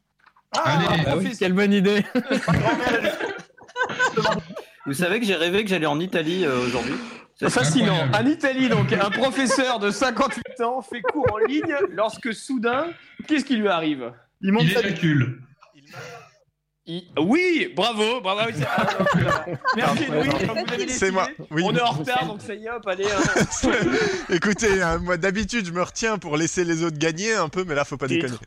Allez. 0.52 1.02
Ah 1.06 1.16
oui, 1.18 1.32
quelle 1.38 1.52
bonne 1.52 1.72
idée. 1.72 2.04
Vous 4.86 4.94
savez 4.94 5.20
que 5.20 5.26
j'ai 5.26 5.34
rêvé 5.36 5.64
que 5.64 5.70
j'allais 5.70 5.86
en 5.86 5.98
Italie 6.00 6.44
euh, 6.44 6.58
aujourd'hui 6.66 6.94
C'est 7.36 7.50
fascinant. 7.50 7.94
incroyable. 7.94 8.16
En 8.28 8.30
Italie, 8.30 8.68
donc, 8.68 8.92
un 8.92 9.10
professeur 9.10 9.78
de 9.78 9.90
58 9.90 10.60
ans 10.62 10.82
fait 10.82 11.00
cours 11.00 11.26
en 11.32 11.38
ligne 11.38 11.74
lorsque 11.90 12.34
soudain, 12.34 12.86
qu'est-ce 13.26 13.44
qui 13.44 13.56
lui 13.56 13.68
arrive? 13.68 14.12
Il 14.42 14.52
monte 14.52 14.64
Il 14.64 14.72
sa 14.72 14.80
éjacule. 14.80 15.40
Il- 16.86 17.04
Oui, 17.18 17.72
bravo, 17.74 18.20
bravo. 18.20 18.42
oui, 18.46 18.52
c'est- 18.58 18.66
voilà. 19.14 19.46
Merci 19.76 20.04
Louis, 20.06 20.88
C'est 20.90 21.10
moi. 21.10 21.28
Oui. 21.50 21.62
On 21.64 21.74
est 21.74 21.80
en 21.80 21.92
retard, 21.92 22.26
donc 22.26 22.42
ça 22.42 22.54
y 22.54 22.66
est, 22.66 22.70
hop, 22.70 22.86
allez. 22.86 23.06
hein. 23.06 23.70
Écoutez, 24.28 24.82
hein, 24.82 24.98
moi 24.98 25.16
d'habitude 25.16 25.64
je 25.64 25.72
me 25.72 25.80
retiens 25.82 26.18
pour 26.18 26.36
laisser 26.36 26.62
les 26.62 26.82
autres 26.84 26.98
gagner 26.98 27.32
un 27.32 27.48
peu, 27.48 27.64
mais 27.64 27.74
là 27.74 27.86
faut 27.86 27.96
pas 27.96 28.06
Titre. 28.06 28.26
déconner. 28.26 28.38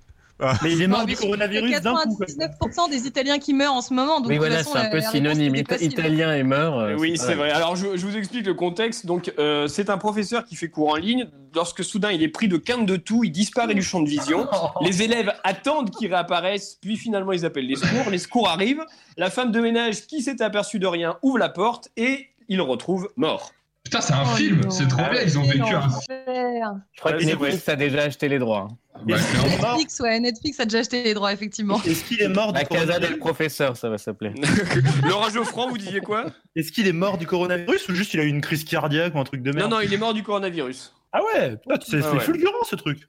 Mais 0.64 0.72
il 0.72 0.82
est 0.82 0.88
mort 0.88 1.00
Non, 1.00 1.06
du 1.06 1.16
coronavirus 1.16 1.82
d'un 1.82 1.96
coup. 1.96 2.16
quoi. 2.16 2.26
99% 2.28 2.90
des 2.92 3.08
Italiens 3.08 3.40
qui 3.40 3.54
meurent 3.54 3.74
en 3.74 3.82
ce 3.82 3.94
moment. 3.94 4.20
Donc 4.20 4.30
Oui, 4.30 4.38
voilà, 4.38 4.64
c'est 4.64 4.78
un 4.78 4.90
peu 4.90 5.02
synonyme. 5.02 5.56
Italien 5.56 6.36
et 6.36 6.44
meurt. 6.44 6.78
euh, 6.78 6.96
oui, 6.98 7.18
c'est 7.18 7.34
vrai. 7.34 7.52
Alors, 7.52 7.76
je, 7.76 7.98
je 7.98 8.06
vous 8.06 8.16
explique 8.18 8.46
le 8.46 8.54
contexte. 8.54 9.06
Donc, 9.06 9.34
euh, 9.40 9.68
c'est 9.68 9.90
un 9.90 9.98
professeur 9.98 10.46
qui 10.46 10.56
fait 10.56 10.70
cours 10.70 10.90
en 10.90 10.96
ligne. 10.96 11.28
Lorsque 11.56 11.84
soudain 11.84 12.12
il 12.12 12.22
est 12.22 12.28
pris 12.28 12.48
de 12.48 12.58
quinte 12.58 12.86
de 12.86 12.98
tout, 12.98 13.24
il 13.24 13.32
disparaît 13.32 13.74
du 13.74 13.82
champ 13.82 14.00
de 14.02 14.08
vision. 14.10 14.48
Les 14.82 15.02
élèves 15.02 15.34
attendent 15.44 15.90
qu'il 15.90 16.08
réapparaisse, 16.14 16.78
puis 16.80 16.98
finalement 16.98 17.32
ils 17.32 17.46
appellent 17.46 17.66
les 17.66 17.76
secours. 17.78 18.12
Les 18.12 18.20
secours 18.20 18.48
arrivent. 18.48 18.86
La 19.18 19.32
femme 19.32 19.52
de 19.52 19.60
ménage 19.60 20.06
qui 20.06 20.22
s'est 20.22 20.42
aperçue 20.44 20.78
de 20.78 20.86
rien 20.88 21.18
ouvre 21.24 21.40
la 21.40 21.50
porte 21.50 21.90
et 21.98 22.28
il 22.48 22.58
le 22.58 22.64
retrouve 22.64 23.10
mort. 23.16 23.52
Putain, 23.88 24.02
c'est 24.02 24.14
un 24.14 24.26
film, 24.26 24.70
c'est 24.70 24.86
trop 24.90 25.02
Ah 25.06 25.10
bien, 25.12 25.22
ils 25.22 25.40
ont 25.40 25.44
vécu 25.44 25.62
un 25.62 25.80
L'enfer. 25.80 26.74
Je 26.92 27.00
crois 27.00 27.14
que. 27.14 27.24
Netflix 27.24 27.70
a 27.70 27.78
déjà 27.78 28.02
acheté 28.02 28.28
les 28.28 28.38
droits. 28.38 28.68
Bah. 29.06 29.16
Netflix, 29.16 30.02
ouais, 30.02 30.20
Netflix 30.20 30.60
a 30.60 30.66
déjà 30.66 30.80
acheté 30.80 31.04
les 31.04 31.14
droits, 31.14 31.32
effectivement. 31.32 31.82
Est-ce 31.86 32.04
qu'il 32.04 32.22
est 32.22 32.28
mort 32.28 32.52
du 32.52 32.60
La 32.60 32.66
Casa 32.66 32.84
coronavirus 32.84 33.10
del 33.12 33.20
Professeur, 33.20 33.78
ça 33.78 33.88
va 33.88 33.98
s'appeler. 33.98 34.34
Laura 35.08 35.30
Geoffrand, 35.30 35.70
vous 35.70 35.78
disiez 35.78 36.02
quoi? 36.02 36.26
Est-ce 36.58 36.74
qu'il 36.74 36.86
est 36.86 36.92
mort 36.92 37.18
du 37.18 37.26
coronavirus 37.26 37.88
ou 37.88 37.96
juste 37.96 38.14
il 38.14 38.20
a 38.20 38.24
eu 38.24 38.28
une 38.28 38.42
crise 38.42 38.66
cardiaque 38.66 39.16
ou 39.16 39.20
un 39.20 39.24
truc 39.24 39.42
de 39.42 39.52
Non, 39.52 39.56
merde? 39.56 39.72
Non, 39.72 39.80
il 39.80 39.94
est 39.94 39.98
mort 39.98 40.14
du 40.14 40.22
coronavirus. 40.22 40.94
Ah 41.14 41.20
ouais, 41.24 41.56
putain, 41.56 41.76
c'est 41.88 42.00
Ah 42.00 42.02
c'est 42.02 42.18
ouais. 42.18 42.20
fulgurant 42.20 42.64
ce 42.70 42.76
truc. 42.76 43.08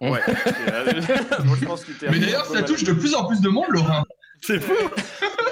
Ouais. 0.00 0.20
Je 0.26 1.64
pense 1.64 1.84
qu'il 1.84 1.94
Mais 2.10 2.18
d'ailleurs, 2.18 2.46
ça 2.46 2.64
touche 2.64 2.82
de 2.82 2.92
plus 2.94 3.14
en 3.14 3.28
plus 3.28 3.40
de 3.40 3.48
monde, 3.48 3.68
Laurent. 3.68 4.02
C'est 4.42 4.58
fou. 4.58 4.72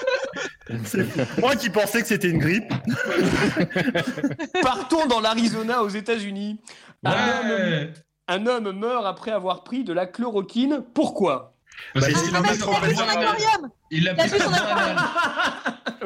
Moi 1.38 1.56
qui 1.56 1.70
pensais 1.70 2.02
que 2.02 2.08
c'était 2.08 2.28
une 2.30 2.38
grippe. 2.38 2.72
Partons 4.62 5.06
dans 5.06 5.20
l'Arizona 5.20 5.82
aux 5.82 5.88
États-Unis. 5.88 6.60
Un, 7.04 7.12
homme, 7.12 7.50
Ouais. 7.50 7.92
un 8.28 8.46
homme 8.46 8.72
meurt 8.72 9.04
après 9.06 9.30
avoir 9.30 9.64
pris 9.64 9.84
de 9.84 9.92
la 9.92 10.06
chloroquine. 10.06 10.82
Pourquoi? 10.94 11.54
Parce 11.92 12.06
Bah, 12.06 12.12
il 12.24 12.32
l'a 12.32 12.38
a 12.38 12.42
pris 12.42 12.56
son 12.56 12.72
aquarium 12.72 13.70
Il 13.90 14.08
a 14.08 14.14
pris 14.14 14.28
son 14.28 14.52
aquarium. 14.52 14.98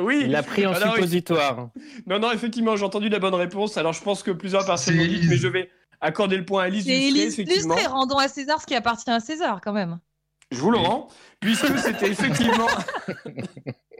Oui. 0.00 0.20
Il 0.22 0.30
l'a 0.30 0.42
pris 0.44 0.64
en 0.64 0.72
Alors, 0.72 0.94
suppositoire. 0.94 1.70
Non, 2.06 2.18
non, 2.20 2.30
effectivement, 2.30 2.76
j'ai 2.76 2.84
entendu 2.84 3.08
la 3.08 3.18
bonne 3.18 3.34
réponse. 3.34 3.76
Alors, 3.76 3.92
je 3.92 4.00
pense 4.02 4.22
que 4.22 4.30
plusieurs 4.30 4.64
personnes 4.64 4.96
l'ont 4.96 5.04
dit, 5.04 5.26
mais 5.28 5.36
je 5.36 5.48
vais 5.48 5.70
accorder 6.00 6.36
le 6.36 6.44
point 6.44 6.62
à 6.64 6.68
Elise 6.68 6.88
Élise 6.88 7.32
effectivement. 7.40 7.74
Lustré, 7.74 7.90
rendons 7.92 8.18
à 8.18 8.28
César 8.28 8.60
ce 8.60 8.66
qui 8.66 8.76
appartient 8.76 9.10
à 9.10 9.18
César, 9.18 9.60
quand 9.60 9.72
même. 9.72 9.98
Je 10.52 10.58
vous 10.60 10.70
le 10.70 10.78
rends, 10.78 11.08
puisque 11.40 11.76
c'était 11.78 12.10
effectivement. 12.10 12.68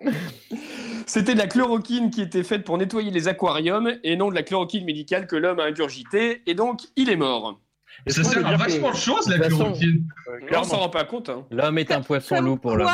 C'était 1.07 1.33
de 1.35 1.39
la 1.39 1.47
chloroquine 1.47 2.11
qui 2.11 2.21
était 2.21 2.43
faite 2.45 2.65
pour 2.65 2.77
nettoyer 2.79 3.11
les 3.11 3.29
aquariums 3.29 3.95
et 4.05 4.17
non 4.17 4.29
de 4.31 4.35
la 4.35 4.43
chloroquine 4.43 4.85
médicale 4.85 5.27
que 5.27 5.37
l'homme 5.37 5.59
a 5.61 5.65
ingurgité, 5.65 6.43
et 6.47 6.55
donc 6.55 6.83
il 6.97 7.09
est 7.11 7.17
mort. 7.17 7.59
Ça 8.07 8.21
Est-ce 8.21 8.23
qu'on 8.23 8.29
sert 8.35 8.47
à 8.47 8.57
vachement 8.57 8.91
de 8.91 8.97
choses, 8.97 9.29
la 9.29 9.39
de 9.39 9.43
toute 9.45 9.53
façon- 9.53 9.65
chloroquine. 9.65 10.09
Là, 10.51 10.61
on 10.61 10.65
s'en 10.65 10.77
rend 10.77 10.89
pas 10.91 11.05
compte. 11.05 11.31
hein. 11.31 11.47
L'homme 11.51 11.79
est 11.79 11.91
un 11.91 12.01
poisson 12.03 12.41
loup 12.41 12.57
pour 12.57 12.77
l'homme. 12.77 12.89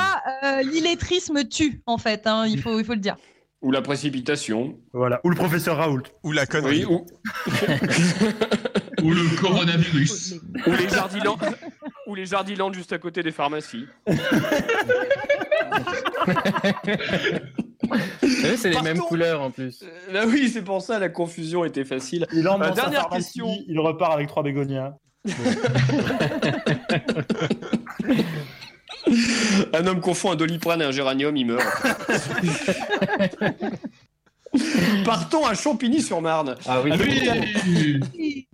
euh, 0.44 0.62
l'illettrisme 0.62 1.44
tue, 1.48 1.82
en 1.86 1.98
fait, 1.98 2.26
hein, 2.26 2.46
il, 2.46 2.60
faut, 2.60 2.78
il 2.78 2.84
faut 2.84 2.94
le 2.94 3.00
dire. 3.00 3.16
Ou 3.60 3.70
la 3.70 3.82
précipitation. 3.82 4.78
Voilà. 4.92 5.20
Ou 5.24 5.30
le 5.30 5.36
professeur 5.36 5.76
Raoult. 5.78 6.02
Ou 6.22 6.32
la 6.32 6.46
connerie. 6.46 6.84
Oui, 6.84 6.94
ou, 6.94 7.06
Ou 9.02 9.10
le 9.10 9.40
coronavirus. 9.40 10.36
ou 10.66 10.70
les 10.72 10.88
jardinlandes. 10.88 11.38
ou 12.06 12.14
les 12.14 12.26
jardinlandes 12.26 12.74
juste 12.74 12.92
à 12.92 12.98
côté 12.98 13.22
des 13.22 13.32
pharmacies. 13.32 13.86
C'est 18.22 18.68
les 18.68 18.74
Partons. 18.74 18.82
mêmes 18.84 18.98
couleurs 18.98 19.40
en 19.42 19.50
plus. 19.50 19.82
Euh, 19.82 20.12
Là, 20.12 20.26
oui, 20.26 20.48
c'est 20.52 20.62
pour 20.62 20.82
ça 20.82 20.98
la 20.98 21.08
confusion 21.08 21.64
était 21.64 21.84
facile. 21.84 22.26
Il 22.32 22.46
Euh, 22.46 22.52
sa 22.68 22.70
dernière 22.70 23.08
question. 23.08 23.48
Il 23.68 23.78
repart 23.80 24.12
avec 24.14 24.28
trois 24.28 24.42
bégonias. 24.42 24.92
Un 29.74 29.86
homme 29.86 30.00
confond 30.00 30.32
un 30.32 30.36
doliprane 30.36 30.80
et 30.80 30.84
un 30.84 30.90
géranium, 30.90 31.36
il 31.36 31.46
meurt. 31.46 31.62
Partons 35.04 35.44
à 35.44 35.54
Champigny-sur-Marne. 35.54 36.54
Ah 36.66 36.80
oui. 36.82 36.92
Oui. 36.98 38.48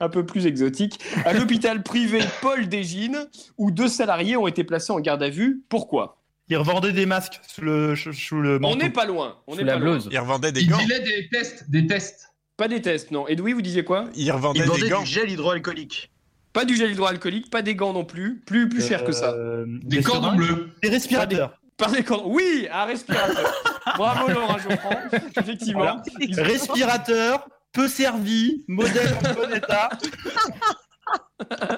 un 0.00 0.08
peu 0.08 0.24
plus 0.24 0.46
exotique. 0.46 0.98
À 1.24 1.32
l'hôpital 1.32 1.82
privé 1.82 2.20
Paul 2.40 2.68
Dégine, 2.68 3.26
où 3.58 3.70
deux 3.70 3.88
salariés 3.88 4.36
ont 4.36 4.46
été 4.46 4.64
placés 4.64 4.92
en 4.92 5.00
garde 5.00 5.22
à 5.22 5.30
vue. 5.30 5.62
Pourquoi? 5.68 6.21
Il 6.48 6.56
revendait 6.56 6.92
des 6.92 7.06
masques 7.06 7.40
sous 7.46 7.60
le, 7.62 7.94
sous 7.96 8.36
On 8.62 8.76
n'est 8.76 8.90
pas 8.90 9.06
loin. 9.06 9.38
On 9.46 9.54
Sous 9.54 9.60
est 9.60 9.64
la 9.64 9.74
pas 9.74 9.78
loin. 9.78 9.92
blouse. 9.92 10.08
Il 10.10 10.18
revendait 10.18 10.52
des 10.52 10.62
Il 10.62 10.68
gants. 10.70 10.78
dilait 10.78 11.00
des 11.00 11.28
tests, 11.30 11.70
des 11.70 11.86
tests. 11.86 12.28
Pas 12.56 12.68
des 12.68 12.82
tests, 12.82 13.10
non. 13.10 13.26
Edoui, 13.28 13.52
vous 13.54 13.62
disiez 13.62 13.84
quoi? 13.84 14.04
Il 14.14 14.30
revendait 14.30 14.58
Il 14.60 14.62
des 14.64 14.68
vendait 14.68 14.88
gants. 14.88 15.00
du 15.00 15.06
gel 15.06 15.30
hydroalcoolique. 15.30 16.10
Pas 16.52 16.64
du 16.66 16.76
gel 16.76 16.90
hydroalcoolique, 16.90 17.50
pas 17.50 17.62
des 17.62 17.74
gants 17.74 17.94
non 17.94 18.04
plus. 18.04 18.40
Plus, 18.44 18.68
plus 18.68 18.86
cher 18.86 19.04
que 19.04 19.12
ça. 19.12 19.32
Euh, 19.32 19.64
Des 19.84 20.02
cordons 20.02 20.32
seringues. 20.32 20.36
bleus. 20.38 20.70
Des 20.82 20.90
respirateurs. 20.90 21.58
Pas 21.78 21.90
des. 21.90 22.04
Oui, 22.26 22.68
un 22.70 22.84
respirateur. 22.84 23.50
Bravo 23.96 24.28
Laurent 24.28 24.58
Geoffrand. 24.58 25.00
Effectivement. 25.40 25.80
Voilà. 25.80 26.02
Respirateur, 26.42 27.48
peu 27.72 27.88
servi, 27.88 28.64
modèle 28.68 29.14
en 29.26 29.32
bon 29.34 29.54
état. 29.54 29.88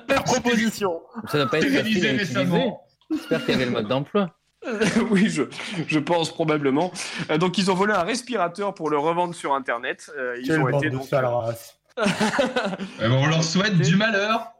Belle 0.09 0.23
proposition. 0.25 1.01
Ça 1.31 1.39
doit 1.39 1.47
pas 1.51 1.59
être 1.59 1.69
facile 1.69 2.07
à 2.07 2.13
utiliser. 2.15 2.71
J'espère 3.11 3.41
qu'il 3.45 3.51
y 3.53 3.55
avait 3.55 3.65
le 3.67 3.71
mode 3.71 3.87
d'emploi. 3.89 4.35
oui, 5.11 5.29
je, 5.29 5.43
je 5.87 5.99
pense 5.99 6.31
probablement. 6.31 6.93
Euh, 7.31 7.39
donc 7.39 7.59
ils 7.59 7.71
ont 7.71 7.75
volé 7.75 7.93
un 7.93 8.03
respirateur 8.03 8.75
pour 8.75 8.91
le 8.91 8.99
revendre 8.99 9.35
sur 9.35 9.55
Internet. 9.55 10.11
Euh, 10.17 10.37
ils 10.41 10.47
Quelle 10.47 10.61
ont 10.61 10.71
bande 10.71 10.85
été 10.85 10.91
donc, 10.91 11.09
ben, 11.11 11.53
on 13.11 13.27
leur 13.27 13.45
souhaite 13.45 13.77
du 13.79 13.97
malheur. 13.97 14.53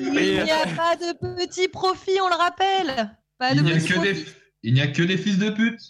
Il 0.00 0.12
n'y 0.12 0.50
a 0.50 0.66
pas 0.76 0.96
de 0.96 1.36
petits 1.36 1.68
profits, 1.68 2.18
on 2.22 2.28
le 2.28 2.34
rappelle. 2.34 3.16
Pas 3.38 3.54
de 3.54 3.58
Il 3.58 3.64
n'y 3.64 3.72
a 3.72 3.80
que 3.80 4.00
des, 4.00 4.24
il 4.62 4.74
n'y 4.74 4.80
a 4.80 4.86
que 4.86 5.02
des 5.02 5.16
fils 5.16 5.38
de 5.38 5.50
pute. 5.50 5.80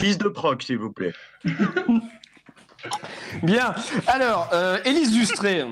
Fils 0.00 0.18
de 0.18 0.28
proc, 0.28 0.62
s'il 0.62 0.78
vous 0.78 0.92
plaît. 0.92 1.14
Bien. 3.42 3.74
Alors, 4.06 4.48
euh, 4.52 4.78
Élise 4.84 5.16
Lustré, 5.16 5.64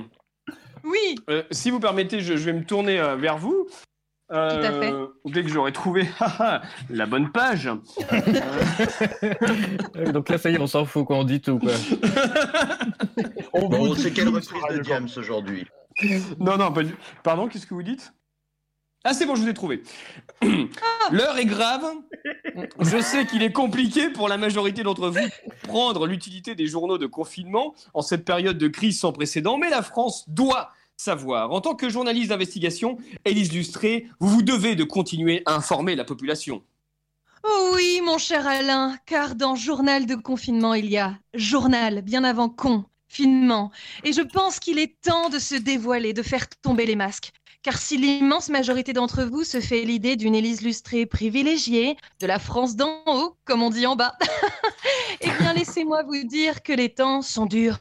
Oui, 0.82 1.16
euh, 1.30 1.42
si 1.50 1.70
vous 1.70 1.80
permettez, 1.80 2.20
je, 2.20 2.36
je 2.36 2.44
vais 2.44 2.52
me 2.52 2.64
tourner 2.64 2.98
euh, 2.98 3.16
vers 3.16 3.38
vous. 3.38 3.68
Euh, 4.34 4.58
Tout 4.58 4.66
à 4.66 4.72
fait. 4.80 4.92
Dès 5.26 5.42
que 5.42 5.48
j'aurai 5.48 5.72
trouvé 5.72 6.08
la 6.90 7.06
bonne 7.06 7.30
page. 7.30 7.70
Euh, 9.96 10.12
Donc 10.12 10.28
là, 10.28 10.38
ça 10.38 10.50
y 10.50 10.54
est, 10.54 10.60
on 10.60 10.66
s'en 10.66 10.84
fout 10.84 11.06
quand 11.06 11.20
on 11.20 11.24
dit 11.24 11.40
tout. 11.40 11.58
Quoi. 11.58 11.72
On 13.52 13.68
Bon, 13.68 13.94
c'est 13.94 14.10
dit 14.10 14.16
quelle 14.16 14.28
reprise 14.28 14.62
de 14.70 14.78
Diams 14.78 15.08
aujourd'hui 15.16 15.66
Non, 16.40 16.56
non, 16.56 16.72
pas 16.72 16.82
du... 16.82 16.94
Pardon, 17.22 17.46
qu'est-ce 17.46 17.66
que 17.66 17.74
vous 17.74 17.84
dites? 17.84 18.12
Ah, 19.04 19.12
c'est 19.12 19.26
bon, 19.26 19.36
je 19.36 19.42
vous 19.42 19.48
ai 19.48 19.54
trouvé. 19.54 19.82
L'heure 21.12 21.36
est 21.36 21.44
grave. 21.44 21.84
Je 22.80 23.00
sais 23.00 23.26
qu'il 23.26 23.42
est 23.42 23.52
compliqué 23.52 24.08
pour 24.08 24.28
la 24.28 24.38
majorité 24.38 24.82
d'entre 24.82 25.08
vous 25.10 25.18
de 25.18 25.68
prendre 25.68 26.06
l'utilité 26.06 26.54
des 26.54 26.66
journaux 26.66 26.96
de 26.98 27.06
confinement 27.06 27.74
en 27.92 28.00
cette 28.02 28.24
période 28.24 28.56
de 28.56 28.66
crise 28.66 28.98
sans 28.98 29.12
précédent, 29.12 29.58
mais 29.58 29.68
la 29.68 29.82
France 29.82 30.24
doit 30.28 30.70
savoir. 30.96 31.52
En 31.52 31.60
tant 31.60 31.74
que 31.74 31.88
journaliste 31.88 32.30
d'investigation, 32.30 32.98
Élise 33.24 33.52
Lustré, 33.52 34.06
vous 34.20 34.28
vous 34.28 34.42
devez 34.42 34.74
de 34.74 34.84
continuer 34.84 35.42
à 35.46 35.54
informer 35.54 35.96
la 35.96 36.04
population. 36.04 36.62
Oh 37.46 37.72
oui, 37.74 38.00
mon 38.02 38.16
cher 38.16 38.46
Alain, 38.46 38.96
car 39.04 39.34
dans 39.34 39.54
Journal 39.54 40.06
de 40.06 40.14
confinement, 40.14 40.72
il 40.74 40.86
y 40.86 40.96
a 40.96 41.18
journal 41.34 42.00
bien 42.00 42.24
avant 42.24 42.48
confinement. 42.48 43.70
Et 44.02 44.12
je 44.12 44.22
pense 44.22 44.58
qu'il 44.58 44.78
est 44.78 44.98
temps 45.02 45.28
de 45.28 45.38
se 45.38 45.54
dévoiler, 45.54 46.14
de 46.14 46.22
faire 46.22 46.48
tomber 46.48 46.86
les 46.86 46.96
masques. 46.96 47.32
Car 47.62 47.78
si 47.78 47.96
l'immense 47.96 48.50
majorité 48.50 48.92
d'entre 48.92 49.24
vous 49.24 49.42
se 49.42 49.58
fait 49.58 49.84
l'idée 49.84 50.16
d'une 50.16 50.34
Élise 50.34 50.60
lustrée 50.60 51.06
privilégiée, 51.06 51.96
de 52.20 52.26
la 52.26 52.38
France 52.38 52.76
d'en 52.76 53.02
haut, 53.06 53.36
comme 53.46 53.62
on 53.62 53.70
dit 53.70 53.86
en 53.86 53.96
bas, 53.96 54.12
laissez-moi 55.64 56.02
vous 56.02 56.24
dire 56.24 56.62
que 56.62 56.74
les 56.74 56.90
temps 56.90 57.22
sont 57.22 57.46
durs. 57.46 57.80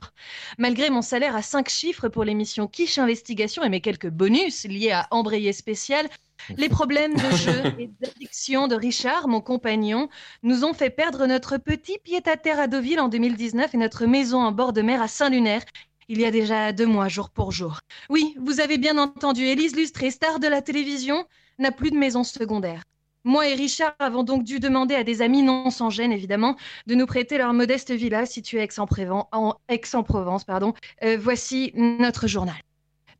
Malgré 0.58 0.90
mon 0.90 1.02
salaire 1.02 1.36
à 1.36 1.42
5 1.42 1.68
chiffres 1.68 2.08
pour 2.08 2.24
l'émission 2.24 2.66
Quiche 2.66 2.98
Investigation 2.98 3.62
et 3.62 3.68
mes 3.68 3.82
quelques 3.82 4.10
bonus 4.10 4.64
liés 4.64 4.92
à 4.92 5.06
Embrayé 5.12 5.52
Spécial, 5.52 6.08
les 6.56 6.70
problèmes 6.70 7.14
de 7.14 7.36
jeu 7.36 7.62
et 7.80 7.90
d'addiction 8.00 8.70
de 8.70 8.76
Richard, 8.76 9.28
mon 9.28 9.42
compagnon, 9.42 10.08
nous 10.44 10.64
ont 10.64 10.74
fait 10.74 10.92
perdre 10.92 11.26
notre 11.26 11.58
petit 11.58 11.98
pied-à-terre 12.02 12.62
à 12.62 12.68
Deauville 12.68 13.02
en 13.02 13.10
2019 13.10 13.74
et 13.74 13.78
notre 13.78 14.06
maison 14.06 14.40
en 14.40 14.54
bord 14.54 14.72
de 14.72 14.82
mer 14.82 15.02
à 15.02 15.10
Saint-Lunaire 15.10 15.64
il 16.08 16.20
y 16.20 16.26
a 16.26 16.32
déjà 16.32 16.74
deux 16.74 16.86
mois, 16.86 17.08
jour 17.08 17.30
pour 17.30 17.54
jour. 17.54 17.80
Oui, 18.10 18.36
vous 18.38 18.60
avez 18.60 18.78
bien 18.78 18.98
entendu, 18.98 19.44
Élise 19.44 19.76
Lustré, 19.76 20.12
star 20.12 20.40
de 20.40 20.48
la 20.48 20.62
télévision, 20.62 21.26
n'a 21.60 21.72
plus 21.72 21.92
de 21.92 21.98
maison 21.98 22.26
secondaire. 22.26 22.84
Moi 23.24 23.48
et 23.48 23.56
Richard 23.56 23.96
avons 24.00 24.24
donc 24.24 24.44
dû 24.44 24.60
demander 24.60 24.96
à 24.96 25.04
des 25.04 25.22
amis, 25.22 25.44
non 25.44 25.70
sans 25.70 25.90
gêne 25.90 26.12
évidemment, 26.12 26.56
de 26.88 26.96
nous 26.96 27.06
prêter 27.06 27.38
leur 27.38 27.54
modeste 27.54 27.92
villa 27.92 28.26
située 28.26 28.60
à 28.60 28.64
Aix-en-Provence. 28.64 29.26
En 29.32 29.56
Aix-en-Provence 29.70 30.44
pardon. 30.44 30.74
Euh, 31.04 31.18
voici 31.20 31.72
notre 31.76 32.28
journal. 32.28 32.56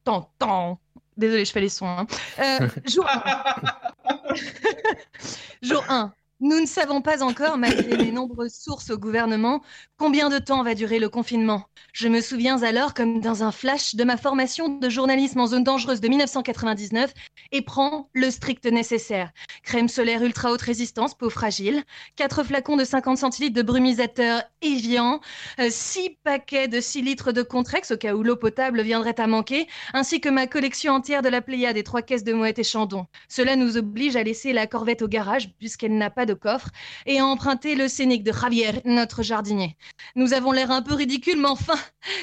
Tant, 0.04 0.30
tant. 0.40 0.80
Désolée, 1.16 1.46
je 1.46 1.52
fais 1.52 1.62
les 1.62 1.70
sons. 1.70 1.88
hein. 1.88 2.08
Euh, 2.40 2.68
jour 2.86 3.08
1. 3.08 4.34
jour 5.62 5.84
1. 5.90 6.14
Nous 6.46 6.60
ne 6.60 6.66
savons 6.66 7.02
pas 7.02 7.24
encore, 7.24 7.58
malgré 7.58 7.96
les 7.96 8.12
nombreuses 8.12 8.54
sources 8.54 8.90
au 8.90 8.98
gouvernement, 8.98 9.62
combien 9.98 10.28
de 10.28 10.40
temps 10.40 10.62
va 10.62 10.76
durer 10.76 11.00
le 11.00 11.08
confinement. 11.08 11.64
Je 11.94 12.10
me 12.10 12.20
souviens 12.20 12.64
alors, 12.64 12.94
comme 12.94 13.22
dans 13.22 13.44
un 13.44 13.54
flash, 13.54 13.96
de 13.96 14.04
ma 14.04 14.18
formation 14.18 14.68
de 14.68 14.90
journalisme 14.90 15.40
en 15.40 15.48
zone 15.48 15.64
dangereuse 15.64 16.02
de 16.02 16.10
1999 16.10 17.14
et 17.54 17.62
prends 17.62 18.10
le 18.12 18.30
strict 18.30 18.66
nécessaire. 18.66 19.32
Crème 19.64 19.88
solaire 19.88 20.22
ultra 20.22 20.52
haute 20.52 20.64
résistance, 20.64 21.16
peau 21.16 21.30
fragile, 21.30 21.82
4 22.18 22.44
flacons 22.44 22.76
de 22.76 22.84
50 22.84 23.20
centilitres 23.20 23.56
de 23.56 23.62
brumisateur 23.62 24.44
Evian, 24.62 25.22
6 25.70 26.18
paquets 26.26 26.68
de 26.68 26.82
6 26.82 27.04
litres 27.04 27.32
de 27.32 27.42
Contrex 27.42 27.92
au 27.92 27.98
cas 27.98 28.16
où 28.16 28.24
l'eau 28.24 28.36
potable 28.36 28.82
viendrait 28.82 29.18
à 29.18 29.28
manquer, 29.28 29.68
ainsi 29.94 30.20
que 30.20 30.28
ma 30.28 30.48
collection 30.48 30.92
entière 30.92 31.22
de 31.22 31.30
la 31.30 31.42
Pléiade 31.42 31.78
et 31.78 31.84
3 31.84 32.02
caisses 32.02 32.26
de 32.26 32.34
moët 32.34 32.60
et 32.60 32.64
chandon. 32.64 33.06
Cela 33.30 33.56
nous 33.56 33.78
oblige 33.78 34.18
à 34.18 34.24
laisser 34.24 34.52
la 34.52 34.68
corvette 34.68 35.04
au 35.04 35.08
garage 35.08 35.54
puisqu'elle 35.58 35.98
n'a 35.98 36.10
pas 36.10 36.26
de 36.26 36.33
coffre 36.34 36.70
et 37.06 37.20
à 37.20 37.26
emprunter 37.26 37.76
le 37.76 37.88
scénic 37.88 38.24
de 38.24 38.32
Javier, 38.32 38.82
notre 38.86 39.24
jardinier. 39.24 39.76
Nous 40.16 40.34
avons 40.34 40.52
l'air 40.52 40.72
un 40.72 40.82
peu 40.82 40.94
ridicule, 40.94 41.40
mais 41.40 41.48
enfin, 41.48 41.78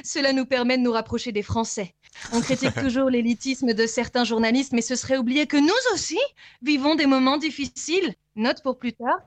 cela 0.04 0.32
nous 0.32 0.46
permet 0.46 0.78
de 0.78 0.82
nous 0.82 0.92
rapprocher 0.92 1.32
des 1.32 1.42
Français. 1.42 1.94
On 2.32 2.40
critique 2.40 2.74
toujours 2.74 3.10
l'élitisme 3.10 3.72
de 3.72 3.86
certains 3.86 4.24
journalistes, 4.24 4.72
mais 4.72 4.82
ce 4.82 4.96
serait 4.96 5.18
oublier 5.18 5.46
que 5.46 5.56
nous 5.56 5.94
aussi 5.94 6.18
vivons 6.62 6.94
des 6.94 7.06
moments 7.06 7.38
difficiles. 7.38 8.14
Note 8.36 8.62
pour 8.62 8.78
plus 8.78 8.92
tard. 8.92 9.18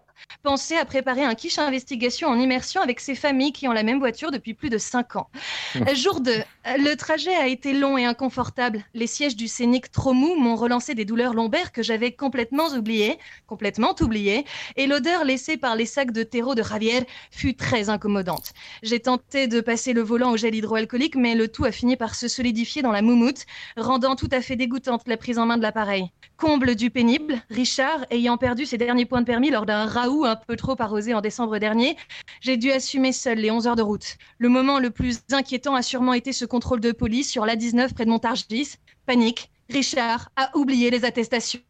Pensez 0.42 0.76
à 0.76 0.86
préparer 0.86 1.24
un 1.24 1.36
quiche 1.36 1.58
investigation 1.58 2.28
en 2.28 2.40
immersion 2.40 2.82
avec 2.82 3.00
ces 3.00 3.16
familles 3.16 3.54
qui 3.54 3.68
ont 3.68 3.72
la 3.72 3.84
même 3.84 4.00
voiture 4.00 4.32
depuis 4.32 4.54
plus 4.54 4.70
de 4.70 4.78
5 4.78 5.16
ans. 5.16 5.30
Euh, 5.76 5.96
Jour 5.96 6.22
2. 6.22 6.32
Le 6.78 6.96
trajet 6.96 7.36
a 7.36 7.48
été 7.48 7.74
long 7.74 7.98
et 7.98 8.06
inconfortable. 8.06 8.84
Les 8.94 9.08
sièges 9.08 9.36
du 9.36 9.48
scénic 9.48 9.92
trop 9.92 10.14
mous 10.14 10.36
m'ont 10.36 10.56
relancé 10.56 10.96
des 10.96 11.06
douleurs 11.06 11.34
lombaires 11.34 11.72
que 11.72 11.84
j'avais 11.84 12.12
complètement 12.12 12.68
oubliées, 12.68 13.18
complètement 13.48 13.96
oubliées, 14.02 14.46
et 14.76 14.88
l'odeur 14.88 15.24
laissée 15.24 15.58
par 15.58 15.76
les 15.76 15.86
sacs 15.86 16.12
de 16.12 16.24
terreau 16.24 16.56
de 16.56 16.64
Javier 16.64 17.06
fut 17.32 17.56
très 17.56 17.90
incommodante. 17.90 18.54
J'ai 18.82 19.00
tenté 19.00 19.48
de 19.48 19.62
passer 19.62 19.94
le 19.94 20.02
volant 20.02 20.32
au 20.32 20.38
gel 20.38 20.56
hydroalcoolique, 20.56 21.16
mais 21.16 21.36
le 21.36 21.48
tout 21.48 21.66
a 21.66 21.72
fini 21.72 21.96
par 21.96 22.16
se 22.16 22.28
solidifier 22.28 22.82
dans 22.82 22.92
la 22.92 23.02
moumoute, 23.02 23.46
rendant 23.78 24.16
tout 24.16 24.30
à 24.32 24.42
fait 24.42 24.56
dégoûtante 24.56 25.08
la 25.08 25.18
prise 25.18 25.38
en 25.38 25.46
main 25.46 25.58
de 25.58 25.64
l'appareil. 25.64 26.12
Comble 26.44 26.76
du 26.76 26.90
pénible, 26.90 27.42
Richard, 27.50 28.06
ayant 28.10 28.36
perdu 28.36 28.66
ses 28.66 28.78
derniers 28.78 29.06
points 29.06 29.22
de 29.22 29.26
permis 29.26 29.50
lors 29.50 29.66
d'un 29.66 29.86
raout 29.86 30.26
un 30.26 30.36
peu 30.36 30.58
trop 30.58 30.76
arrosé 30.78 31.14
en 31.14 31.22
décembre 31.22 31.58
dernier, 31.58 31.96
j'ai 32.42 32.58
dû 32.58 32.70
assumer 32.70 33.14
seul 33.14 33.38
les 33.38 33.50
11 33.50 33.66
heures 33.66 33.78
de 33.78 33.82
route. 33.82 34.18
Le 34.40 34.50
moment 34.50 34.78
le 34.78 34.90
plus 34.90 35.22
inquiétant 35.32 35.74
a 35.74 35.82
sûrement 35.82 36.12
été 36.12 36.34
ce 36.34 36.44
contrôle 36.44 36.82
de 36.82 36.92
police 36.92 37.32
sur 37.32 37.46
l'A19 37.46 37.94
près 37.94 38.04
de 38.04 38.10
Montargis. 38.10 38.76
Panique. 39.06 39.52
Richard 39.70 40.32
a 40.36 40.52
oublié 40.58 40.90
les 40.90 41.06
attestations. 41.06 41.62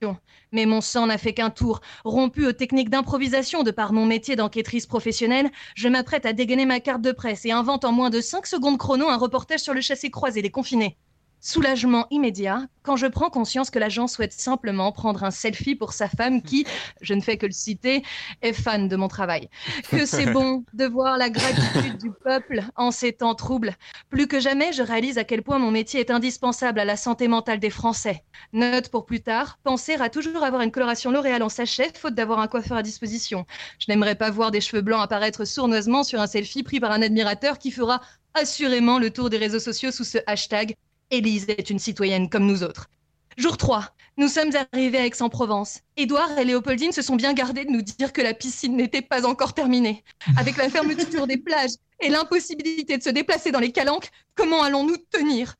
Mais 0.51 0.65
mon 0.65 0.81
sang 0.81 1.05
n'a 1.05 1.19
fait 1.19 1.35
qu'un 1.35 1.51
tour. 1.51 1.81
Rompu 2.03 2.47
aux 2.47 2.51
techniques 2.51 2.89
d'improvisation 2.89 3.61
de 3.61 3.69
par 3.69 3.93
mon 3.93 4.07
métier 4.07 4.35
d'enquêtrice 4.35 4.87
professionnelle, 4.87 5.51
je 5.75 5.87
m'apprête 5.87 6.25
à 6.25 6.33
dégainer 6.33 6.65
ma 6.65 6.79
carte 6.79 7.03
de 7.03 7.11
presse 7.11 7.45
et 7.45 7.51
invente 7.51 7.85
en 7.85 7.91
moins 7.91 8.09
de 8.09 8.21
5 8.21 8.47
secondes 8.47 8.79
chrono 8.79 9.07
un 9.07 9.17
reportage 9.17 9.59
sur 9.59 9.75
le 9.75 9.81
chassé 9.81 10.09
croisé 10.09 10.41
des 10.41 10.49
confinés. 10.49 10.97
Soulagement 11.45 12.07
immédiat 12.09 12.67
quand 12.83 12.95
je 12.95 13.05
prends 13.05 13.29
conscience 13.29 13.69
que 13.69 13.77
l'agent 13.77 14.07
souhaite 14.07 14.31
simplement 14.31 14.93
prendre 14.93 15.25
un 15.25 15.31
selfie 15.31 15.75
pour 15.75 15.91
sa 15.91 16.07
femme 16.07 16.41
qui, 16.41 16.65
je 17.01 17.13
ne 17.13 17.19
fais 17.19 17.35
que 17.35 17.45
le 17.45 17.51
citer, 17.51 18.01
est 18.41 18.53
fan 18.53 18.87
de 18.87 18.95
mon 18.95 19.09
travail. 19.09 19.49
Que 19.89 20.05
c'est 20.05 20.27
bon 20.31 20.63
de 20.71 20.85
voir 20.85 21.17
la 21.17 21.29
gratitude 21.29 21.97
du 21.97 22.11
peuple 22.11 22.63
en 22.77 22.91
ces 22.91 23.11
temps 23.11 23.35
troubles. 23.35 23.75
Plus 24.09 24.27
que 24.27 24.39
jamais, 24.39 24.71
je 24.71 24.83
réalise 24.83 25.17
à 25.17 25.25
quel 25.25 25.43
point 25.43 25.59
mon 25.59 25.69
métier 25.69 25.99
est 25.99 26.11
indispensable 26.11 26.79
à 26.79 26.85
la 26.85 26.95
santé 26.95 27.27
mentale 27.27 27.59
des 27.59 27.69
Français. 27.69 28.23
Note 28.53 28.87
pour 28.87 29.05
plus 29.05 29.19
tard, 29.21 29.59
penser 29.65 29.95
à 29.95 30.09
toujours 30.09 30.45
avoir 30.45 30.61
une 30.61 30.71
coloration 30.71 31.11
L'Oréal 31.11 31.43
en 31.43 31.49
sachet, 31.49 31.91
faute 31.93 32.15
d'avoir 32.15 32.39
un 32.39 32.47
coiffeur 32.47 32.77
à 32.77 32.83
disposition. 32.83 33.45
Je 33.79 33.91
n'aimerais 33.91 34.15
pas 34.15 34.31
voir 34.31 34.49
des 34.49 34.61
cheveux 34.61 34.81
blancs 34.81 35.03
apparaître 35.03 35.43
sournoisement 35.43 36.05
sur 36.05 36.21
un 36.21 36.27
selfie 36.27 36.63
pris 36.63 36.79
par 36.79 36.93
un 36.93 37.01
admirateur 37.01 37.59
qui 37.59 37.71
fera 37.71 37.99
assurément 38.33 38.97
le 38.97 39.11
tour 39.11 39.29
des 39.29 39.37
réseaux 39.37 39.59
sociaux 39.59 39.91
sous 39.91 40.05
ce 40.05 40.19
hashtag 40.25 40.75
Élise 41.13 41.45
est 41.47 41.69
une 41.69 41.77
citoyenne 41.77 42.27
comme 42.27 42.47
nous 42.47 42.63
autres. 42.63 42.89
Jour 43.37 43.55
3. 43.57 43.93
Nous 44.17 44.27
sommes 44.27 44.49
arrivés 44.73 44.97
à 44.97 45.05
Aix-en-Provence. 45.05 45.81
Édouard 45.95 46.39
et 46.39 46.43
Léopoldine 46.43 46.91
se 46.91 47.03
sont 47.03 47.15
bien 47.15 47.33
gardés 47.33 47.65
de 47.65 47.69
nous 47.69 47.83
dire 47.83 48.13
que 48.13 48.21
la 48.21 48.33
piscine 48.33 48.75
n'était 48.75 49.03
pas 49.03 49.27
encore 49.27 49.53
terminée. 49.53 50.03
Avec 50.37 50.57
la 50.57 50.69
fermeture 50.69 51.27
des 51.27 51.37
plages 51.37 51.73
et 51.99 52.09
l'impossibilité 52.09 52.97
de 52.97 53.03
se 53.03 53.11
déplacer 53.11 53.51
dans 53.51 53.59
les 53.59 53.71
calanques, 53.71 54.09
comment 54.33 54.63
allons-nous 54.63 54.97
tenir? 55.11 55.53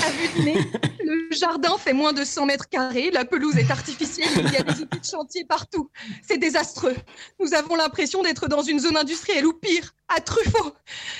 À 0.00 0.10
vue 0.10 0.28
de 0.38 0.44
nez, 0.44 0.58
le 1.04 1.34
jardin 1.34 1.76
fait 1.78 1.94
moins 1.94 2.12
de 2.12 2.22
100 2.22 2.46
mètres 2.46 2.68
carrés, 2.68 3.10
la 3.10 3.24
pelouse 3.24 3.56
est 3.56 3.70
artificielle, 3.70 4.28
il 4.36 4.52
y 4.52 4.56
a 4.56 4.62
des 4.62 4.82
outils 4.82 5.00
de 5.00 5.04
chantier 5.04 5.44
partout. 5.44 5.90
C'est 6.22 6.36
désastreux. 6.38 6.94
Nous 7.40 7.54
avons 7.54 7.76
l'impression 7.76 8.22
d'être 8.22 8.46
dans 8.46 8.62
une 8.62 8.78
zone 8.78 8.96
industrielle 8.96 9.46
ou 9.46 9.54
pire, 9.54 9.94
à 10.08 10.20
Truffaut. 10.20 10.74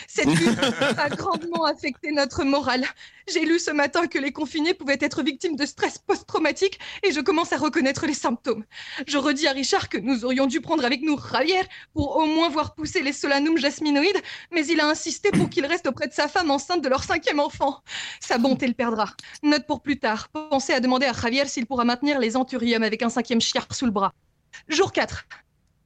Cette 0.06 0.26
lutte 0.40 0.58
a 0.96 1.08
grandement 1.08 1.64
affecté 1.64 2.12
notre 2.12 2.44
morale. 2.44 2.84
J'ai 3.28 3.44
lu 3.44 3.58
ce 3.58 3.72
matin 3.72 4.06
que 4.06 4.18
les 4.18 4.32
confinés 4.32 4.74
pouvaient 4.74 4.98
être 5.00 5.22
victimes 5.22 5.56
de 5.56 5.66
stress 5.66 5.98
post-traumatique 5.98 6.78
et 7.02 7.12
je 7.12 7.20
commence 7.20 7.52
à 7.52 7.56
reconnaître 7.56 8.06
les 8.06 8.14
symptômes. 8.14 8.64
Je 9.06 9.18
redis 9.18 9.48
à 9.48 9.52
Richard 9.52 9.88
que 9.88 9.98
nous 9.98 10.24
aurions 10.24 10.46
dû 10.46 10.60
prendre 10.60 10.84
avec 10.84 11.02
nous 11.02 11.18
Javier 11.18 11.60
pour 11.92 12.16
au 12.16 12.26
moins 12.26 12.48
voir 12.48 12.74
pousser 12.74 13.02
les 13.02 13.12
solanum 13.12 13.58
jasminoïdes, 13.58 14.22
mais 14.52 14.64
il 14.66 14.80
a 14.80 14.88
insisté 14.88 15.30
pour 15.32 15.50
qu'il 15.50 15.66
reste 15.66 15.86
auprès 15.88 16.06
de 16.06 16.12
sa 16.12 16.28
femme 16.28 16.50
enceinte 16.50 16.82
de 16.82 16.88
leur 16.88 17.02
cinquième 17.02 17.40
enfant. 17.40 17.82
Sa 18.20 18.38
bonté 18.38 18.66
le 18.68 18.74
perdra. 18.74 19.12
Note 19.42 19.66
pour 19.66 19.82
plus 19.82 19.98
tard. 19.98 20.28
Pensez 20.28 20.72
à 20.72 20.80
demander 20.80 21.06
à 21.06 21.12
Javier 21.12 21.46
s'il 21.46 21.66
pourra 21.66 21.84
maintenir 21.84 22.20
les 22.20 22.36
anthuriums 22.36 22.84
avec 22.84 23.02
un 23.02 23.10
cinquième 23.10 23.40
chiard 23.40 23.66
sous 23.72 23.86
le 23.86 23.92
bras. 23.92 24.12
Jour 24.68 24.92
4. 24.92 25.26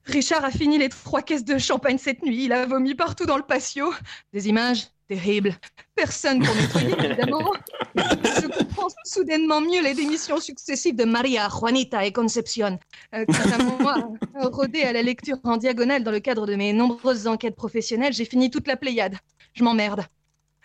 Richard 0.06 0.44
a 0.44 0.50
fini 0.50 0.78
les 0.78 0.88
trois 0.88 1.22
caisses 1.22 1.44
de 1.44 1.58
champagne 1.58 1.98
cette 1.98 2.22
nuit. 2.22 2.44
Il 2.44 2.52
a 2.52 2.66
vomi 2.66 2.94
partout 2.94 3.26
dans 3.26 3.36
le 3.36 3.42
patio. 3.42 3.92
Des 4.32 4.48
images 4.48 4.88
terribles. 5.08 5.54
Personne 5.94 6.42
pour 6.42 6.54
nettoyer, 6.54 6.94
évidemment. 7.04 7.52
Je 7.94 8.46
comprends 8.46 8.88
soudainement 9.04 9.60
mieux 9.60 9.82
les 9.82 9.94
démissions 9.94 10.40
successives 10.40 10.96
de 10.96 11.04
Maria, 11.04 11.48
Juanita 11.48 12.04
et 12.06 12.12
Concepcion. 12.12 12.78
Euh, 13.14 13.24
quant 13.26 13.52
à 13.52 13.62
moi, 13.62 13.96
euh, 14.36 14.48
rodé 14.48 14.82
à 14.82 14.92
la 14.92 15.02
lecture 15.02 15.38
en 15.44 15.56
diagonale 15.56 16.04
dans 16.04 16.12
le 16.12 16.20
cadre 16.20 16.46
de 16.46 16.54
mes 16.54 16.72
nombreuses 16.72 17.26
enquêtes 17.26 17.56
professionnelles, 17.56 18.12
j'ai 18.12 18.24
fini 18.24 18.50
toute 18.50 18.68
la 18.68 18.76
Pléiade. 18.76 19.16
Je 19.52 19.64
m'emmerde. 19.64 20.04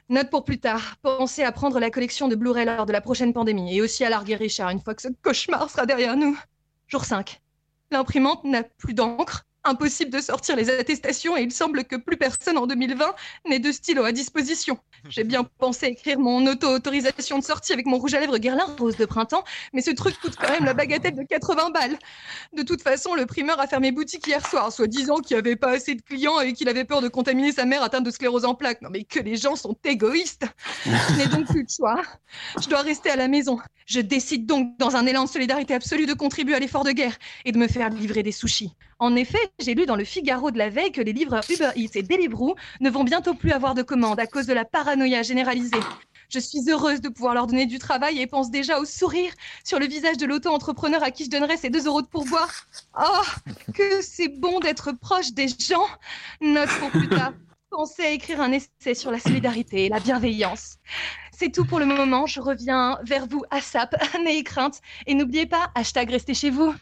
Note 0.09 0.29
pour 0.29 0.45
plus 0.45 0.59
tard. 0.59 0.95
Pensez 1.01 1.43
à 1.43 1.51
prendre 1.51 1.79
la 1.79 1.89
collection 1.89 2.27
de 2.27 2.35
Blu-ray 2.35 2.65
lors 2.65 2.85
de 2.85 2.93
la 2.93 3.01
prochaine 3.01 3.33
pandémie 3.33 3.75
et 3.75 3.81
aussi 3.81 4.05
à 4.05 4.09
larguer 4.09 4.35
Richard 4.35 4.69
une 4.69 4.79
fois 4.79 4.93
que 4.93 5.01
ce 5.01 5.07
cauchemar 5.23 5.67
sera 5.69 5.87
derrière 5.87 6.15
nous. 6.15 6.37
Jour 6.87 7.03
5. 7.03 7.41
L'imprimante 7.91 8.43
n'a 8.43 8.63
plus 8.63 8.93
d'encre. 8.93 9.45
Impossible 9.67 10.11
de 10.11 10.19
sortir 10.19 10.55
les 10.55 10.69
attestations 10.69 11.35
et 11.35 11.41
il 11.41 11.51
semble 11.51 11.85
que 11.85 11.95
plus 11.95 12.17
personne 12.17 12.55
en 12.59 12.67
2020 12.67 13.15
n'ait 13.47 13.57
de 13.57 13.71
stylo 13.71 14.03
à 14.03 14.11
disposition. 14.11 14.77
J'ai 15.09 15.23
bien 15.23 15.43
pensé 15.57 15.87
écrire 15.87 16.19
mon 16.19 16.45
auto-autorisation 16.45 17.39
de 17.39 17.43
sortie 17.43 17.73
avec 17.73 17.87
mon 17.87 17.97
rouge 17.97 18.13
à 18.13 18.19
lèvres 18.19 18.37
Guerlain 18.37 18.67
rose 18.77 18.95
de 18.95 19.05
printemps, 19.05 19.43
mais 19.73 19.81
ce 19.81 19.89
truc 19.89 20.19
coûte 20.19 20.35
quand 20.39 20.51
même 20.51 20.65
la 20.65 20.75
bagatelle 20.75 21.15
de 21.15 21.23
80 21.23 21.71
balles. 21.71 21.97
De 22.53 22.61
toute 22.61 22.83
façon, 22.83 23.15
le 23.15 23.25
primeur 23.25 23.59
a 23.59 23.65
fermé 23.65 23.91
boutique 23.91 24.27
hier 24.27 24.45
soir, 24.47 24.71
soit 24.71 24.85
disant 24.85 25.15
qu'il 25.15 25.35
n'y 25.35 25.39
avait 25.39 25.55
pas 25.55 25.71
assez 25.71 25.95
de 25.95 26.01
clients 26.03 26.39
et 26.41 26.53
qu'il 26.53 26.69
avait 26.69 26.85
peur 26.85 27.01
de 27.01 27.07
contaminer 27.07 27.51
sa 27.51 27.65
mère 27.65 27.81
atteinte 27.81 28.03
de 28.03 28.11
sclérose 28.11 28.45
en 28.45 28.53
plaques. 28.53 28.83
Non 28.83 28.91
mais 28.91 29.03
que 29.03 29.19
les 29.19 29.35
gens 29.35 29.55
sont 29.55 29.75
égoïstes 29.83 30.45
Je 30.85 31.17
n'ai 31.17 31.25
donc 31.25 31.47
plus 31.47 31.63
de 31.63 31.69
choix. 31.69 32.03
Je 32.61 32.69
dois 32.69 32.81
rester 32.81 33.09
à 33.09 33.15
la 33.15 33.27
maison. 33.27 33.59
Je 33.85 33.99
décide 33.99 34.47
donc, 34.47 34.77
dans 34.79 34.95
un 34.95 35.05
élan 35.05 35.25
de 35.25 35.29
solidarité 35.29 35.73
absolue, 35.75 36.07
de 36.07 36.13
contribuer 36.13 36.55
à 36.55 36.59
l'effort 36.59 36.83
de 36.83 36.91
guerre 36.91 37.17
et 37.45 37.51
de 37.51 37.57
me 37.57 37.67
faire 37.67 37.89
livrer 37.89 38.23
des 38.23 38.31
sushis. 38.31 38.71
En 38.97 39.15
effet, 39.15 39.51
j'ai 39.59 39.75
lu 39.75 39.85
dans 39.85 39.95
le 39.95 40.03
Figaro 40.03 40.49
de 40.49 40.57
la 40.57 40.69
veille 40.69 40.91
que 40.91 41.01
les 41.01 41.13
livreurs 41.13 41.43
Uber 41.49 41.69
Eats 41.75 41.91
et 41.95 42.01
Deliveroo 42.01 42.55
ne 42.79 42.89
vont 42.89 43.03
bientôt 43.03 43.35
plus 43.35 43.51
avoir 43.51 43.75
de 43.75 43.83
commandes 43.83 44.19
à 44.19 44.25
cause 44.25 44.47
de 44.47 44.53
la 44.53 44.65
paranoïa 44.65 45.21
généralisée. 45.21 45.79
Je 46.29 46.39
suis 46.39 46.67
heureuse 46.67 47.01
de 47.01 47.09
pouvoir 47.09 47.35
leur 47.35 47.45
donner 47.45 47.67
du 47.67 47.77
travail 47.77 48.19
et 48.19 48.25
pense 48.25 48.49
déjà 48.49 48.79
au 48.79 48.85
sourire 48.85 49.31
sur 49.63 49.79
le 49.79 49.85
visage 49.85 50.17
de 50.17 50.25
l'auto-entrepreneur 50.25 51.03
à 51.03 51.11
qui 51.11 51.25
je 51.25 51.29
donnerai 51.29 51.55
ces 51.55 51.69
2 51.69 51.85
euros 51.85 52.01
de 52.01 52.07
pourboire. 52.07 52.65
Oh, 52.99 53.51
que 53.73 54.01
c'est 54.01 54.29
bon 54.29 54.59
d'être 54.59 54.93
proche 54.93 55.33
des 55.33 55.47
gens. 55.47 55.87
Note 56.41 56.69
pour 56.79 56.89
plus 56.89 57.09
tard. 57.09 57.33
Pensez 57.69 58.03
à 58.03 58.09
écrire 58.09 58.41
un 58.41 58.51
essai 58.53 58.93
sur 58.95 59.11
la 59.11 59.19
solidarité 59.19 59.85
et 59.85 59.89
la 59.89 59.99
bienveillance. 59.99 60.77
C'est 61.37 61.51
tout 61.51 61.65
pour 61.65 61.79
le 61.79 61.85
moment. 61.85 62.25
Je 62.25 62.39
reviens 62.39 62.97
vers 63.03 63.25
vous 63.27 63.43
à 63.51 63.59
SAP, 63.61 63.95
n'ayez 64.23 64.43
crainte. 64.43 64.81
Et 65.07 65.13
n'oubliez 65.15 65.45
pas, 65.45 65.69
hashtag 65.75 66.09
restez 66.11 66.33
chez 66.33 66.49
vous. 66.49 66.73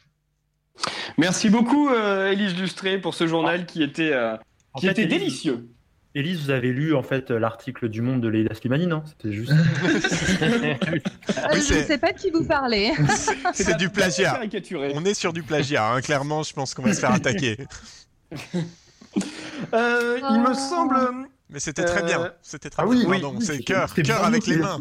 Merci 1.17 1.49
beaucoup, 1.49 1.89
euh, 1.89 2.31
Élise 2.31 2.55
Lustré, 2.57 2.99
pour 2.99 3.13
ce 3.13 3.27
journal 3.27 3.65
qui 3.65 3.83
était, 3.83 4.11
euh, 4.13 4.37
qui 4.77 4.85
fait, 4.85 4.91
était 4.91 5.03
Élise- 5.03 5.19
délicieux. 5.19 5.69
Élise, 6.15 6.43
vous 6.43 6.49
avez 6.51 6.71
lu 6.71 6.93
en 6.95 7.01
fait 7.01 7.31
l'article 7.31 7.89
du 7.89 8.01
Monde 8.03 8.21
de 8.21 8.27
Leila 8.27 8.53
Slimani, 8.53 8.85
non? 8.85 9.03
C'était 9.05 9.33
juste. 9.33 9.51
Euh, 11.51 11.55
je 11.55 11.73
ne 11.73 11.83
sais 11.83 11.97
pas 11.97 12.11
de 12.11 12.17
qui 12.19 12.29
vous 12.29 12.45
parlez. 12.45 12.91
C'est 13.53 13.75
du 13.77 13.89
plagiat. 13.89 14.31
Caricaturé. 14.33 14.91
On 14.95 15.03
est 15.05 15.13
sur 15.13 15.33
du 15.33 15.41
plagiat, 15.43 15.91
hein. 15.93 16.01
clairement, 16.01 16.43
je 16.43 16.53
pense 16.53 16.73
qu'on 16.73 16.83
va 16.83 16.93
se 16.93 16.99
faire 16.99 17.11
attaquer. 17.13 17.57
Euh, 19.73 20.19
il 20.31 20.39
me 20.41 20.53
semble. 20.53 20.95
Mais 21.53 21.59
c'était 21.59 21.85
très 21.85 22.01
Euh, 22.01 22.05
bien, 22.05 22.31
c'était 22.41 22.69
très 22.71 22.81
ah 22.81 22.85
bien, 22.87 23.07
oui, 23.07 23.21
oui, 23.23 23.45
c'est 23.45 23.59
cœur, 23.59 23.87
avec 24.25 24.47
les 24.47 24.57
mains. 24.57 24.79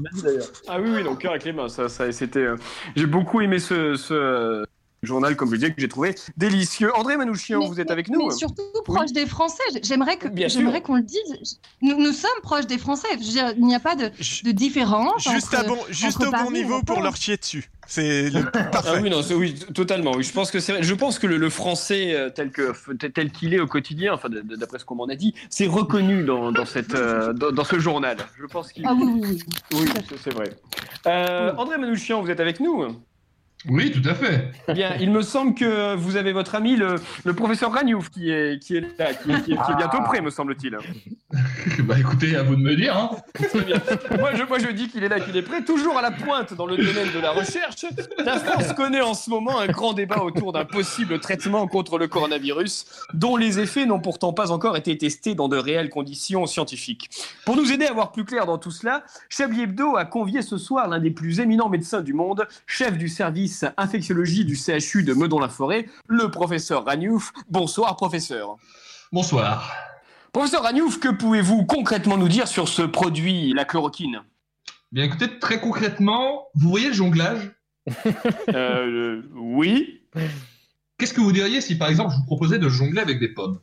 Ah 0.66 0.80
oui, 0.80 0.90
oui, 0.94 1.04
donc 1.04 1.20
cœur 1.20 1.32
avec 1.32 1.44
les 1.44 1.52
mains, 1.52 1.68
ça, 1.68 1.88
ça 1.90 2.10
c'était. 2.12 2.40
euh, 2.40 2.56
J'ai 2.96 3.06
beaucoup 3.06 3.42
aimé 3.42 3.58
ce, 3.58 3.94
ce, 3.94 4.64
journal, 5.02 5.34
comme 5.36 5.50
je 5.50 5.56
disais, 5.56 5.70
que 5.72 5.80
j'ai 5.80 5.88
trouvé 5.88 6.14
délicieux. 6.36 6.94
André 6.96 7.16
Manouchian, 7.16 7.58
Mais- 7.60 7.66
vous 7.66 7.80
êtes 7.80 7.90
avec 7.90 8.08
nous 8.08 8.28
Mais 8.28 8.34
surtout 8.34 8.62
proche 8.84 9.12
des 9.12 9.26
Français. 9.26 9.62
J'aimerais 9.82 10.16
que 10.16 10.28
j'aimerais 10.48 10.80
qu'on 10.80 10.96
le 10.96 11.02
dise. 11.02 11.58
Nous, 11.80 11.96
nous 11.98 12.12
sommes 12.12 12.30
proches 12.42 12.66
des 12.66 12.78
Français. 12.78 13.08
Dire, 13.16 13.52
il 13.56 13.64
n'y 13.66 13.74
a 13.74 13.80
pas 13.80 13.96
de, 13.96 14.06
de 14.44 14.50
différence. 14.52 15.28
Juste, 15.28 15.54
entre, 15.54 15.58
à 15.58 15.64
bon, 15.64 15.78
juste 15.90 16.18
entre 16.18 16.28
au 16.28 16.30
Paris 16.30 16.44
bon 16.44 16.50
niveau 16.52 16.82
pour 16.82 17.00
leur 17.02 17.16
chier 17.16 17.36
dessus. 17.36 17.68
C'est 17.88 18.30
le 18.30 18.48
parfait. 18.70 18.90
Ah 18.94 19.00
oui, 19.02 19.10
non, 19.10 19.22
c'est- 19.22 19.34
oui, 19.34 19.54
totalement. 19.74 20.12
Oui, 20.14 20.22
je 20.22 20.32
pense 20.32 20.52
que 20.52 20.60
c'est. 20.60 20.82
Je 20.84 20.94
pense 20.94 21.18
que 21.18 21.26
le, 21.26 21.36
le 21.36 21.50
français 21.50 22.14
euh, 22.14 22.30
tel 22.30 22.52
que 22.52 22.72
tel 23.08 23.32
qu'il 23.32 23.54
est 23.54 23.60
au 23.60 23.66
quotidien, 23.66 24.14
enfin, 24.14 24.28
d'après 24.30 24.78
ce 24.78 24.84
qu'on 24.84 24.94
m'en 24.94 25.06
a 25.06 25.16
dit, 25.16 25.34
c'est 25.50 25.66
reconnu 25.66 26.22
dans, 26.22 26.52
dans 26.52 26.64
cette 26.64 26.94
euh, 26.94 27.32
dans, 27.32 27.50
dans 27.50 27.64
ce 27.64 27.80
journal. 27.80 28.18
Je 28.40 28.46
pense 28.46 28.72
qu'il. 28.72 28.86
Ah 28.86 28.94
oui, 28.94 29.04
oui, 29.20 29.40
oui. 29.72 29.88
C'est 30.22 30.32
vrai. 30.32 30.56
Euh, 31.08 31.52
André 31.56 31.76
Manouchian, 31.76 32.22
vous 32.22 32.30
êtes 32.30 32.38
avec 32.40 32.60
nous? 32.60 32.86
Oui, 33.68 33.92
tout 33.92 34.06
à 34.08 34.14
fait. 34.14 34.50
Bien, 34.72 34.96
il 35.00 35.10
me 35.10 35.22
semble 35.22 35.54
que 35.54 35.94
vous 35.94 36.16
avez 36.16 36.32
votre 36.32 36.54
ami 36.54 36.76
le, 36.76 36.96
le 37.24 37.32
professeur 37.34 37.72
Ragnouf 37.72 38.10
qui 38.10 38.30
est 38.30 38.60
qui 38.60 38.76
est 38.76 38.80
là, 38.98 39.14
qui 39.14 39.30
est, 39.30 39.42
qui 39.44 39.52
est- 39.52 39.56
qui 39.56 39.72
est 39.72 39.76
bientôt 39.76 40.02
prêt, 40.04 40.20
me 40.20 40.30
semble-t-il. 40.30 40.76
bah 41.84 41.94
écoutez, 41.98 42.36
à 42.36 42.42
vous 42.42 42.56
de 42.56 42.60
me 42.60 42.74
dire. 42.74 42.96
Hein. 42.96 43.10
Bien. 43.64 43.76
Moi 44.18 44.30
je, 44.34 44.42
moi, 44.44 44.58
je 44.58 44.68
dis 44.68 44.88
qu'il 44.88 45.04
est 45.04 45.08
là, 45.08 45.20
qu'il 45.20 45.36
est 45.36 45.42
prêt, 45.42 45.62
toujours 45.64 45.96
à 45.96 46.02
la 46.02 46.10
pointe 46.10 46.54
dans 46.54 46.66
le 46.66 46.76
domaine 46.76 47.08
de 47.14 47.20
la 47.20 47.30
recherche. 47.30 47.86
La 48.24 48.38
France 48.38 48.72
connaît 48.72 49.00
en 49.00 49.14
ce 49.14 49.30
moment 49.30 49.58
un 49.60 49.66
grand 49.68 49.92
débat 49.92 50.22
autour 50.22 50.52
d'un 50.52 50.64
possible 50.64 51.20
traitement 51.20 51.66
contre 51.68 51.98
le 51.98 52.08
coronavirus, 52.08 52.86
dont 53.14 53.36
les 53.36 53.60
effets 53.60 53.86
n'ont 53.86 54.00
pourtant 54.00 54.32
pas 54.32 54.50
encore 54.50 54.76
été 54.76 54.98
testés 54.98 55.34
dans 55.34 55.48
de 55.48 55.56
réelles 55.56 55.88
conditions 55.90 56.46
scientifiques. 56.46 57.10
Pour 57.44 57.56
nous 57.56 57.70
aider 57.72 57.86
à 57.86 57.92
voir 57.92 58.12
plus 58.12 58.24
clair 58.24 58.44
dans 58.46 58.58
tout 58.58 58.70
cela, 58.72 59.04
Chablis 59.28 59.62
Hebdo 59.62 59.96
a 59.96 60.04
convié 60.04 60.42
ce 60.42 60.58
soir 60.58 60.88
l'un 60.88 60.98
des 60.98 61.10
plus 61.10 61.40
éminents 61.40 61.68
médecins 61.68 62.00
du 62.00 62.12
monde, 62.12 62.46
chef 62.66 62.98
du 62.98 63.08
service 63.08 63.51
infectiologie 63.76 64.44
du 64.44 64.56
CHU 64.56 65.02
de 65.02 65.14
Meudon-la-Forêt, 65.14 65.86
le 66.08 66.30
professeur 66.30 66.84
Ragnouf. 66.84 67.32
Bonsoir, 67.48 67.96
professeur. 67.96 68.56
Bonsoir. 69.12 69.72
Professeur 70.32 70.62
Ragnouf, 70.62 70.98
que 70.98 71.08
pouvez-vous 71.08 71.66
concrètement 71.66 72.16
nous 72.16 72.28
dire 72.28 72.48
sur 72.48 72.68
ce 72.68 72.82
produit, 72.82 73.52
la 73.52 73.64
chloroquine? 73.64 74.22
Bien 74.90 75.04
écoutez, 75.04 75.38
très 75.38 75.60
concrètement, 75.60 76.48
vous 76.54 76.68
voyez 76.68 76.88
le 76.88 76.94
jonglage? 76.94 77.52
Euh, 78.54 79.22
oui. 79.34 80.02
Qu'est-ce 80.98 81.14
que 81.14 81.20
vous 81.20 81.32
diriez 81.32 81.60
si 81.60 81.76
par 81.76 81.88
exemple 81.88 82.12
je 82.12 82.16
vous 82.18 82.24
proposais 82.26 82.58
de 82.58 82.68
jongler 82.68 83.00
avec 83.00 83.18
des 83.18 83.28
pommes? 83.28 83.58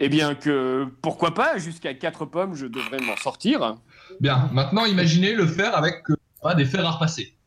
Eh 0.00 0.08
bien 0.08 0.34
que, 0.34 0.86
pourquoi 1.02 1.34
pas, 1.34 1.58
jusqu'à 1.58 1.94
4 1.94 2.26
pommes, 2.26 2.54
je 2.54 2.66
devrais 2.66 3.00
m'en 3.00 3.16
sortir. 3.16 3.76
Bien, 4.20 4.48
maintenant 4.52 4.84
imaginez 4.84 5.34
le 5.34 5.46
faire 5.46 5.76
avec 5.76 5.96
euh, 6.10 6.54
des 6.54 6.64
fers 6.64 6.86
à 6.86 6.92
repasser. 6.92 7.37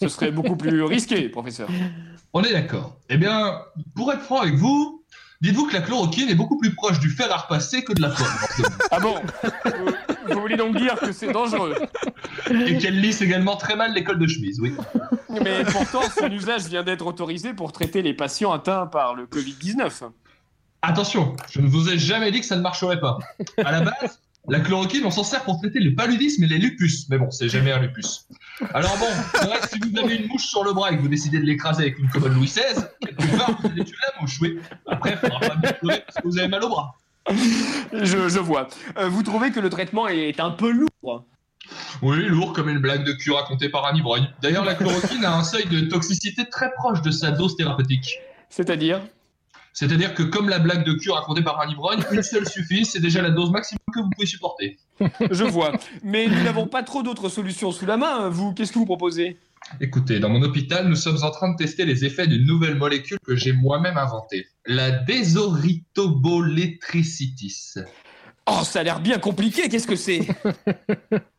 Ce 0.00 0.08
serait 0.08 0.30
beaucoup 0.30 0.56
plus 0.56 0.82
risqué, 0.82 1.28
professeur. 1.28 1.68
On 2.32 2.42
est 2.42 2.52
d'accord. 2.52 2.96
Eh 3.08 3.16
bien, 3.16 3.60
pour 3.94 4.12
être 4.12 4.22
franc 4.22 4.40
avec 4.40 4.54
vous, 4.54 5.04
dites-vous 5.40 5.66
que 5.66 5.74
la 5.74 5.82
chloroquine 5.82 6.28
est 6.28 6.34
beaucoup 6.34 6.58
plus 6.58 6.74
proche 6.74 6.98
du 7.00 7.10
fer 7.10 7.30
à 7.32 7.38
repasser 7.38 7.84
que 7.84 7.92
de 7.92 8.00
la 8.00 8.10
pomme. 8.10 8.26
Ah 8.90 9.00
bon? 9.00 9.14
Vous, 9.64 10.34
vous 10.34 10.40
voulez 10.40 10.56
donc 10.56 10.76
dire 10.76 10.94
que 10.98 11.12
c'est 11.12 11.32
dangereux 11.32 11.74
Et 12.50 12.78
qu'elle 12.78 13.00
lisse 13.00 13.20
également 13.20 13.56
très 13.56 13.76
mal 13.76 13.92
les 13.92 14.04
cols 14.04 14.18
de 14.18 14.26
chemise, 14.26 14.60
oui. 14.60 14.74
Mais 15.28 15.64
pourtant, 15.64 16.02
son 16.16 16.30
usage 16.30 16.62
vient 16.66 16.82
d'être 16.82 17.06
autorisé 17.06 17.52
pour 17.52 17.72
traiter 17.72 18.02
les 18.02 18.14
patients 18.14 18.52
atteints 18.52 18.86
par 18.86 19.14
le 19.14 19.26
Covid-19. 19.26 20.10
Attention, 20.82 21.36
je 21.50 21.60
ne 21.60 21.68
vous 21.68 21.90
ai 21.90 21.98
jamais 21.98 22.30
dit 22.32 22.40
que 22.40 22.46
ça 22.46 22.56
ne 22.56 22.60
marcherait 22.60 22.98
pas. 22.98 23.18
À 23.64 23.70
la 23.72 23.80
base, 23.82 24.20
la 24.48 24.60
chloroquine, 24.60 25.04
on 25.04 25.10
s'en 25.10 25.24
sert 25.24 25.44
pour 25.44 25.58
traiter 25.58 25.78
le 25.78 25.94
paludisme 25.94 26.42
et 26.44 26.48
les 26.48 26.58
lupus. 26.58 27.08
Mais 27.08 27.18
bon, 27.18 27.30
c'est 27.30 27.48
jamais 27.48 27.70
un 27.70 27.78
lupus. 27.78 28.26
Alors 28.74 28.96
bon, 28.98 29.06
c'est 29.34 29.46
vrai 29.46 29.60
que 29.60 29.68
si 29.68 29.78
vous 29.78 29.98
avez 29.98 30.16
une 30.16 30.26
mouche 30.26 30.46
sur 30.46 30.64
le 30.64 30.72
bras 30.72 30.90
et 30.90 30.96
que 30.96 31.00
vous 31.00 31.08
décidez 31.08 31.38
de 31.38 31.44
l'écraser 31.44 31.82
avec 31.82 31.98
une 31.98 32.08
commode 32.08 32.34
Louis 32.34 32.46
XVI, 32.46 32.82
quelque 33.00 33.36
part, 33.36 33.56
vous 33.60 33.68
allez 33.68 33.84
tuer 33.84 33.96
la 34.14 34.20
mouche, 34.20 34.38
oui. 34.40 34.58
Après, 34.86 35.12
il 35.12 35.16
faudra 35.18 35.40
pas 35.40 35.72
pleurer 35.72 36.02
parce 36.04 36.16
que 36.16 36.22
vous 36.24 36.38
avez 36.38 36.48
mal 36.48 36.64
au 36.64 36.68
bras. 36.68 36.96
Je, 37.92 38.28
je 38.28 38.38
vois. 38.40 38.68
Euh, 38.98 39.08
vous 39.08 39.22
trouvez 39.22 39.52
que 39.52 39.60
le 39.60 39.70
traitement 39.70 40.08
est 40.08 40.40
un 40.40 40.50
peu 40.50 40.72
lourd 40.72 41.24
Oui, 42.02 42.26
lourd 42.26 42.52
comme 42.52 42.68
une 42.68 42.80
blague 42.80 43.04
de 43.04 43.12
cul 43.12 43.30
racontée 43.30 43.68
par 43.68 43.86
un 43.86 43.94
ivrogne. 43.94 44.28
D'ailleurs, 44.42 44.64
la 44.64 44.74
chloroquine 44.74 45.24
a 45.24 45.36
un 45.36 45.44
seuil 45.44 45.66
de 45.66 45.82
toxicité 45.82 46.48
très 46.48 46.72
proche 46.72 47.00
de 47.02 47.12
sa 47.12 47.30
dose 47.30 47.56
thérapeutique. 47.56 48.18
C'est-à-dire? 48.50 49.00
C'est-à-dire 49.72 50.14
que 50.14 50.22
comme 50.22 50.48
la 50.48 50.58
blague 50.58 50.84
de 50.84 50.92
cul 50.92 51.10
racontée 51.10 51.42
par 51.42 51.60
un 51.60 51.68
ivrogne, 51.68 52.02
une 52.12 52.22
seule 52.22 52.48
suffit, 52.48 52.84
c'est 52.84 53.00
déjà 53.00 53.22
la 53.22 53.30
dose 53.30 53.50
maximum 53.50 53.80
que 53.92 54.00
vous 54.00 54.10
pouvez 54.10 54.26
supporter. 54.26 54.78
Je 55.30 55.44
vois. 55.44 55.72
Mais 56.02 56.26
nous 56.26 56.42
n'avons 56.42 56.66
pas 56.66 56.82
trop 56.82 57.02
d'autres 57.02 57.28
solutions 57.28 57.72
sous 57.72 57.86
la 57.86 57.96
main. 57.96 58.28
Vous, 58.28 58.52
qu'est-ce 58.52 58.72
que 58.72 58.78
vous 58.78 58.84
proposez? 58.84 59.38
Écoutez, 59.80 60.20
dans 60.20 60.28
mon 60.28 60.42
hôpital, 60.42 60.88
nous 60.88 60.96
sommes 60.96 61.22
en 61.22 61.30
train 61.30 61.52
de 61.52 61.56
tester 61.56 61.84
les 61.84 62.04
effets 62.04 62.26
d'une 62.26 62.44
nouvelle 62.44 62.74
molécule 62.74 63.18
que 63.24 63.36
j'ai 63.36 63.52
moi-même 63.52 63.96
inventée. 63.96 64.48
La 64.66 64.90
désoritobolétricitis. 64.90 67.74
Oh, 68.46 68.62
ça 68.64 68.80
a 68.80 68.82
l'air 68.82 69.00
bien 69.00 69.18
compliqué. 69.18 69.68
Qu'est-ce 69.68 69.86
que 69.86 69.96
c'est? 69.96 70.26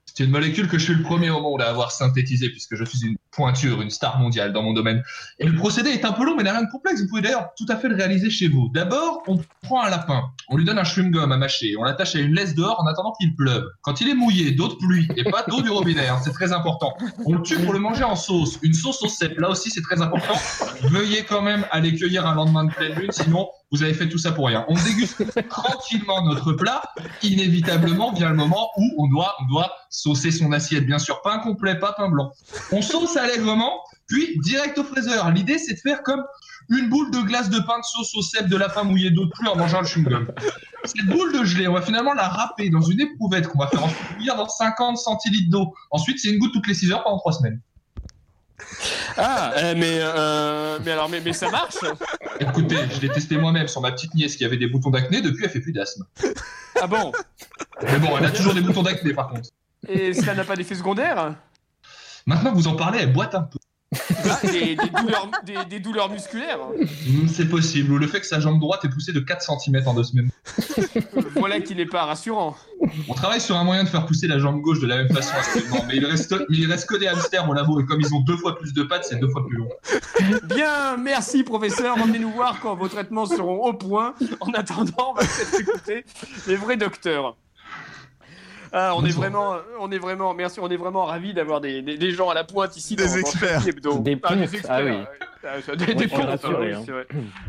C'est 0.05 0.23
une 0.23 0.29
molécule 0.29 0.67
que 0.67 0.77
je 0.77 0.83
suis 0.83 0.93
le 0.93 1.01
premier 1.01 1.31
au 1.31 1.41
monde 1.41 1.61
à 1.61 1.69
avoir 1.69 1.91
synthétisée 1.91 2.49
puisque 2.49 2.75
je 2.75 2.83
suis 2.83 3.03
une 3.03 3.15
pointure, 3.31 3.81
une 3.81 3.89
star 3.89 4.19
mondiale 4.19 4.53
dans 4.53 4.61
mon 4.61 4.73
domaine. 4.73 5.03
Et 5.39 5.47
le 5.47 5.55
procédé 5.55 5.89
est 5.89 6.05
un 6.05 6.11
peu 6.11 6.23
long 6.23 6.35
mais 6.35 6.43
n'a 6.43 6.51
rien 6.51 6.61
de 6.63 6.69
complexe. 6.69 7.01
Vous 7.01 7.07
pouvez 7.07 7.21
d'ailleurs 7.21 7.49
tout 7.57 7.65
à 7.67 7.77
fait 7.77 7.87
le 7.87 7.95
réaliser 7.95 8.29
chez 8.29 8.47
vous. 8.47 8.69
D'abord, 8.73 9.23
on 9.27 9.39
prend 9.63 9.83
un 9.83 9.89
lapin, 9.89 10.23
on 10.49 10.57
lui 10.57 10.65
donne 10.65 10.77
un 10.77 10.83
chewing-gum 10.83 11.31
à 11.31 11.37
mâcher, 11.37 11.75
on 11.77 11.83
l'attache 11.83 12.15
à 12.15 12.19
une 12.19 12.35
laisse 12.35 12.53
dehors 12.53 12.79
en 12.79 12.85
attendant 12.85 13.13
qu'il 13.19 13.35
pleuve. 13.35 13.65
Quand 13.81 14.01
il 14.01 14.09
est 14.09 14.13
mouillé, 14.13 14.51
d'eau 14.51 14.67
de 14.67 14.75
pluie 14.75 15.07
et 15.15 15.23
pas 15.23 15.43
d'eau 15.47 15.61
du 15.61 15.69
robinet, 15.69 16.07
hein, 16.07 16.19
c'est 16.23 16.33
très 16.33 16.53
important. 16.53 16.93
On 17.25 17.35
le 17.35 17.41
tue 17.41 17.57
pour 17.57 17.73
le 17.73 17.79
manger 17.79 18.03
en 18.03 18.15
sauce, 18.15 18.59
une 18.61 18.73
sauce 18.73 19.01
au 19.01 19.07
cèpe, 19.07 19.39
là 19.39 19.49
aussi 19.49 19.71
c'est 19.71 19.81
très 19.81 20.01
important. 20.01 20.35
Veuillez 20.83 21.23
quand 21.23 21.41
même 21.41 21.65
aller 21.71 21.95
cueillir 21.95 22.27
un 22.27 22.35
lendemain 22.35 22.65
de 22.65 22.71
pleine 22.71 22.93
lune, 22.93 23.11
sinon 23.11 23.47
vous 23.73 23.81
avez 23.81 23.95
fait 23.95 24.07
tout 24.07 24.19
ça 24.19 24.31
pour 24.31 24.47
rien. 24.47 24.65
On 24.67 24.75
déguste 24.75 25.23
tranquillement 25.49 26.23
notre 26.23 26.53
plat. 26.53 26.83
Inévitablement 27.23 28.13
vient 28.13 28.29
le 28.29 28.35
moment 28.35 28.69
où 28.77 28.83
on 28.99 29.07
doit, 29.07 29.35
on 29.41 29.45
doit 29.45 29.73
saucer 29.89 30.29
son 30.29 30.51
assiette, 30.51 30.85
bien 30.85 30.99
sûr. 30.99 31.21
Pain 31.23 31.39
complet, 31.39 31.79
pas 31.79 31.93
pain 31.93 32.07
blanc. 32.07 32.31
On 32.71 32.83
sauce 32.83 33.17
allègrement, 33.17 33.81
puis 34.07 34.37
direct 34.43 34.77
au 34.77 34.83
fraiseur. 34.83 35.31
L'idée, 35.31 35.57
c'est 35.57 35.73
de 35.73 35.79
faire 35.79 36.03
comme 36.03 36.23
une 36.69 36.87
boule 36.87 37.09
de 37.09 37.21
glace 37.21 37.49
de 37.49 37.59
pain 37.59 37.79
de 37.79 37.83
sauce 37.83 38.15
au 38.15 38.21
cèpe 38.21 38.47
de 38.47 38.55
lapin 38.55 38.83
mouillé 38.83 39.09
d'eau 39.09 39.25
de 39.25 39.31
pluie 39.31 39.47
en 39.47 39.55
mangeant 39.55 39.81
le 39.81 39.87
chewing-gum. 39.87 40.27
Cette 40.85 41.05
boule 41.07 41.33
de 41.33 41.43
gelée, 41.43 41.67
on 41.67 41.73
va 41.73 41.81
finalement 41.81 42.13
la 42.13 42.27
râper 42.27 42.69
dans 42.69 42.81
une 42.81 43.01
éprouvette 43.01 43.47
qu'on 43.47 43.59
va 43.59 43.67
faire 43.67 43.81
bouillir 44.15 44.35
dans 44.35 44.47
50 44.47 44.97
centilitres 44.97 45.49
d'eau. 45.49 45.73
Ensuite, 45.89 46.19
c'est 46.19 46.29
une 46.29 46.37
goutte 46.37 46.53
toutes 46.53 46.67
les 46.67 46.75
6 46.75 46.91
heures 46.91 47.03
pendant 47.03 47.17
3 47.17 47.33
semaines. 47.33 47.59
Ah, 49.17 49.53
euh, 49.57 49.73
mais, 49.77 49.99
euh, 50.01 50.79
mais 50.83 50.91
alors, 50.91 51.09
mais, 51.09 51.21
mais 51.23 51.33
ça 51.33 51.49
marche? 51.49 51.77
Écoutez, 52.39 52.77
je 52.93 53.01
l'ai 53.01 53.09
testé 53.09 53.37
moi-même 53.37 53.67
sur 53.67 53.81
ma 53.81 53.91
petite 53.91 54.13
nièce 54.15 54.35
qui 54.35 54.45
avait 54.45 54.57
des 54.57 54.67
boutons 54.67 54.89
d'acné. 54.89 55.21
Depuis, 55.21 55.45
elle 55.45 55.51
fait 55.51 55.59
plus 55.59 55.73
d'asthme. 55.73 56.05
Ah 56.81 56.87
bon? 56.87 57.11
Mais 57.83 57.99
bon, 57.99 58.17
elle 58.17 58.25
a 58.25 58.31
toujours 58.31 58.53
des 58.53 58.61
boutons 58.61 58.83
d'acné 58.83 59.13
par 59.13 59.29
contre. 59.29 59.49
Et 59.87 60.13
ça 60.13 60.33
n'a 60.33 60.43
pas 60.43 60.55
d'effet 60.55 60.75
secondaire? 60.75 61.35
Maintenant 62.25 62.51
que 62.51 62.55
vous 62.55 62.67
en 62.67 62.75
parlez, 62.75 62.99
elle 62.99 63.13
boite 63.13 63.35
un 63.35 63.41
peu. 63.41 63.59
Ah, 64.29 64.39
des, 64.43 64.75
des 64.75 64.89
douleurs, 64.89 65.29
des, 65.45 65.55
des 65.69 65.79
douleurs 65.79 66.09
musculaires 66.09 66.59
Hmm, 67.07 67.27
C'est 67.27 67.49
possible. 67.49 67.91
Ou 67.93 67.97
le 67.97 68.07
fait 68.07 68.19
que 68.19 68.25
sa 68.25 68.39
jambe 68.39 68.59
droite 68.59 68.83
est 68.85 68.89
poussée 68.89 69.13
de 69.13 69.19
4 69.19 69.41
cm 69.59 69.87
en 69.87 69.93
deux 69.93 70.03
semaines. 70.03 70.29
Voilà 71.35 71.59
qui 71.61 71.75
n'est 71.75 71.85
pas 71.85 72.05
rassurant. 72.05 72.55
On 73.07 73.13
travaille 73.13 73.41
sur 73.41 73.55
un 73.57 73.63
moyen 73.63 73.83
de 73.83 73.89
faire 73.89 74.05
pousser 74.05 74.27
la 74.27 74.39
jambe 74.39 74.61
gauche 74.61 74.79
de 74.79 74.87
la 74.87 74.97
même 74.97 75.09
façon 75.09 75.33
actuellement, 75.35 75.83
mais 75.87 75.95
il 75.97 76.05
reste, 76.05 76.35
mais 76.49 76.57
il 76.57 76.69
reste 76.71 76.87
que 76.87 76.95
des 76.97 77.07
hamsters 77.07 77.47
au 77.49 77.53
labo 77.53 77.79
et 77.79 77.85
comme 77.85 78.01
ils 78.01 78.13
ont 78.13 78.19
deux 78.21 78.37
fois 78.37 78.57
plus 78.57 78.73
de 78.73 78.83
pattes, 78.83 79.05
c'est 79.05 79.19
deux 79.19 79.29
fois 79.29 79.45
plus 79.47 79.57
long. 79.57 79.69
Bien, 80.43 80.97
merci 80.97 81.43
professeur. 81.43 81.95
Revenez 81.95 82.19
nous 82.19 82.31
voir 82.31 82.59
quand 82.61 82.75
vos 82.75 82.87
traitements 82.87 83.25
seront 83.25 83.63
au 83.65 83.73
point. 83.73 84.13
En 84.39 84.51
attendant, 84.51 85.11
on 85.11 85.13
va 85.13 85.21
peut-être 85.21 85.59
écouter 85.61 86.05
les 86.47 86.55
vrais 86.55 86.77
docteurs. 86.77 87.35
Ah, 88.75 88.93
on 88.97 89.05
est 89.05 89.11
vraiment, 89.11 89.55
on 89.79 89.91
est 89.91 89.99
vraiment, 89.99 90.33
merci, 90.33 90.59
on 90.59 90.67
est 90.67 90.77
vraiment 90.77 91.05
ravis 91.05 91.33
d'avoir 91.33 91.61
des, 91.61 91.83
des, 91.83 91.95
des 91.95 92.11
gens 92.11 92.29
à 92.29 92.33
la 92.33 92.43
pointe 92.43 92.75
ici. 92.75 92.95
Des 92.95 93.05
dans- 93.05 93.11
dans 93.11 93.17
experts. 93.17 93.49
Chablis 93.61 93.69
Hebdo. 93.69 93.99
Des 93.99 94.19
Ah, 94.23 94.33
experts, 94.35 94.65
ah 94.69 94.81
oui. 94.83 94.91
ouais. 94.91 95.05
Ah, 95.45 95.75
Des, 95.75 95.85
Ouais, 95.85 95.93
des 95.95 96.07
pontes, 96.07 96.25
rassuré, 96.25 96.67
oui, 96.69 96.73
hein. 96.73 96.81
c'est 96.85 96.91
vrai. 96.91 97.07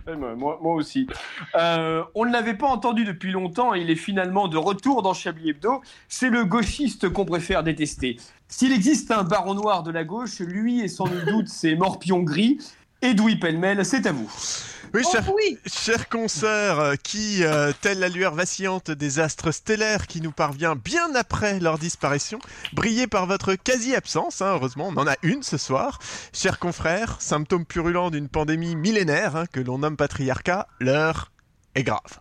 Ouais, 0.09 0.35
moi- 0.37 0.59
aussi. 0.63 1.07
Euh, 1.55 2.03
on 2.15 2.25
ne 2.27 2.33
l'avait 2.33 2.55
pas 2.55 2.67
entendu 2.67 3.05
depuis 3.05 3.31
longtemps. 3.33 3.73
Il 3.73 3.89
est 3.89 3.95
finalement 3.97 4.49
de 4.49 4.57
retour 4.59 5.01
dans 5.03 5.15
Chablis 5.15 5.51
Hebdo. 5.51 5.81
C'est 6.09 6.29
le 6.29 6.45
gauchiste 6.45 7.09
qu'on 7.09 7.25
préfère 7.25 7.63
détester. 7.63 8.17
S'il 8.49 8.73
existe 8.73 9.11
un 9.11 9.23
baron 9.23 9.55
noir 9.55 9.83
de 9.83 9.93
la 9.93 10.05
gauche, 10.05 10.41
lui 10.41 10.81
et 10.81 10.89
sans 10.89 11.07
nul 11.09 11.25
doute 11.25 11.49
ses 11.49 11.75
morpions 11.77 12.21
gris. 12.23 12.59
Edoui 13.01 13.37
Pellemel, 13.37 13.85
c'est 13.85 14.07
à 14.07 14.13
vous. 14.13 14.31
Oui, 14.95 15.03
Oh, 15.05 15.11
cher, 15.11 15.25
oui. 15.35 15.59
cher 15.67 16.09
consoeur, 16.09 16.79
euh, 16.79 16.95
qui, 16.95 17.43
euh, 17.43 17.73
telle 17.81 17.99
la 17.99 18.09
lueur 18.09 18.35
vacillante 18.35 18.93
des 18.93 19.19
astres 19.19 19.51
stellaires 19.51 20.07
qui 20.07 20.21
nous 20.21 20.31
parvient 20.31 20.77
bien 20.77 21.13
après 21.17 21.59
leur 21.59 21.79
disparition, 21.79 22.39
brillez 22.73 23.09
par 23.09 23.27
votre 23.27 23.55
quasi-absence, 23.57 24.41
hein, 24.41 24.53
heureusement, 24.55 24.93
on 24.95 24.97
en 25.01 25.09
a 25.09 25.17
une 25.23 25.43
ce 25.43 25.57
soir. 25.57 25.99
Chers 26.33 26.61
confrères, 26.61 27.17
symptôme 27.21 27.67
purulent 27.67 28.11
d'une 28.13 28.29
pandémie 28.29 28.77
millénaire 28.77 29.35
hein, 29.35 29.47
que 29.53 29.59
l'on 29.59 29.79
nomme 29.79 29.97
patriarcat, 29.97 30.69
l'heure 30.79 31.33
est 31.75 31.83
grave. 31.83 32.21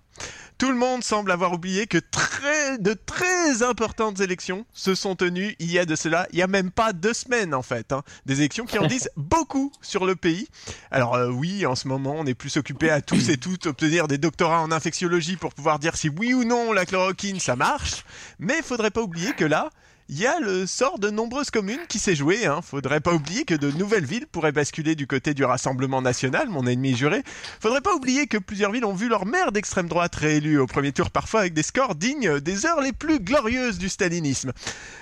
Tout 0.63 0.71
le 0.71 0.77
monde 0.77 1.03
semble 1.03 1.29
avoir 1.33 1.51
oublié 1.51 1.87
que 1.87 1.97
très, 1.97 2.77
de 2.77 2.93
très 2.93 3.63
importantes 3.63 4.21
élections 4.21 4.65
se 4.71 4.95
sont 4.95 5.13
tenues 5.13 5.57
il 5.59 5.69
y 5.69 5.77
a 5.77 5.85
de 5.85 5.93
cela, 5.93 6.25
il 6.31 6.39
y 6.39 6.41
a 6.41 6.47
même 6.47 6.71
pas 6.71 6.93
deux 6.93 7.13
semaines 7.13 7.53
en 7.53 7.61
fait. 7.61 7.91
hein. 7.91 8.01
Des 8.25 8.39
élections 8.39 8.63
qui 8.63 8.79
en 8.79 8.87
disent 8.87 9.09
beaucoup 9.17 9.73
sur 9.81 10.05
le 10.05 10.15
pays. 10.15 10.47
Alors 10.89 11.15
euh, 11.15 11.27
oui, 11.29 11.65
en 11.65 11.75
ce 11.75 11.89
moment, 11.89 12.15
on 12.17 12.25
est 12.25 12.33
plus 12.33 12.55
occupé 12.55 12.89
à 12.89 13.01
tous 13.01 13.27
et 13.27 13.35
toutes 13.35 13.65
obtenir 13.65 14.07
des 14.07 14.17
doctorats 14.17 14.61
en 14.61 14.71
infectiologie 14.71 15.35
pour 15.35 15.53
pouvoir 15.53 15.79
dire 15.79 15.97
si 15.97 16.07
oui 16.07 16.33
ou 16.33 16.45
non 16.45 16.71
la 16.71 16.85
chloroquine 16.85 17.41
ça 17.41 17.57
marche. 17.57 18.05
Mais 18.39 18.59
il 18.59 18.63
faudrait 18.63 18.89
pas 18.89 19.01
oublier 19.01 19.33
que 19.33 19.43
là, 19.43 19.69
il 20.09 20.19
y 20.19 20.27
a 20.27 20.39
le 20.39 20.65
sort 20.67 20.99
de 20.99 21.09
nombreuses 21.09 21.49
communes 21.49 21.85
qui 21.87 21.99
s'est 21.99 22.15
joué. 22.15 22.45
Hein. 22.45 22.61
Faudrait 22.61 22.99
pas 22.99 23.13
oublier 23.13 23.45
que 23.45 23.55
de 23.55 23.71
nouvelles 23.71 24.05
villes 24.05 24.27
pourraient 24.27 24.51
basculer 24.51 24.95
du 24.95 25.07
côté 25.07 25.33
du 25.33 25.45
Rassemblement 25.45 26.01
National, 26.01 26.49
mon 26.49 26.67
ennemi 26.67 26.95
juré. 26.95 27.23
Faudrait 27.59 27.81
pas 27.81 27.93
oublier 27.95 28.27
que 28.27 28.37
plusieurs 28.37 28.71
villes 28.71 28.85
ont 28.85 28.93
vu 28.93 29.07
leur 29.07 29.25
maire 29.25 29.51
d'extrême 29.51 29.87
droite 29.87 30.15
réélu 30.15 30.59
au 30.59 30.67
premier 30.67 30.91
tour, 30.91 31.09
parfois 31.09 31.41
avec 31.41 31.53
des 31.53 31.63
scores 31.63 31.95
dignes 31.95 32.39
des 32.39 32.65
heures 32.65 32.81
les 32.81 32.93
plus 32.93 33.19
glorieuses 33.19 33.77
du 33.77 33.89
stalinisme. 33.89 34.51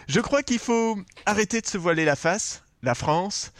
Je 0.07 0.19
crois 0.19 0.43
qu'il 0.43 0.59
faut 0.59 0.97
arrêter 1.25 1.61
de 1.61 1.67
se 1.67 1.77
voiler 1.77 2.05
la 2.05 2.15
face. 2.15 2.63
La 2.83 2.95
France 2.95 3.51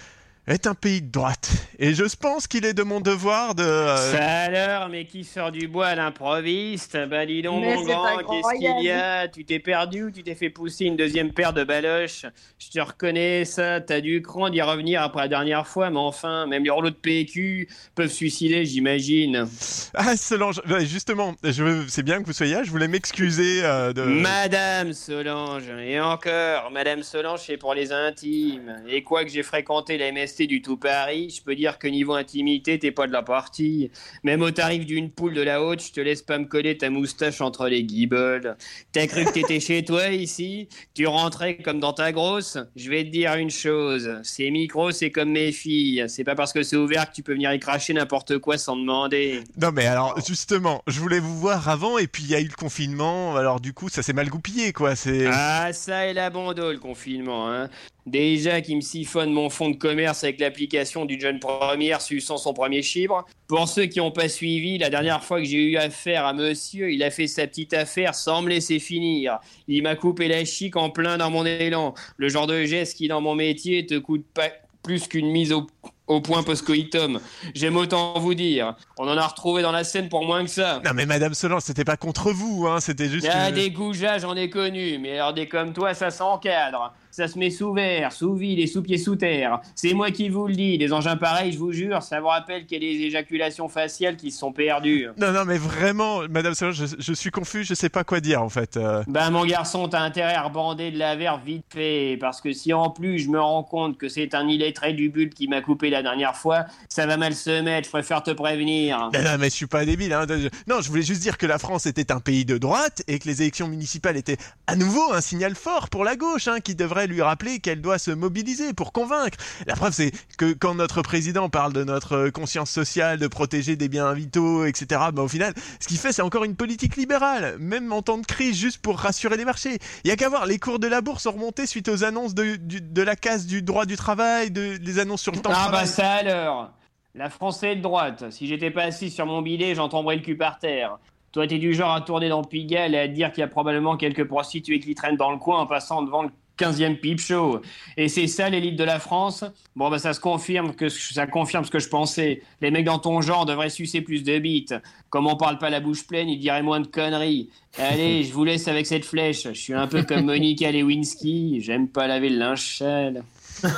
est 0.48 0.68
un 0.68 0.74
pays 0.74 1.02
de 1.02 1.12
droite. 1.12 1.52
Et 1.80 1.94
je 1.94 2.04
pense 2.20 2.48
qu'il 2.48 2.66
est 2.66 2.74
de 2.74 2.84
mon 2.84 3.00
devoir 3.00 3.56
de... 3.56 3.64
euh, 3.64 3.96
Ça 4.12 4.24
alors, 4.42 4.90
mais 4.90 5.06
qui 5.06 5.24
sort 5.24 5.52
du 5.52 5.68
bois 5.68 5.88
à 5.88 5.96
l'improviste? 5.96 6.98
Bah 7.10 7.26
dis 7.26 7.42
donc, 7.42 7.62
Mais 7.62 7.76
mon 7.76 7.84
grand, 7.84 8.18
qu'est-ce 8.18 8.58
qu'il 8.60 8.84
y 8.84 8.90
a? 8.92 9.28
Tu 9.28 9.46
t'es 9.46 9.60
perdu 9.60 10.04
ou 10.06 10.12
tu 10.12 10.24
t'es 10.24 10.36
fait 10.36 10.50
pousser 10.50 10.86
une 10.86 10.98
deuxième 10.98 11.32
paire 11.32 11.54
de 11.54 11.64
baloches 11.64 12.26
Je 12.60 12.70
te 12.70 12.80
reconnais 12.80 13.46
ça, 13.46 13.82
t'as 13.82 14.02
du 14.02 14.22
cran 14.22 14.50
d'y 14.50 14.62
revenir 14.62 15.02
après 15.02 15.22
la 15.22 15.28
dernière 15.28 15.68
fois, 15.68 15.90
mais 15.90 16.00
enfin, 16.00 16.46
même 16.48 16.64
les 16.64 16.70
rouleaux 16.70 16.90
de 16.90 16.96
PQ 16.96 17.68
peuvent 17.96 18.12
suicider, 18.12 18.66
j'imagine. 18.66 19.48
Ah, 19.94 20.18
Solange, 20.18 20.62
ouais, 20.70 20.86
justement, 20.86 21.36
je 21.44 21.64
veux- 21.64 21.86
c'est 21.88 22.04
bien 22.04 22.20
que 22.22 22.26
vous 22.26 22.34
soyez 22.34 22.56
là, 22.56 22.64
je 22.64 22.72
voulais 22.72 22.88
m'excuser 22.88 23.64
euh, 23.64 23.94
de... 23.94 24.02
Madame 24.04 24.94
Solange, 24.94 25.64
et 25.84 26.00
encore, 26.00 26.70
Madame 26.72 27.04
Solange, 27.04 27.42
c'est 27.46 27.58
pour 27.58 27.74
les 27.74 27.92
intimes. 27.92 28.82
Et 28.88 29.04
quoi 29.04 29.24
que 29.24 29.30
j'ai 29.32 29.44
fréquenté 29.44 29.98
la 29.98 30.12
MST 30.12 30.41
du 30.48 30.62
tout 30.62 30.78
Paris, 30.78 31.34
je 31.36 31.42
peux 31.42 31.56
dire 31.56 31.78
que 31.80 31.88
niveau 31.88 32.14
intimité, 32.14 32.80
t'es 32.80 32.92
pas 32.92 33.08
de 33.08 33.12
la 33.12 33.24
partie. 33.24 33.92
Même 34.24 34.42
au 34.42 34.52
tarif 34.52 34.86
d'une 34.86 35.10
poule 35.12 35.34
de 35.34 35.42
la 35.42 35.64
haute, 35.64 35.84
je 35.84 35.92
te 35.92 36.00
laisse 36.00 36.22
pas 36.22 36.38
me 36.38 36.46
coller 36.46 36.78
ta 36.78 36.90
moustache 36.90 37.42
entre 37.42 37.68
les 37.68 37.84
guibolles. 37.84 38.56
T'as 38.92 39.08
cru 39.08 39.26
que 39.26 39.32
t'étais 39.32 39.60
chez 39.60 39.84
toi 39.84 40.10
ici? 40.10 40.68
Tu 40.94 41.08
rentrais 41.08 41.58
comme 41.58 41.80
dans 41.80 41.94
ta 41.94 42.12
grosse? 42.12 42.58
Je 42.76 42.90
vais 42.90 43.04
te 43.04 43.10
dire 43.10 43.36
une 43.36 43.50
chose, 43.52 44.20
ces 44.24 44.52
micros, 44.52 44.92
c'est 44.92 45.12
comme 45.12 45.32
mes 45.32 45.52
filles. 45.52 46.06
C'est 46.08 46.24
pas 46.24 46.36
parce 46.36 46.54
que 46.54 46.64
c'est 46.64 46.78
ouvert 46.78 47.10
que 47.10 47.16
tu 47.16 47.24
peux 47.24 47.34
venir 47.34 47.54
y 47.54 47.60
cracher 47.60 47.94
n'importe 47.94 48.38
quoi 48.40 48.58
sans 48.58 48.76
demander. 48.76 49.44
Non 49.60 49.72
mais 49.72 49.86
alors 49.86 50.20
justement, 50.26 50.82
je 50.88 51.00
voulais 51.00 51.20
vous 51.20 51.38
voir 51.38 51.70
avant 51.70 51.98
et 51.98 52.08
puis 52.08 52.24
il 52.24 52.30
y 52.30 52.36
a 52.36 52.40
eu 52.40 52.48
le 52.48 52.56
confinement, 52.56 53.36
alors 53.36 53.60
du 53.60 53.74
coup 53.74 53.90
ça 53.90 54.04
s'est 54.04 54.14
mal 54.14 54.30
goupillé 54.30 54.74
quoi, 54.74 54.96
c'est... 54.96 55.28
Ah, 55.28 55.72
ça 55.74 56.08
et 56.08 56.14
la 56.14 56.30
bando, 56.30 56.72
le 56.72 56.80
confinement, 56.80 57.52
hein. 57.52 57.70
Déjà 58.08 58.62
qui 58.62 58.76
me 58.76 58.82
siphonne 58.82 59.32
mon 59.32 59.50
fonds 59.50 59.70
de 59.70 59.76
commerce 59.76 60.24
avec 60.24 60.40
l'application 60.40 61.06
du 61.06 61.20
jeune 61.20 61.40
première 61.40 62.02
suçant 62.02 62.38
son 62.38 62.54
premier 62.54 62.82
chibre. 62.82 63.26
Pour 63.48 63.68
ceux 63.68 63.86
qui 63.86 64.00
n'ont 64.00 64.12
pas 64.12 64.28
suivi, 64.28 64.80
la 64.80 64.90
dernière 64.90 65.24
fois 65.24 65.40
que 65.40 65.46
j'ai 65.46 65.58
eu 65.72 65.78
affaire 65.78 66.26
à 66.26 66.34
monsieur, 66.34 66.92
il 66.92 67.04
a 67.04 67.12
fait 67.12 67.28
sa 67.28 67.46
petite 67.46 67.74
affaire 67.74 68.16
sans 68.16 68.42
me 68.42 68.50
laisser 68.50 68.80
finir. 68.80 69.38
Il 69.68 69.84
m'a 69.84 69.96
coupé 69.96 70.28
la 70.28 70.44
chic 70.46 70.76
en 70.78 70.90
plein 70.90 71.18
dans 71.18 71.30
mon 71.30 71.46
élan. 71.46 71.94
Le 72.18 72.28
genre 72.28 72.48
de 72.48 72.64
geste 72.64 72.98
qui, 72.98 73.08
dans 73.08 73.22
mon 73.22 73.36
métier, 73.36 73.86
te 73.86 73.98
coûte 74.00 74.26
pas 74.34 74.50
plus 74.82 75.08
qu'une 75.08 75.30
mise 75.30 75.52
au, 75.54 75.68
au 76.08 76.22
point 76.22 76.42
post-coitum. 76.42 77.20
J'aime 77.54 77.78
autant 77.78 78.18
vous 78.18 78.34
dire. 78.34 78.76
On 78.98 79.08
en 79.08 79.16
a 79.16 79.28
retrouvé 79.28 79.62
dans 79.62 79.72
la 79.72 79.84
scène 79.84 80.10
pour 80.10 80.26
moins 80.26 80.44
que 80.44 80.50
ça. 80.50 80.82
Non 80.84 80.92
mais 80.96 81.06
Madame 81.06 81.36
Solange, 81.36 81.62
c'était 81.62 81.86
pas 81.86 81.98
contre 81.98 82.32
vous, 82.32 82.66
hein, 82.68 82.80
c'était 82.80 83.08
juste... 83.08 83.28
Ah, 83.32 83.52
que- 83.52 83.56
des 83.58 83.70
goujats, 83.70 84.18
j'en 84.18 84.36
ai 84.36 84.50
connu, 84.50 84.98
mais 84.98 85.20
alors 85.20 85.36
des 85.36 85.48
comme 85.48 85.72
toi, 85.72 85.94
ça 85.94 86.10
s'encadre. 86.10 86.96
Ça 87.12 87.28
se 87.28 87.38
met 87.38 87.50
sous 87.50 87.74
verre, 87.74 88.12
sous 88.12 88.34
vide 88.36 88.60
et 88.60 88.68
sous 88.68 88.82
pied 88.82 88.98
sous 88.98 89.16
terre. 89.16 89.60
C'est 89.76 89.94
moi 89.94 90.12
qui 90.12 90.30
vous 90.30 90.48
le 90.48 90.56
dis, 90.56 90.78
des 90.78 90.94
engins 90.94 91.18
pareils, 91.18 91.52
je 91.52 91.58
vous 91.60 91.72
jure, 91.72 92.02
ça 92.02 92.20
vous 92.22 92.28
rappelle 92.28 92.66
qu'il 92.66 92.84
y 92.84 92.88
a 92.88 92.94
des 92.94 93.02
éjaculations 93.06 93.68
faciales 93.68 94.16
qui 94.18 94.32
se 94.32 94.40
sont 94.40 94.52
perdues. 94.54 95.08
Non, 95.18 95.32
non, 95.32 95.46
mais 95.46 95.58
vraiment, 95.58 96.22
Madame 96.30 96.54
Solange, 96.56 96.86
je, 96.86 96.96
je 96.98 97.14
suis 97.14 97.32
confus, 97.32 97.64
je 97.64 97.74
sais 97.74 97.90
pas 97.90 98.04
quoi 98.04 98.20
dire 98.22 98.42
en 98.42 98.50
fait. 98.50 98.78
euh. 98.78 99.04
Ben 99.08 99.30
mon 99.30 99.46
garçon, 99.46 99.88
t'as 99.90 100.02
intérêt 100.02 100.34
à 100.36 100.44
rebander 100.44 100.92
de 100.92 100.98
la 100.98 101.16
verre 101.16 101.40
vite 101.40 101.66
fait, 101.72 102.18
parce 102.20 102.42
que 102.42 102.54
si 102.54 102.74
en 102.74 102.90
plus 102.90 103.20
je 103.20 103.30
me 103.30 103.40
rends 103.40 103.64
compte 103.64 103.98
que 103.98 104.08
c'est 104.10 104.34
un 104.34 104.48
illettré 104.48 104.94
du 104.94 105.10
bulbe 105.10 105.34
qui 105.34 105.48
m'a 105.48 105.62
coupé 105.62 105.90
la 105.90 106.02
dernière 106.02 106.36
fois, 106.36 106.66
ça 106.90 107.06
va 107.06 107.18
mal 107.18 107.36
se 107.36 107.62
mettre, 107.62 107.86
je 107.88 107.92
préfère 107.92 108.24
te 108.24 108.32
prévenir. 108.32 109.10
Non, 109.14 109.22
non, 109.22 109.38
mais 109.40 109.50
je 109.50 109.56
suis 109.56 109.68
pas 109.68 109.86
débile. 109.86 110.14
Hein. 110.14 110.26
Non, 110.68 110.82
je 110.82 110.90
voulais 110.90 111.02
juste 111.02 111.22
dire 111.22 111.38
que 111.38 111.46
la 111.46 111.58
France 111.58 111.86
était 111.86 112.12
un 112.12 112.20
pays 112.20 112.46
de 112.46 112.58
droite 112.58 113.04
et 113.08 113.20
que 113.20 113.28
les 113.28 113.42
élections 113.42 113.68
municipales 113.68 114.18
étaient 114.18 114.38
à 114.68 114.76
nouveau 114.76 115.12
un 115.14 115.22
signal 115.22 115.56
fort 115.56 115.90
pour 115.90 116.04
la 116.04 116.16
gauche, 116.16 116.48
hein, 116.48 116.60
qui 116.60 116.76
devrait 116.76 117.01
lui 117.06 117.22
rappeler 117.22 117.60
qu'elle 117.60 117.82
doit 117.82 117.98
se 117.98 118.12
mobiliser 118.12 118.74
pour 118.74 118.92
convaincre. 118.94 119.38
La 119.68 119.76
preuve, 119.76 119.94
c'est 119.94 120.12
que 120.38 120.54
quand 120.54 120.76
notre 120.76 121.02
président 121.02 121.50
parle 121.50 121.74
de 121.74 121.84
notre 121.84 122.14
euh, 122.14 122.32
conscience 122.32 122.70
sociale, 122.70 123.20
de 123.20 123.28
protéger 123.28 123.76
des 123.76 123.90
biens 123.90 124.14
vitaux, 124.14 124.66
etc., 124.66 125.02
bah, 125.14 125.22
au 125.24 125.28
final, 125.28 125.54
ce 125.80 125.88
qu'il 125.88 125.98
fait, 125.98 126.12
c'est 126.12 126.22
encore 126.22 126.44
une 126.44 126.56
politique 126.56 126.96
libérale, 126.96 127.58
même 127.60 127.92
en 127.94 128.02
temps 128.02 128.18
de 128.18 128.26
crise, 128.26 128.58
juste 128.58 128.80
pour 128.82 128.98
rassurer 129.00 129.38
les 129.38 129.46
marchés. 129.46 129.78
Il 130.04 130.10
y 130.10 130.12
a 130.12 130.16
qu'à 130.16 130.30
voir, 130.30 130.46
les 130.46 130.60
cours 130.60 130.80
de 130.80 130.88
la 130.88 131.02
bourse 131.02 131.26
ont 131.26 131.32
remonté 131.34 131.66
suite 131.66 131.88
aux 131.90 132.04
annonces 132.04 132.34
de, 132.34 132.56
du- 132.56 132.82
de 132.82 133.02
la 133.02 133.16
casse 133.16 133.46
du 133.46 133.62
droit 133.62 133.86
du 133.86 133.96
travail, 133.96 134.52
de, 134.52 134.78
les 134.82 135.00
annonces 135.00 135.22
sur 135.22 135.32
le 135.32 135.40
temps 135.40 135.50
de 135.52 135.56
Ah 135.58 135.70
bah 135.72 135.86
ça 135.86 136.12
alors 136.14 136.72
La 137.16 137.30
France 137.30 137.62
est 137.64 137.76
de 137.76 137.82
droite. 137.82 138.32
Si 138.32 138.48
j'étais 138.48 138.72
pas 138.72 138.84
assis 138.84 139.10
sur 139.10 139.26
mon 139.26 139.42
billet, 139.42 139.76
j'en 139.76 139.90
tomberais 139.90 140.16
le 140.16 140.22
cul 140.22 140.38
par 140.38 140.60
terre. 140.60 140.98
Toi, 141.34 141.48
t'es 141.48 141.60
du 141.60 141.74
genre 141.74 141.94
à 141.94 142.02
tourner 142.02 142.28
dans 142.28 142.44
Pigalle 142.44 142.94
et 142.94 143.00
à 143.00 143.08
te 143.08 143.14
dire 143.14 143.32
qu'il 143.32 143.40
y 143.40 143.44
a 143.44 143.48
probablement 143.48 143.96
quelques 143.96 144.26
prostituées 144.28 144.80
qui 144.82 144.96
traînent 144.96 145.16
dans 145.16 145.32
le 145.32 145.38
coin 145.38 145.60
en 145.60 145.66
passant 145.66 146.02
devant 146.02 146.24
le 146.24 146.30
15e 146.62 146.98
pipe 147.00 147.20
show. 147.20 147.62
Et 147.98 148.08
c'est 148.08 148.28
ça 148.28 148.50
l'élite 148.50 148.76
de 148.76 148.84
la 148.84 149.00
France 149.00 149.44
Bon 149.76 149.90
bah 149.90 150.00
ça 150.00 150.14
se 150.14 150.20
confirme 150.20 150.76
que 150.76 150.90
ça 150.90 151.26
confirme 151.28 151.66
ce 151.66 151.72
que 151.72 151.80
je 151.80 151.90
pensais. 151.90 152.42
Les 152.62 152.72
mecs 152.72 152.86
dans 152.86 153.00
ton 153.00 153.22
genre 153.22 153.46
devraient 153.46 153.70
sucer 153.70 154.02
plus 154.02 154.24
de 154.24 154.38
bites. 154.38 154.76
Comme 155.10 155.28
on 155.28 155.36
parle 155.36 155.58
pas 155.58 155.70
la 155.70 155.80
bouche 155.80 156.06
pleine, 156.06 156.30
ils 156.30 156.40
diraient 156.40 156.62
moins 156.62 156.80
de 156.80 156.88
conneries. 156.88 157.50
Allez, 157.78 158.24
je 158.24 158.34
vous 158.34 158.44
laisse 158.44 158.68
avec 158.68 158.86
cette 158.86 159.06
flèche. 159.06 159.44
Je 159.44 159.54
suis 159.54 159.74
un 159.74 159.88
peu 159.88 160.04
comme 160.04 160.26
Monica 160.26 160.72
Lewinsky, 160.74 161.62
j'aime 161.62 161.88
pas 161.88 162.08
laver 162.08 162.30
le 162.30 162.38
linge 162.38 162.78
sale. 162.78 163.24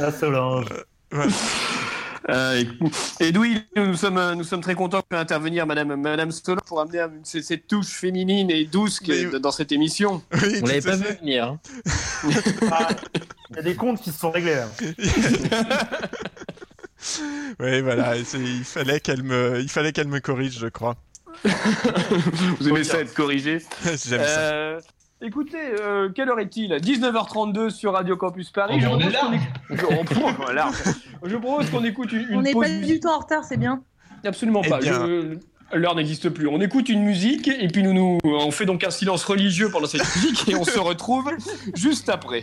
Ah, 0.00 0.10
Solange. 0.10 0.66
Euh, 2.30 2.62
et 3.20 3.28
Edoui, 3.28 3.62
nous 3.76 3.96
sommes, 3.96 4.18
euh, 4.18 4.34
nous 4.34 4.44
sommes 4.44 4.60
très 4.60 4.74
contents 4.74 4.98
de 5.00 5.04
faire 5.10 5.18
intervenir 5.20 5.66
Madame, 5.66 5.96
Madame 5.96 6.30
Solange 6.30 6.62
pour 6.66 6.80
amener 6.80 7.00
euh, 7.00 7.08
cette, 7.24 7.44
cette 7.44 7.66
touche 7.66 7.88
féminine 7.88 8.50
et 8.50 8.64
douce 8.64 9.00
qui 9.00 9.12
est 9.12 9.38
dans 9.40 9.50
cette 9.50 9.72
émission. 9.72 10.22
On 10.32 10.66
l'avait 10.66 10.80
pas 10.80 10.96
vu 10.96 11.16
venir. 11.20 11.44
hein. 11.48 11.60
Ah, 12.70 12.88
Il 13.50 13.56
y 13.56 13.58
a 13.58 13.62
des 13.62 13.74
comptes 13.74 14.00
qui 14.00 14.10
se 14.10 14.18
sont 14.18 14.30
réglés 14.30 14.54
là. 14.56 14.68
Oui, 17.58 17.80
voilà, 17.80 18.14
il 18.16 18.64
fallait 18.64 19.00
qu'elle 19.00 19.24
me, 19.24 19.58
il 19.60 19.68
fallait 19.68 19.92
qu'elle 19.92 20.06
me 20.06 20.20
corrige, 20.20 20.56
je 20.58 20.68
crois. 20.68 20.94
Vous 22.60 22.68
aimez 22.68 22.84
ça 22.84 23.00
être 23.00 23.12
corrigé 23.14 23.58
J'aime 23.84 24.22
ça. 24.24 24.78
Écoutez, 25.24 25.56
euh, 25.80 26.08
quelle 26.14 26.28
heure 26.28 26.40
est-il? 26.40 26.72
19h32 26.72 27.70
sur 27.70 27.92
Radio 27.92 28.16
Campus 28.16 28.50
Paris. 28.50 28.74
Oh, 28.76 28.80
Je 28.80 28.86
propose 28.88 29.14
qu'on 29.14 29.32
écoute- 29.32 29.48
Je- 29.70 30.36
voilà. 30.36 30.70
Je 31.24 31.36
propose 31.36 31.70
qu'on 31.70 31.84
écoute 31.84 32.12
une, 32.12 32.26
une 32.30 32.36
On 32.38 32.42
n'est 32.42 32.52
pause 32.52 32.66
pas 32.66 32.86
du 32.86 32.98
tout 33.00 33.08
en 33.08 33.18
retard, 33.18 33.44
c'est 33.44 33.56
bien. 33.56 33.82
Absolument 34.24 34.62
Eh 34.64 34.68
pas. 34.68 34.78
bien- 34.78 35.06
Je- 35.06 35.38
L'heure 35.74 35.94
n'existe 35.94 36.28
plus. 36.28 36.48
On 36.48 36.60
écoute 36.60 36.90
une 36.90 37.02
musique 37.02 37.48
et 37.48 37.66
puis 37.68 37.82
nous, 37.82 37.94
nous 37.94 38.18
on 38.24 38.50
fait 38.50 38.66
donc 38.66 38.84
un 38.84 38.90
silence 38.90 39.24
religieux 39.24 39.70
pendant 39.70 39.86
cette 39.86 40.02
musique 40.16 40.46
et 40.48 40.54
on 40.54 40.64
se 40.64 40.78
retrouve 40.78 41.30
juste 41.74 42.10
après. 42.10 42.42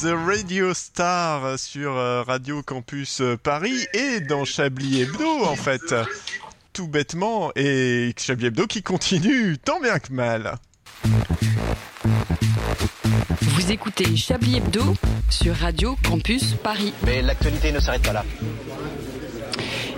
The 0.00 0.14
Radio 0.26 0.72
Star 0.74 1.58
sur 1.58 1.96
euh, 1.96 2.22
Radio 2.22 2.62
Campus 2.62 3.20
euh, 3.20 3.36
Paris 3.36 3.86
et 3.92 4.20
dans 4.20 4.44
Chablis 4.44 5.02
Hebdo 5.02 5.44
en 5.44 5.56
fait. 5.56 5.94
Tout 6.72 6.88
bêtement, 6.88 7.52
et 7.54 8.12
Chablis 8.16 8.46
Hebdo 8.46 8.66
qui 8.66 8.82
continue 8.82 9.58
tant 9.58 9.80
bien 9.80 9.98
que 9.98 10.12
mal. 10.12 10.54
Vous 13.42 13.72
écoutez 13.72 14.16
Chablis 14.16 14.56
Hebdo 14.56 14.94
sur 15.30 15.54
Radio 15.56 15.96
Campus 16.02 16.54
Paris. 16.54 16.92
Mais 17.04 17.22
l'actualité 17.22 17.70
ne 17.70 17.80
s'arrête 17.80 18.02
pas 18.02 18.12
là. 18.12 18.24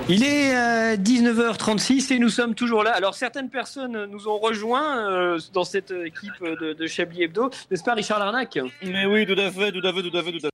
Il 0.09 0.23
est 0.23 0.55
euh, 0.55 0.97
19h36 0.97 2.13
et 2.13 2.19
nous 2.21 2.29
sommes 2.29 2.55
toujours 2.55 2.85
là. 2.85 2.93
Alors 2.93 3.15
certaines 3.15 3.51
personnes 3.51 4.05
nous 4.07 4.29
ont 4.29 4.39
rejoints 4.39 5.11
euh, 5.11 5.41
dans 5.53 5.65
cette 5.65 5.91
équipe 5.91 6.41
de, 6.41 6.75
de 6.75 6.87
Chablis 6.87 7.25
Hebdo, 7.25 7.51
n'est-ce 7.71 7.83
pas 7.83 7.95
Richard 7.95 8.21
Larnac? 8.21 8.57
Mais 8.85 9.05
oui, 9.05 9.27
tout 9.27 9.41
à 9.41 9.51
fait, 9.51 9.73
tout 9.73 9.85
à 9.85 9.93
fait, 9.93 10.09
tout 10.09 10.17
à 10.17 10.23
fait, 10.23 10.31
tout 10.31 10.47
à 10.47 10.49
fait. 10.49 10.51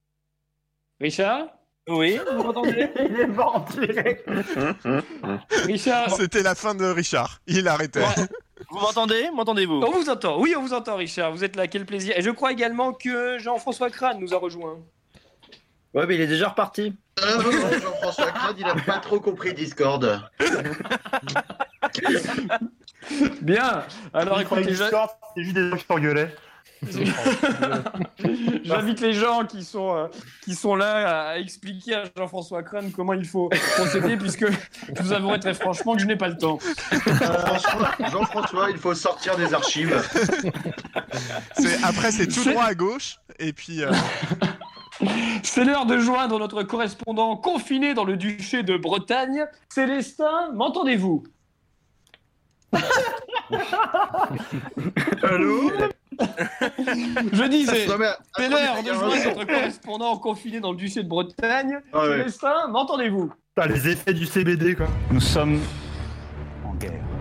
Richard? 1.02 1.46
Oui, 1.86 2.18
vous 2.32 2.42
m'entendez? 2.42 2.88
Il 3.10 3.20
est 3.20 3.26
mort 3.26 3.56
en 3.56 3.80
direct. 3.80 4.26
Richard? 5.66 6.10
C'était 6.16 6.42
la 6.42 6.54
fin 6.54 6.74
de 6.74 6.86
Richard. 6.86 7.40
Il 7.46 7.68
arrêtait. 7.68 8.04
Vous 8.70 8.78
m'entendez? 8.78 9.28
M'entendez-vous? 9.34 9.82
On 9.82 9.90
vous 9.90 10.08
entend, 10.08 10.40
oui 10.40 10.54
on 10.56 10.62
vous 10.62 10.72
entend 10.72 10.96
Richard, 10.96 11.30
vous 11.30 11.44
êtes 11.44 11.56
là, 11.56 11.66
quel 11.66 11.84
plaisir. 11.84 12.16
Et 12.16 12.22
je 12.22 12.30
crois 12.30 12.52
également 12.52 12.94
que 12.94 13.38
Jean-François 13.38 13.90
Crane 13.90 14.18
nous 14.18 14.32
a 14.32 14.38
rejoint. 14.38 14.78
Ouais, 15.94 16.06
mais 16.06 16.14
il 16.14 16.20
est 16.22 16.26
déjà 16.26 16.48
reparti. 16.48 16.94
Ah 17.22 17.26
non, 17.36 17.42
non, 17.52 17.70
Jean-François 17.80 18.30
Crade, 18.30 18.56
il 18.58 18.64
a 18.64 18.74
pas 18.74 18.98
trop 18.98 19.20
compris 19.20 19.52
Discord. 19.52 20.22
Bien, 23.42 23.84
alors 24.14 24.38
Discord, 24.38 25.10
C'est 25.36 25.42
juste 25.42 25.54
des 25.56 25.68
gens 25.70 25.76
qui 25.76 25.84
s'engueulaient. 25.86 26.34
J'invite 28.64 29.00
les 29.00 29.12
gens 29.12 29.44
qui 29.44 29.62
sont, 29.64 29.94
euh, 29.96 30.06
qui 30.42 30.54
sont 30.56 30.74
là 30.74 31.28
à 31.30 31.38
expliquer 31.38 31.94
à 31.94 32.04
Jean-François 32.16 32.62
Crane 32.64 32.90
comment 32.90 33.12
il 33.12 33.24
faut 33.24 33.48
procéder, 33.76 34.16
puisque 34.16 34.46
je 34.50 35.02
vous 35.02 35.12
avouerai 35.12 35.38
très 35.38 35.54
franchement 35.54 35.94
que 35.94 36.00
je 36.02 36.06
n'ai 36.06 36.16
pas 36.16 36.26
le 36.28 36.36
temps. 36.36 36.58
François- 36.58 37.92
Jean-François, 38.10 38.70
il 38.70 38.78
faut 38.78 38.94
sortir 38.94 39.36
des 39.36 39.54
archives. 39.54 39.96
C'est- 41.56 41.84
Après, 41.84 42.10
c'est 42.10 42.26
tout 42.26 42.44
droit 42.50 42.64
à 42.64 42.74
gauche. 42.74 43.18
Et 43.38 43.52
puis. 43.52 43.82
euh, 43.84 43.90
C'est 45.42 45.64
l'heure 45.64 45.86
de 45.86 45.98
joindre 45.98 46.38
notre 46.38 46.62
correspondant 46.62 47.36
confiné 47.36 47.94
dans 47.94 48.04
le 48.04 48.16
duché 48.16 48.62
de 48.62 48.76
Bretagne. 48.76 49.46
Célestin, 49.68 50.52
m'entendez-vous 50.54 51.24
Allô 55.22 55.70
Je 57.32 57.48
disais, 57.48 57.86
c'est 58.36 58.48
l'heure 58.48 58.82
de 58.82 58.92
joindre 58.92 59.16
son. 59.16 59.28
notre 59.30 59.44
correspondant 59.46 60.16
confiné 60.18 60.60
dans 60.60 60.70
le 60.72 60.76
duché 60.76 61.02
de 61.02 61.08
Bretagne. 61.08 61.80
Ah 61.92 62.02
ouais. 62.02 62.18
Célestin, 62.18 62.68
m'entendez-vous 62.68 63.32
les 63.68 63.88
effets 63.88 64.14
du 64.14 64.24
CBD, 64.24 64.74
quoi. 64.74 64.86
Nous 65.10 65.20
sommes 65.20 65.60
en 66.64 66.74
guerre. 66.74 67.11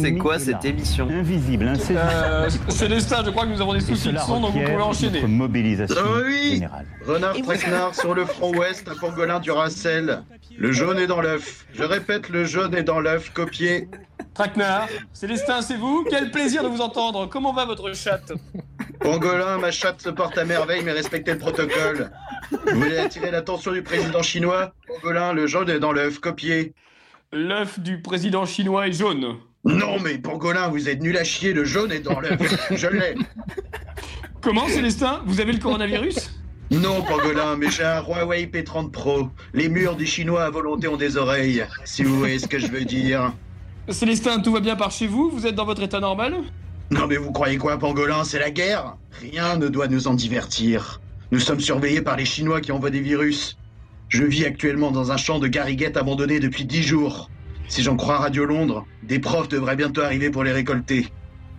C'est 0.00 0.14
quoi 0.14 0.38
cette 0.38 0.64
émission 0.64 1.08
Invisible, 1.10 1.68
insaisissable. 1.68 2.12
Euh, 2.12 2.50
Célestin, 2.68 3.22
je 3.24 3.30
crois 3.30 3.44
que 3.44 3.50
nous 3.50 3.60
avons 3.60 3.72
des 3.72 3.80
soucis 3.80 4.12
de 4.12 4.18
son, 4.18 4.40
donc 4.40 4.52
vous 4.52 4.60
pouvez 4.60 4.76
enchaîner. 4.76 5.22
mobilisation 5.22 5.96
Ah 5.98 6.20
oui 6.24 6.54
générale. 6.54 6.86
Renard 7.06 7.36
Traquenard 7.42 7.94
sur 7.94 8.14
le 8.14 8.24
front 8.24 8.54
ouest, 8.54 8.88
un 8.88 8.94
pangolin 8.94 9.40
du 9.40 9.50
Racel. 9.50 10.22
Le 10.56 10.72
jaune 10.72 10.98
est 10.98 11.06
dans 11.06 11.20
l'œuf. 11.20 11.66
Je 11.72 11.82
répète, 11.82 12.28
le 12.28 12.44
jaune 12.44 12.74
est 12.74 12.82
dans 12.82 13.00
l'œuf, 13.00 13.32
copié. 13.32 13.88
Traquenard, 14.34 14.88
Célestin, 15.12 15.62
c'est 15.62 15.76
vous 15.76 16.04
Quel 16.08 16.30
plaisir 16.30 16.62
de 16.62 16.68
vous 16.68 16.80
entendre. 16.80 17.26
Comment 17.28 17.52
va 17.52 17.64
votre 17.64 17.92
chatte 17.94 18.32
Pangolin, 19.00 19.58
ma 19.58 19.70
chatte 19.70 20.02
se 20.02 20.10
porte 20.10 20.36
à 20.36 20.44
merveille, 20.44 20.82
mais 20.84 20.92
respectez 20.92 21.32
le 21.32 21.38
protocole. 21.38 22.10
Vous 22.50 22.80
voulez 22.80 22.98
attirer 22.98 23.30
l'attention 23.30 23.72
du 23.72 23.82
président 23.82 24.22
chinois 24.22 24.74
Pangolin, 24.86 25.32
le 25.32 25.46
jaune 25.46 25.70
est 25.70 25.78
dans 25.80 25.92
l'œuf, 25.92 26.18
copié. 26.18 26.74
L'œuf 27.32 27.78
du 27.80 28.02
président 28.02 28.44
chinois 28.44 28.88
est 28.88 28.92
jaune. 28.92 29.36
Non, 29.64 29.98
mais 30.02 30.18
Pangolin, 30.18 30.68
vous 30.68 30.88
êtes 30.88 31.02
nul 31.02 31.16
à 31.18 31.24
chier, 31.24 31.52
le 31.52 31.64
jaune 31.64 31.92
est 31.92 32.00
dans 32.00 32.18
l'œuf. 32.18 32.40
Je 32.70 32.86
l'ai. 32.86 33.14
Comment, 34.40 34.66
Célestin? 34.68 35.20
Vous 35.26 35.40
avez 35.40 35.52
le 35.52 35.58
coronavirus? 35.58 36.30
Non, 36.70 37.02
Pangolin, 37.02 37.56
mais 37.56 37.68
j'ai 37.68 37.82
un 37.82 38.00
Huawei 38.00 38.46
P30 38.46 38.90
Pro. 38.92 39.28
Les 39.52 39.68
murs 39.68 39.96
des 39.96 40.06
Chinois 40.06 40.44
à 40.44 40.50
volonté 40.50 40.86
ont 40.86 40.96
des 40.96 41.16
oreilles, 41.16 41.64
si 41.84 42.04
vous 42.04 42.16
voyez 42.16 42.38
ce 42.38 42.46
que 42.46 42.60
je 42.60 42.68
veux 42.68 42.84
dire. 42.84 43.32
Célestin, 43.88 44.38
tout 44.38 44.52
va 44.52 44.60
bien 44.60 44.76
par 44.76 44.92
chez 44.92 45.08
vous? 45.08 45.30
Vous 45.30 45.46
êtes 45.48 45.56
dans 45.56 45.64
votre 45.64 45.82
état 45.82 45.98
normal? 45.98 46.36
Non, 46.92 47.08
mais 47.08 47.16
vous 47.16 47.32
croyez 47.32 47.58
quoi, 47.58 47.76
Pangolin? 47.76 48.22
C'est 48.22 48.38
la 48.38 48.52
guerre? 48.52 48.96
Rien 49.20 49.56
ne 49.56 49.68
doit 49.68 49.88
nous 49.88 50.06
en 50.06 50.14
divertir. 50.14 51.00
Nous 51.32 51.40
sommes 51.40 51.60
surveillés 51.60 52.02
par 52.02 52.16
les 52.16 52.24
Chinois 52.24 52.60
qui 52.60 52.70
envoient 52.70 52.90
des 52.90 53.00
virus. 53.00 53.58
Je 54.08 54.24
vis 54.24 54.46
actuellement 54.46 54.92
dans 54.92 55.10
un 55.10 55.16
champ 55.16 55.40
de 55.40 55.48
gariguettes 55.48 55.96
abandonné 55.96 56.38
depuis 56.38 56.64
dix 56.64 56.82
jours. 56.84 57.30
Si 57.70 57.84
j'en 57.84 57.96
crois 57.96 58.18
Radio 58.18 58.46
Londres, 58.46 58.84
des 59.04 59.20
profs 59.20 59.48
devraient 59.48 59.76
bientôt 59.76 60.00
arriver 60.00 60.28
pour 60.28 60.42
les 60.42 60.50
récolter. 60.50 61.06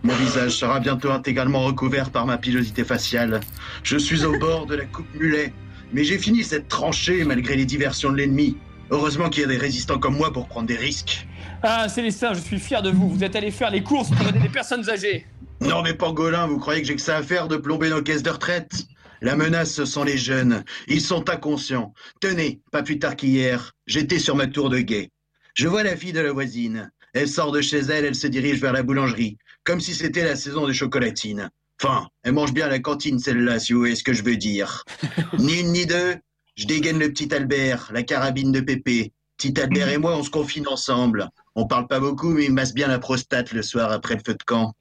Mon 0.02 0.12
visage 0.12 0.50
sera 0.50 0.78
bientôt 0.78 1.10
intégralement 1.10 1.64
recouvert 1.64 2.10
par 2.10 2.26
ma 2.26 2.36
pilosité 2.36 2.84
faciale. 2.84 3.40
Je 3.82 3.96
suis 3.96 4.22
au 4.26 4.38
bord 4.38 4.66
de 4.66 4.74
la 4.74 4.84
coupe 4.84 5.06
mulet, 5.14 5.54
mais 5.90 6.04
j'ai 6.04 6.18
fini 6.18 6.44
cette 6.44 6.68
tranchée 6.68 7.24
malgré 7.24 7.56
les 7.56 7.64
diversions 7.64 8.12
de 8.12 8.18
l'ennemi. 8.18 8.58
Heureusement 8.90 9.30
qu'il 9.30 9.40
y 9.40 9.44
a 9.46 9.48
des 9.48 9.56
résistants 9.56 9.98
comme 9.98 10.14
moi 10.14 10.30
pour 10.30 10.48
prendre 10.48 10.66
des 10.66 10.76
risques. 10.76 11.26
Ah, 11.62 11.88
Célestin, 11.88 12.34
je 12.34 12.40
suis 12.40 12.58
fier 12.58 12.82
de 12.82 12.90
vous. 12.90 13.08
Vous 13.08 13.24
êtes 13.24 13.34
allé 13.34 13.50
faire 13.50 13.70
les 13.70 13.82
courses 13.82 14.10
pour 14.10 14.28
aider 14.28 14.38
les 14.38 14.50
personnes 14.50 14.90
âgées. 14.90 15.26
Non 15.62 15.82
mais 15.82 15.94
Pangolin, 15.94 16.46
vous 16.46 16.58
croyez 16.58 16.82
que 16.82 16.88
j'ai 16.88 16.96
que 16.96 17.00
ça 17.00 17.16
à 17.16 17.22
faire 17.22 17.48
de 17.48 17.56
plomber 17.56 17.88
nos 17.88 18.02
caisses 18.02 18.22
de 18.22 18.30
retraite? 18.30 18.84
La 19.22 19.34
menace, 19.34 19.72
ce 19.72 19.86
sont 19.86 20.04
les 20.04 20.18
jeunes. 20.18 20.62
Ils 20.88 21.00
sont 21.00 21.30
inconscients. 21.30 21.94
Tenez, 22.20 22.60
pas 22.70 22.82
plus 22.82 22.98
tard 22.98 23.16
qu'hier, 23.16 23.72
j'étais 23.86 24.18
sur 24.18 24.36
ma 24.36 24.46
tour 24.46 24.68
de 24.68 24.80
guet. 24.80 25.08
Je 25.54 25.68
vois 25.68 25.82
la 25.82 25.96
fille 25.96 26.12
de 26.12 26.20
la 26.20 26.32
voisine. 26.32 26.90
Elle 27.12 27.28
sort 27.28 27.52
de 27.52 27.60
chez 27.60 27.80
elle, 27.80 28.06
elle 28.06 28.14
se 28.14 28.26
dirige 28.26 28.60
vers 28.60 28.72
la 28.72 28.82
boulangerie, 28.82 29.36
comme 29.64 29.80
si 29.80 29.94
c'était 29.94 30.24
la 30.24 30.34
saison 30.34 30.66
des 30.66 30.72
chocolatines. 30.72 31.50
Enfin, 31.80 32.08
elle 32.22 32.32
mange 32.32 32.54
bien 32.54 32.66
à 32.66 32.70
la 32.70 32.78
cantine 32.78 33.18
celle-là, 33.18 33.58
si 33.58 33.72
vous 33.72 33.80
voyez 33.80 33.96
ce 33.96 34.04
que 34.04 34.14
je 34.14 34.22
veux 34.22 34.36
dire. 34.36 34.84
ni 35.38 35.60
une 35.60 35.72
ni 35.72 35.84
deux, 35.84 36.16
je 36.56 36.66
dégaine 36.66 36.98
le 36.98 37.12
petit 37.12 37.34
Albert, 37.34 37.90
la 37.92 38.02
carabine 38.02 38.52
de 38.52 38.60
Pépé. 38.60 39.12
Petit 39.36 39.60
Albert 39.60 39.88
et 39.88 39.98
moi, 39.98 40.16
on 40.16 40.22
se 40.22 40.30
confine 40.30 40.66
ensemble. 40.68 41.28
On 41.54 41.66
parle 41.66 41.86
pas 41.86 42.00
beaucoup, 42.00 42.30
mais 42.30 42.44
il 42.44 42.52
masse 42.52 42.72
bien 42.72 42.88
la 42.88 42.98
prostate 42.98 43.52
le 43.52 43.62
soir 43.62 43.92
après 43.92 44.14
le 44.14 44.22
feu 44.24 44.34
de 44.34 44.42
camp. 44.44 44.74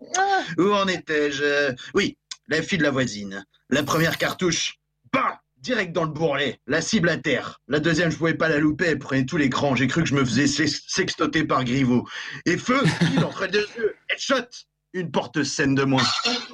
Où 0.57 0.71
en 0.71 0.87
étais-je? 0.87 1.73
Oui, 1.95 2.17
la 2.47 2.61
fille 2.61 2.77
de 2.77 2.83
la 2.83 2.91
voisine. 2.91 3.45
La 3.69 3.83
première 3.83 4.17
cartouche, 4.17 4.79
bam 5.11 5.37
Direct 5.61 5.93
dans 5.93 6.03
le 6.05 6.09
bourrelet, 6.09 6.59
la 6.65 6.81
cible 6.81 7.07
à 7.09 7.17
terre. 7.17 7.59
La 7.67 7.79
deuxième, 7.79 8.09
je 8.11 8.17
pouvais 8.17 8.33
pas 8.33 8.49
la 8.49 8.57
louper, 8.57 8.85
elle 8.87 8.97
prenait 8.99 9.25
tous 9.25 9.37
les 9.37 9.49
crans. 9.49 9.75
J'ai 9.75 9.87
cru 9.87 10.01
que 10.01 10.09
je 10.09 10.15
me 10.15 10.25
faisais 10.25 10.47
sex- 10.47 10.81
sextoter 10.87 11.43
par 11.43 11.63
Griveaux. 11.63 12.07
Et 12.47 12.57
feu, 12.57 12.81
pile 12.99 13.23
entre 13.23 13.43
les 13.45 13.51
deux 13.51 13.67
yeux, 13.77 13.95
headshot 14.09 14.47
Une 14.93 15.11
porte 15.11 15.43
saine 15.43 15.75
de 15.75 15.83
moins. 15.83 16.03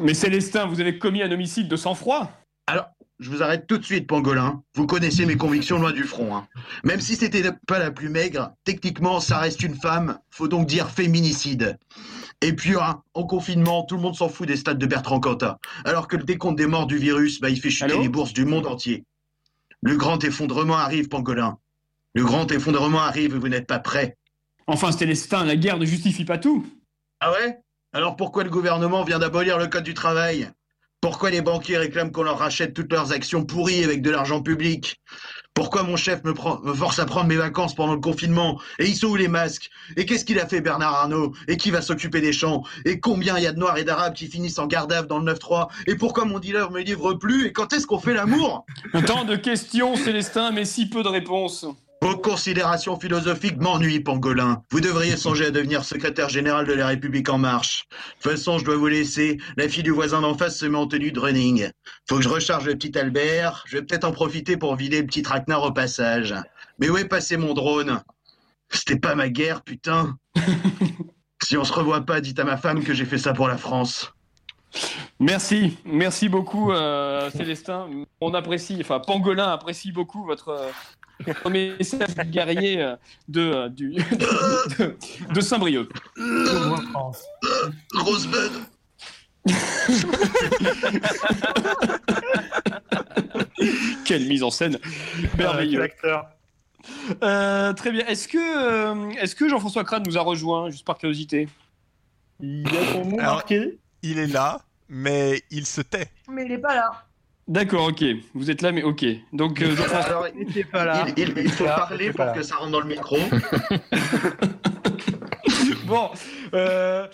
Mais 0.02 0.14
Célestin, 0.14 0.66
vous 0.68 0.82
avez 0.82 1.00
commis 1.00 1.22
un 1.24 1.32
homicide 1.32 1.70
de 1.70 1.78
sang-froid 1.78 2.32
Alors, 2.68 2.88
je 3.20 3.30
vous 3.30 3.42
arrête 3.42 3.66
tout 3.66 3.78
de 3.78 3.86
suite, 3.86 4.08
Pangolin. 4.08 4.62
Vous 4.76 4.86
connaissez 4.86 5.26
mes 5.26 5.38
convictions 5.38 5.80
loin 5.80 5.94
du 5.94 6.04
front. 6.04 6.36
hein. 6.36 6.48
Même 6.84 7.00
si 7.00 7.16
c'était 7.16 7.44
pas 7.66 7.80
la 7.80 7.92
plus 7.92 8.10
maigre, 8.10 8.52
techniquement, 8.66 9.22
ça 9.22 9.38
reste 9.40 9.64
une 9.64 9.76
femme. 9.76 10.20
Faut 10.30 10.50
donc 10.50 10.68
dire 10.68 10.90
féminicide. 10.92 11.78
Et 12.42 12.54
puis, 12.54 12.76
hein, 12.76 13.02
en 13.14 13.24
confinement, 13.24 13.84
tout 13.84 13.96
le 13.96 14.02
monde 14.02 14.16
s'en 14.16 14.30
fout 14.30 14.48
des 14.48 14.58
stades 14.58 14.78
de 14.78 14.86
Bertrand 14.86 15.20
Cantat. 15.20 15.58
Alors 15.86 16.08
que 16.08 16.18
le 16.18 16.24
décompte 16.24 16.58
des 16.58 16.68
morts 16.68 16.86
du 16.86 16.98
virus, 16.98 17.42
bah, 17.42 17.50
il 17.50 17.60
fait 17.60 17.70
chuter 17.70 17.94
Allô 17.94 18.02
les 18.02 18.10
bourses 18.10 18.34
du 18.34 18.46
monde 18.46 18.68
entier. 18.68 19.06
Le 19.82 19.96
grand 19.98 20.24
effondrement 20.24 20.78
arrive, 20.78 21.08
Pangolin. 21.10 21.58
Le 22.14 22.24
grand 22.24 22.52
effondrement 22.52 23.02
arrive 23.02 23.36
et 23.36 23.40
vous 23.40 23.50
n'êtes 23.50 23.68
pas 23.68 23.80
prêt. 23.80 24.18
Enfin, 24.68 24.92
Célestin, 24.92 25.46
la 25.46 25.56
guerre 25.56 25.78
ne 25.78 25.86
justifie 25.86 26.26
pas 26.26 26.38
tout. 26.38 26.66
Ah 27.20 27.32
ouais? 27.32 27.58
Alors 27.94 28.16
pourquoi 28.16 28.44
le 28.44 28.50
gouvernement 28.50 29.04
vient 29.04 29.20
d'abolir 29.20 29.58
le 29.58 29.68
code 29.68 29.84
du 29.84 29.94
travail? 29.94 30.52
Pourquoi 31.02 31.30
les 31.30 31.42
banquiers 31.42 31.78
réclament 31.78 32.12
qu'on 32.12 32.24
leur 32.24 32.40
rachète 32.40 32.74
toutes 32.74 32.92
leurs 32.92 33.12
actions 33.12 33.46
pourries 33.46 33.84
avec 33.84 34.02
de 34.02 34.10
l'argent 34.10 34.42
public? 34.42 35.00
Pourquoi 35.58 35.82
mon 35.82 35.96
chef 35.96 36.24
me, 36.24 36.36
force 36.36 37.00
à 37.00 37.08
prendre 37.08 37.26
mes 37.26 37.36
vacances 37.36 37.74
pendant 37.74 37.96
le 37.96 38.00
confinement? 38.00 38.62
Et 38.78 38.86
ils 38.86 38.96
sont 38.96 39.08
où 39.08 39.16
les 39.16 39.28
masques. 39.28 39.72
Et 39.96 40.06
qu'est-ce 40.06 40.24
qu'il 40.24 40.40
a 40.40 40.46
fait 40.46 40.62
Bernard 40.62 40.94
Arnault? 40.94 41.34
Et 41.48 41.58
qui 41.58 41.72
va 41.72 41.82
s'occuper 41.82 42.22
des 42.22 42.32
champs? 42.32 42.62
Et 42.86 43.00
combien 43.00 43.40
il 43.40 43.44
y 43.44 43.48
a 43.48 43.54
de 43.54 43.58
Noirs 43.58 43.80
et 43.80 43.84
d'Arabes 43.84 44.14
qui 44.14 44.28
finissent 44.28 44.60
en 44.60 44.68
garde 44.68 45.08
dans 45.08 45.18
le 45.18 45.34
9-3 45.34 45.70
Et 45.88 45.96
pourquoi 45.96 46.26
mon 46.26 46.38
dealer 46.38 46.70
me 46.70 46.82
livre 46.82 47.16
plus? 47.16 47.48
Et 47.48 47.54
quand 47.54 47.74
est-ce 47.74 47.88
qu'on 47.88 47.98
fait 47.98 48.14
l'amour? 48.14 48.68
Tant 49.08 49.26
de 49.26 49.36
questions, 49.36 49.96
Célestin, 49.96 50.52
mais 50.52 50.64
si 50.64 50.88
peu 50.88 51.02
de 51.02 51.08
réponses. 51.08 51.66
Vos 52.02 52.16
considérations 52.16 53.00
philosophiques 53.00 53.58
m'ennuient, 53.58 54.00
Pangolin. 54.00 54.64
Vous 54.72 54.82
devriez 54.82 55.18
songer 55.18 55.48
à 55.48 55.52
devenir 55.52 55.84
secrétaire 55.84 56.30
général 56.30 56.68
de 56.68 56.74
la 56.74 56.88
République 56.88 57.28
En 57.30 57.40
Marche. 57.40 57.86
De 57.90 57.96
toute 58.22 58.32
façon, 58.32 58.60
je 58.60 58.66
dois 58.66 58.76
vous 58.76 58.88
laisser. 58.88 59.40
La 59.58 59.68
fille 59.68 59.84
du 59.84 59.92
voisin 59.92 60.22
d'en 60.22 60.38
face 60.38 60.58
se 60.58 60.66
met 60.68 60.78
en 60.78 60.88
tenue 60.88 61.12
de 61.12 61.20
running. 61.20 61.70
Faut 62.08 62.18
que 62.18 62.22
je 62.22 62.30
recharge 62.30 62.66
le 62.66 62.76
petit 62.76 62.98
Albert. 62.98 63.64
Je 63.68 63.78
vais 63.78 63.84
peut-être 63.84 64.04
en 64.04 64.12
profiter 64.12 64.58
pour 64.58 64.76
vider 64.76 65.02
le 65.02 65.08
petit 65.08 65.24
traquenard 65.24 65.64
au 65.64 65.72
passage. 65.72 66.36
Mais 66.80 66.90
où 66.90 66.98
est 66.98 67.06
passé 67.06 67.36
mon 67.36 67.54
drone? 67.54 68.02
C'était 68.70 69.00
pas 69.00 69.16
ma 69.16 69.30
guerre, 69.30 69.64
putain. 69.64 70.18
si 71.44 71.58
on 71.58 71.64
se 71.64 71.74
revoit 71.74 72.06
pas, 72.06 72.22
dites 72.22 72.40
à 72.40 72.44
ma 72.44 72.58
femme 72.58 72.84
que 72.84 72.94
j'ai 72.94 73.06
fait 73.06 73.18
ça 73.18 73.34
pour 73.34 73.48
la 73.48 73.58
France. 73.58 74.14
Merci, 75.20 75.78
merci 75.86 76.30
beaucoup 76.30 76.72
euh, 76.72 77.32
Célestin. 77.32 77.90
On 78.22 78.34
apprécie, 78.34 78.78
enfin 78.82 79.00
Pangolin 79.00 79.48
apprécie 79.48 79.92
beaucoup 79.92 80.24
votre, 80.26 80.70
votre 81.26 81.50
message 81.50 82.16
guerrier 82.30 82.82
euh, 82.82 82.96
de, 83.28 83.42
euh, 83.42 83.70
du, 83.70 83.94
de, 84.80 84.98
de 85.34 85.42
Saint-Brieuc. 85.42 85.90
Rosebud. 87.94 88.52
Quelle 94.06 94.28
mise 94.28 94.44
en 94.44 94.52
scène 94.52 94.78
merveilleux. 95.38 95.88
Euh, 97.24 97.74
très 97.74 97.92
bien. 97.92 98.06
Est-ce 98.06 98.28
que, 98.28 98.38
euh, 98.38 99.10
est-ce 99.20 99.36
que 99.36 99.50
Jean-François 99.50 99.84
Crane 99.84 100.04
nous 100.06 100.18
a 100.18 100.22
rejoint, 100.22 100.70
juste 100.70 100.86
par 100.86 100.98
curiosité? 100.98 101.50
Il 102.40 102.68
a 102.68 102.94
son 102.94 103.06
nom 103.06 103.18
Alors, 103.20 103.36
marqué? 103.36 103.78
Il 104.04 104.20
est 104.20 104.28
là, 104.28 104.62
mais 104.90 105.42
il 105.50 105.66
se 105.66 105.82
tait. 105.82 106.10
Mais 106.30 106.46
il 106.46 106.52
est 106.52 106.60
pas 106.60 106.76
là. 106.76 107.07
D'accord, 107.48 107.88
ok. 107.88 108.04
Vous 108.34 108.52
êtes 108.52 108.62
là, 108.62 108.72
mais 108.74 108.84
ok. 108.84 109.06
Donc, 109.32 109.62
euh, 109.62 109.68
Jean-François- 109.76 110.28
Alors, 110.74 111.08
il, 111.08 111.14
il- 111.18 111.34
il 111.38 111.50
faut 111.52 111.64
parler 111.66 112.12
pour 112.12 112.34
que 112.34 112.42
ça 112.44 112.56
rentre 112.58 112.72
dans 112.72 112.82
le 112.82 112.88
micro. 112.88 113.18
bon, 115.86 116.10
euh, 116.54 117.08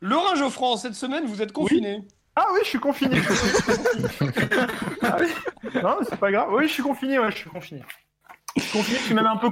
Laurent 0.00 0.34
Geoffrand, 0.36 0.76
cette 0.76 0.94
semaine, 0.94 1.24
vous 1.26 1.42
êtes 1.42 1.52
confiné. 1.52 2.02
Ah 2.36 2.46
oui, 2.52 2.60
je 2.64 2.68
suis 2.68 2.80
confiné. 2.80 3.20
Ah 5.02 5.16
oui. 5.20 5.26
Non, 5.82 5.96
c'est 6.08 6.18
pas 6.18 6.32
grave. 6.32 6.48
Oui, 6.52 6.66
je 6.66 6.72
suis 6.72 6.82
confiné, 6.82 7.18
ouais, 7.18 7.30
je 7.30 7.36
suis 7.36 7.50
confiné. 7.50 7.82
Je 8.56 8.62
suis 8.62 8.72
confiné, 8.72 8.98
je 8.98 9.02
suis 9.04 9.14
même 9.14 9.26
un 9.26 9.36
peu 9.36 9.50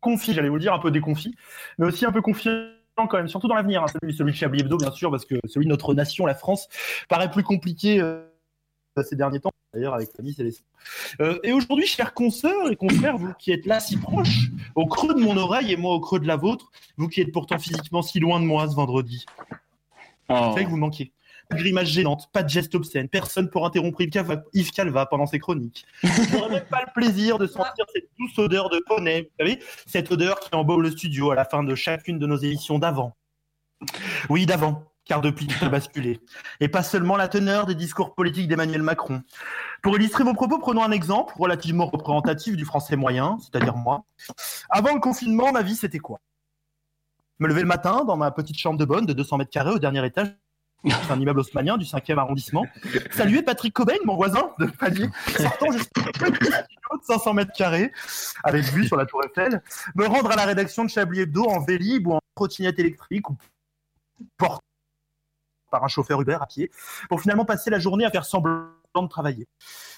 confit, 0.00 0.32
j'allais 0.32 0.48
vous 0.48 0.58
dire, 0.58 0.72
un 0.72 0.78
peu 0.78 0.90
déconfit, 0.90 1.34
mais 1.78 1.86
aussi 1.86 2.06
un 2.06 2.12
peu 2.12 2.22
confiant 2.22 2.52
quand 2.96 3.14
même, 3.14 3.28
surtout 3.28 3.48
dans 3.48 3.54
l'avenir. 3.56 3.82
hein. 3.82 3.86
celui, 4.00 4.14
celui 4.14 4.32
de 4.32 4.36
Chablis 4.36 4.60
Hebdo, 4.60 4.76
bien 4.76 4.92
sûr, 4.92 5.10
parce 5.10 5.24
que 5.24 5.34
celui 5.46 5.66
de 5.66 5.70
notre 5.70 5.92
nation, 5.94 6.24
la 6.26 6.34
France, 6.34 6.68
paraît 7.08 7.30
plus 7.30 7.42
compliqué 7.42 8.00
euh, 8.00 8.22
ces 9.02 9.16
derniers 9.16 9.40
temps, 9.40 9.50
d'ailleurs, 9.72 9.94
avec 9.94 10.10
Fanny 10.16 10.32
Célestin. 10.32 10.64
Euh, 11.20 11.38
et 11.42 11.52
aujourd'hui, 11.52 11.86
chers 11.86 12.14
consoeurs 12.14 12.70
et 12.70 12.76
confrères, 12.76 13.16
vous 13.16 13.32
qui 13.38 13.50
êtes 13.52 13.66
là 13.66 13.80
si 13.80 13.96
proches, 13.96 14.50
au 14.74 14.86
creux 14.86 15.14
de 15.14 15.20
mon 15.20 15.36
oreille 15.36 15.72
et 15.72 15.76
moi 15.76 15.94
au 15.94 16.00
creux 16.00 16.20
de 16.20 16.26
la 16.26 16.36
vôtre, 16.36 16.70
vous 16.96 17.08
qui 17.08 17.20
êtes 17.20 17.32
pourtant 17.32 17.58
physiquement 17.58 18.02
si 18.02 18.20
loin 18.20 18.40
de 18.40 18.44
moi 18.44 18.68
ce 18.68 18.74
vendredi, 18.74 19.26
Oh. 20.28 20.34
vous 20.34 20.52
savez 20.52 20.64
que 20.64 20.70
vous 20.70 20.78
manquez. 20.78 21.12
Pas 21.50 21.56
de 21.56 21.60
grimace 21.60 21.88
gênante, 21.88 22.30
pas 22.32 22.42
de 22.42 22.48
geste 22.48 22.74
obscène, 22.74 23.06
personne 23.10 23.50
pour 23.50 23.66
interrompre 23.66 24.00
Yves 24.00 24.08
Calva, 24.08 24.42
Yves 24.54 24.70
Calva 24.70 25.04
pendant 25.04 25.26
ses 25.26 25.38
chroniques. 25.38 25.84
Vous 26.02 26.38
n'aurez 26.38 26.54
même 26.54 26.64
pas 26.64 26.80
le 26.80 26.92
plaisir 26.94 27.36
de 27.36 27.46
sentir 27.46 27.84
cette 27.92 28.08
douce 28.18 28.38
odeur 28.38 28.70
de 28.70 28.82
poney, 28.86 29.22
vous 29.22 29.44
savez, 29.44 29.58
cette 29.86 30.10
odeur 30.10 30.40
qui 30.40 30.54
embaume 30.54 30.80
le 30.80 30.90
studio 30.90 31.30
à 31.30 31.34
la 31.34 31.44
fin 31.44 31.62
de 31.62 31.74
chacune 31.74 32.18
de 32.18 32.26
nos 32.26 32.38
émissions 32.38 32.78
d'avant. 32.78 33.14
Oui, 34.30 34.46
d'avant, 34.46 34.84
car 35.04 35.20
depuis 35.20 35.46
tout 35.46 35.64
a 35.64 35.68
basculé. 35.68 36.20
Et 36.60 36.68
pas 36.68 36.82
seulement 36.82 37.16
la 37.16 37.28
teneur 37.28 37.66
des 37.66 37.74
discours 37.74 38.14
politiques 38.14 38.48
d'Emmanuel 38.48 38.82
Macron. 38.82 39.22
Pour 39.82 39.96
illustrer 39.96 40.24
vos 40.24 40.34
propos, 40.34 40.58
prenons 40.58 40.82
un 40.82 40.90
exemple 40.90 41.34
relativement 41.38 41.86
représentatif 41.86 42.56
du 42.56 42.64
français 42.64 42.96
moyen, 42.96 43.38
c'est-à-dire 43.40 43.76
moi. 43.76 44.04
Avant 44.70 44.94
le 44.94 45.00
confinement, 45.00 45.52
ma 45.52 45.62
vie, 45.62 45.76
c'était 45.76 45.98
quoi? 45.98 46.20
Me 47.38 47.48
lever 47.48 47.62
le 47.62 47.66
matin 47.66 48.04
dans 48.04 48.16
ma 48.16 48.30
petite 48.30 48.58
chambre 48.58 48.78
de 48.78 48.84
bonne 48.84 49.06
de 49.06 49.12
200 49.12 49.38
mètres 49.38 49.50
carrés 49.50 49.72
au 49.72 49.78
dernier 49.78 50.04
étage 50.06 50.34
c'est 50.84 51.12
un 51.12 51.20
immeuble 51.20 51.40
haussmanien 51.40 51.76
du 51.76 51.84
5e 51.84 52.18
arrondissement. 52.18 52.66
Saluer 53.10 53.42
Patrick 53.42 53.72
Cobain, 53.72 53.94
mon 54.04 54.16
voisin 54.16 54.50
de 54.58 54.66
palier, 54.66 55.08
sortant 55.36 55.72
studio 55.72 56.30
de 56.30 57.04
500 57.04 57.34
mètres 57.34 57.52
carrés, 57.52 57.92
avec 58.42 58.64
vue 58.64 58.86
sur 58.86 58.96
la 58.96 59.06
Tour 59.06 59.22
Eiffel. 59.24 59.62
Me 59.94 60.06
rendre 60.06 60.30
à 60.30 60.36
la 60.36 60.44
rédaction 60.44 60.84
de 60.84 60.90
Chablis 60.90 61.20
Hebdo 61.20 61.44
en 61.44 61.60
vélib 61.60 62.06
ou 62.06 62.14
en 62.14 62.20
trottinette 62.34 62.78
électrique 62.78 63.30
ou 63.30 63.36
porté 64.36 64.64
par 65.74 65.82
un 65.82 65.88
chauffeur 65.88 66.20
Uber 66.20 66.38
à 66.40 66.46
pied, 66.46 66.70
pour 67.08 67.20
finalement 67.20 67.44
passer 67.44 67.68
la 67.68 67.80
journée 67.80 68.04
à 68.04 68.10
faire 68.12 68.24
semblant 68.24 68.68
de 68.94 69.08
travailler. 69.08 69.48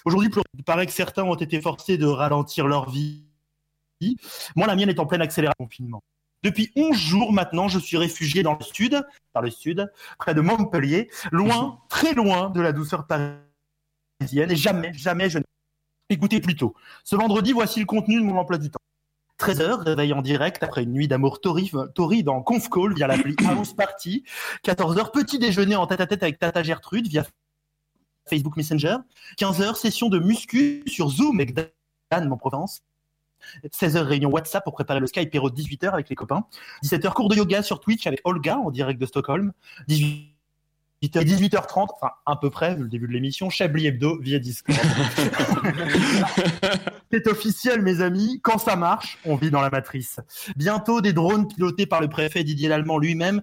Aujourd'hui, 0.05 0.31
il 0.55 0.63
paraît 0.63 0.87
que 0.87 0.91
certains 0.91 1.23
ont 1.23 1.35
été 1.35 1.61
forcés 1.61 1.99
de 1.99 2.07
ralentir 2.07 2.65
leur 2.65 2.89
vie. 2.89 3.27
Moi, 4.55 4.65
la 4.65 4.75
mienne 4.75 4.89
est 4.89 4.99
en 4.99 5.05
plein 5.05 5.21
accélération 5.21 5.65
confinement. 5.65 6.01
Depuis 6.41 6.71
11 6.75 6.97
jours 6.97 7.31
maintenant, 7.31 7.67
je 7.67 7.77
suis 7.77 7.95
réfugié 7.97 8.41
dans 8.41 8.57
le 8.57 8.63
sud, 8.63 9.05
dans 9.35 9.41
le 9.41 9.51
sud, 9.51 9.91
près 10.17 10.33
de 10.33 10.41
Montpellier, 10.41 11.11
loin, 11.31 11.79
très 11.89 12.15
loin 12.15 12.49
de 12.49 12.61
la 12.61 12.71
douceur 12.71 13.05
parisienne, 13.05 14.49
et 14.49 14.55
jamais, 14.55 14.93
jamais 14.93 15.29
je 15.29 15.37
n'ai 15.37 15.45
écouté 16.09 16.41
plus 16.41 16.55
tôt. 16.55 16.73
Ce 17.03 17.15
vendredi, 17.15 17.53
voici 17.53 17.79
le 17.79 17.85
contenu 17.85 18.19
de 18.19 18.25
mon 18.25 18.37
emploi 18.39 18.57
du 18.57 18.71
temps. 18.71 18.79
13h, 19.39 19.83
réveil 19.83 20.13
en 20.13 20.21
direct 20.21 20.63
après 20.63 20.83
une 20.83 20.93
nuit 20.93 21.07
d'amour 21.07 21.39
torride 21.41 22.29
en 22.29 22.41
conf 22.41 22.69
call 22.69 22.93
via 22.95 23.07
l'appli 23.07 23.35
House 23.45 23.73
Party. 23.73 24.23
14h, 24.63 25.11
petit 25.11 25.39
déjeuner 25.39 25.75
en 25.75 25.85
tête 25.87 26.01
à 26.01 26.07
tête 26.07 26.23
avec 26.23 26.39
Tata 26.39 26.63
Gertrude 26.63 27.07
via 27.07 27.23
Facebook 28.27 28.57
Messenger. 28.57 28.97
15h, 29.37 29.75
session 29.75 30.09
de 30.09 30.19
muscu 30.19 30.83
sur 30.87 31.09
Zoom 31.09 31.39
avec 31.39 31.53
Dan, 31.53 32.27
mon 32.27 32.37
Provence. 32.37 32.83
16h, 33.65 33.99
réunion 33.99 34.29
WhatsApp 34.29 34.63
pour 34.63 34.73
préparer 34.73 34.99
le 34.99 35.07
Skype 35.07 35.31
de 35.31 35.39
18h 35.39 35.89
avec 35.89 36.09
les 36.09 36.15
copains. 36.15 36.45
17h, 36.83 37.13
cours 37.13 37.29
de 37.29 37.35
yoga 37.35 37.61
sur 37.61 37.79
Twitch 37.79 38.07
avec 38.07 38.21
Olga 38.23 38.57
en 38.57 38.71
direct 38.71 38.99
de 38.99 39.05
Stockholm. 39.05 39.53
18h, 41.03 41.25
18h30, 41.25 41.87
enfin 41.93 42.11
à 42.25 42.35
peu 42.35 42.49
près, 42.49 42.75
vu 42.75 42.83
le 42.83 42.89
début 42.89 43.07
de 43.07 43.13
l'émission, 43.13 43.49
Chablis 43.49 43.87
Hebdo 43.87 44.19
via 44.19 44.39
Discord. 44.39 44.77
C'est 47.11 47.27
officiel, 47.27 47.81
mes 47.81 48.01
amis. 48.01 48.39
Quand 48.41 48.57
ça 48.57 48.75
marche, 48.75 49.17
on 49.25 49.35
vit 49.35 49.51
dans 49.51 49.61
la 49.61 49.69
matrice. 49.69 50.19
Bientôt, 50.55 51.01
des 51.01 51.13
drones 51.13 51.47
pilotés 51.47 51.85
par 51.85 52.01
le 52.01 52.09
préfet 52.09 52.43
Didier 52.43 52.67
Lallemand 52.67 52.97
lui-même 52.97 53.41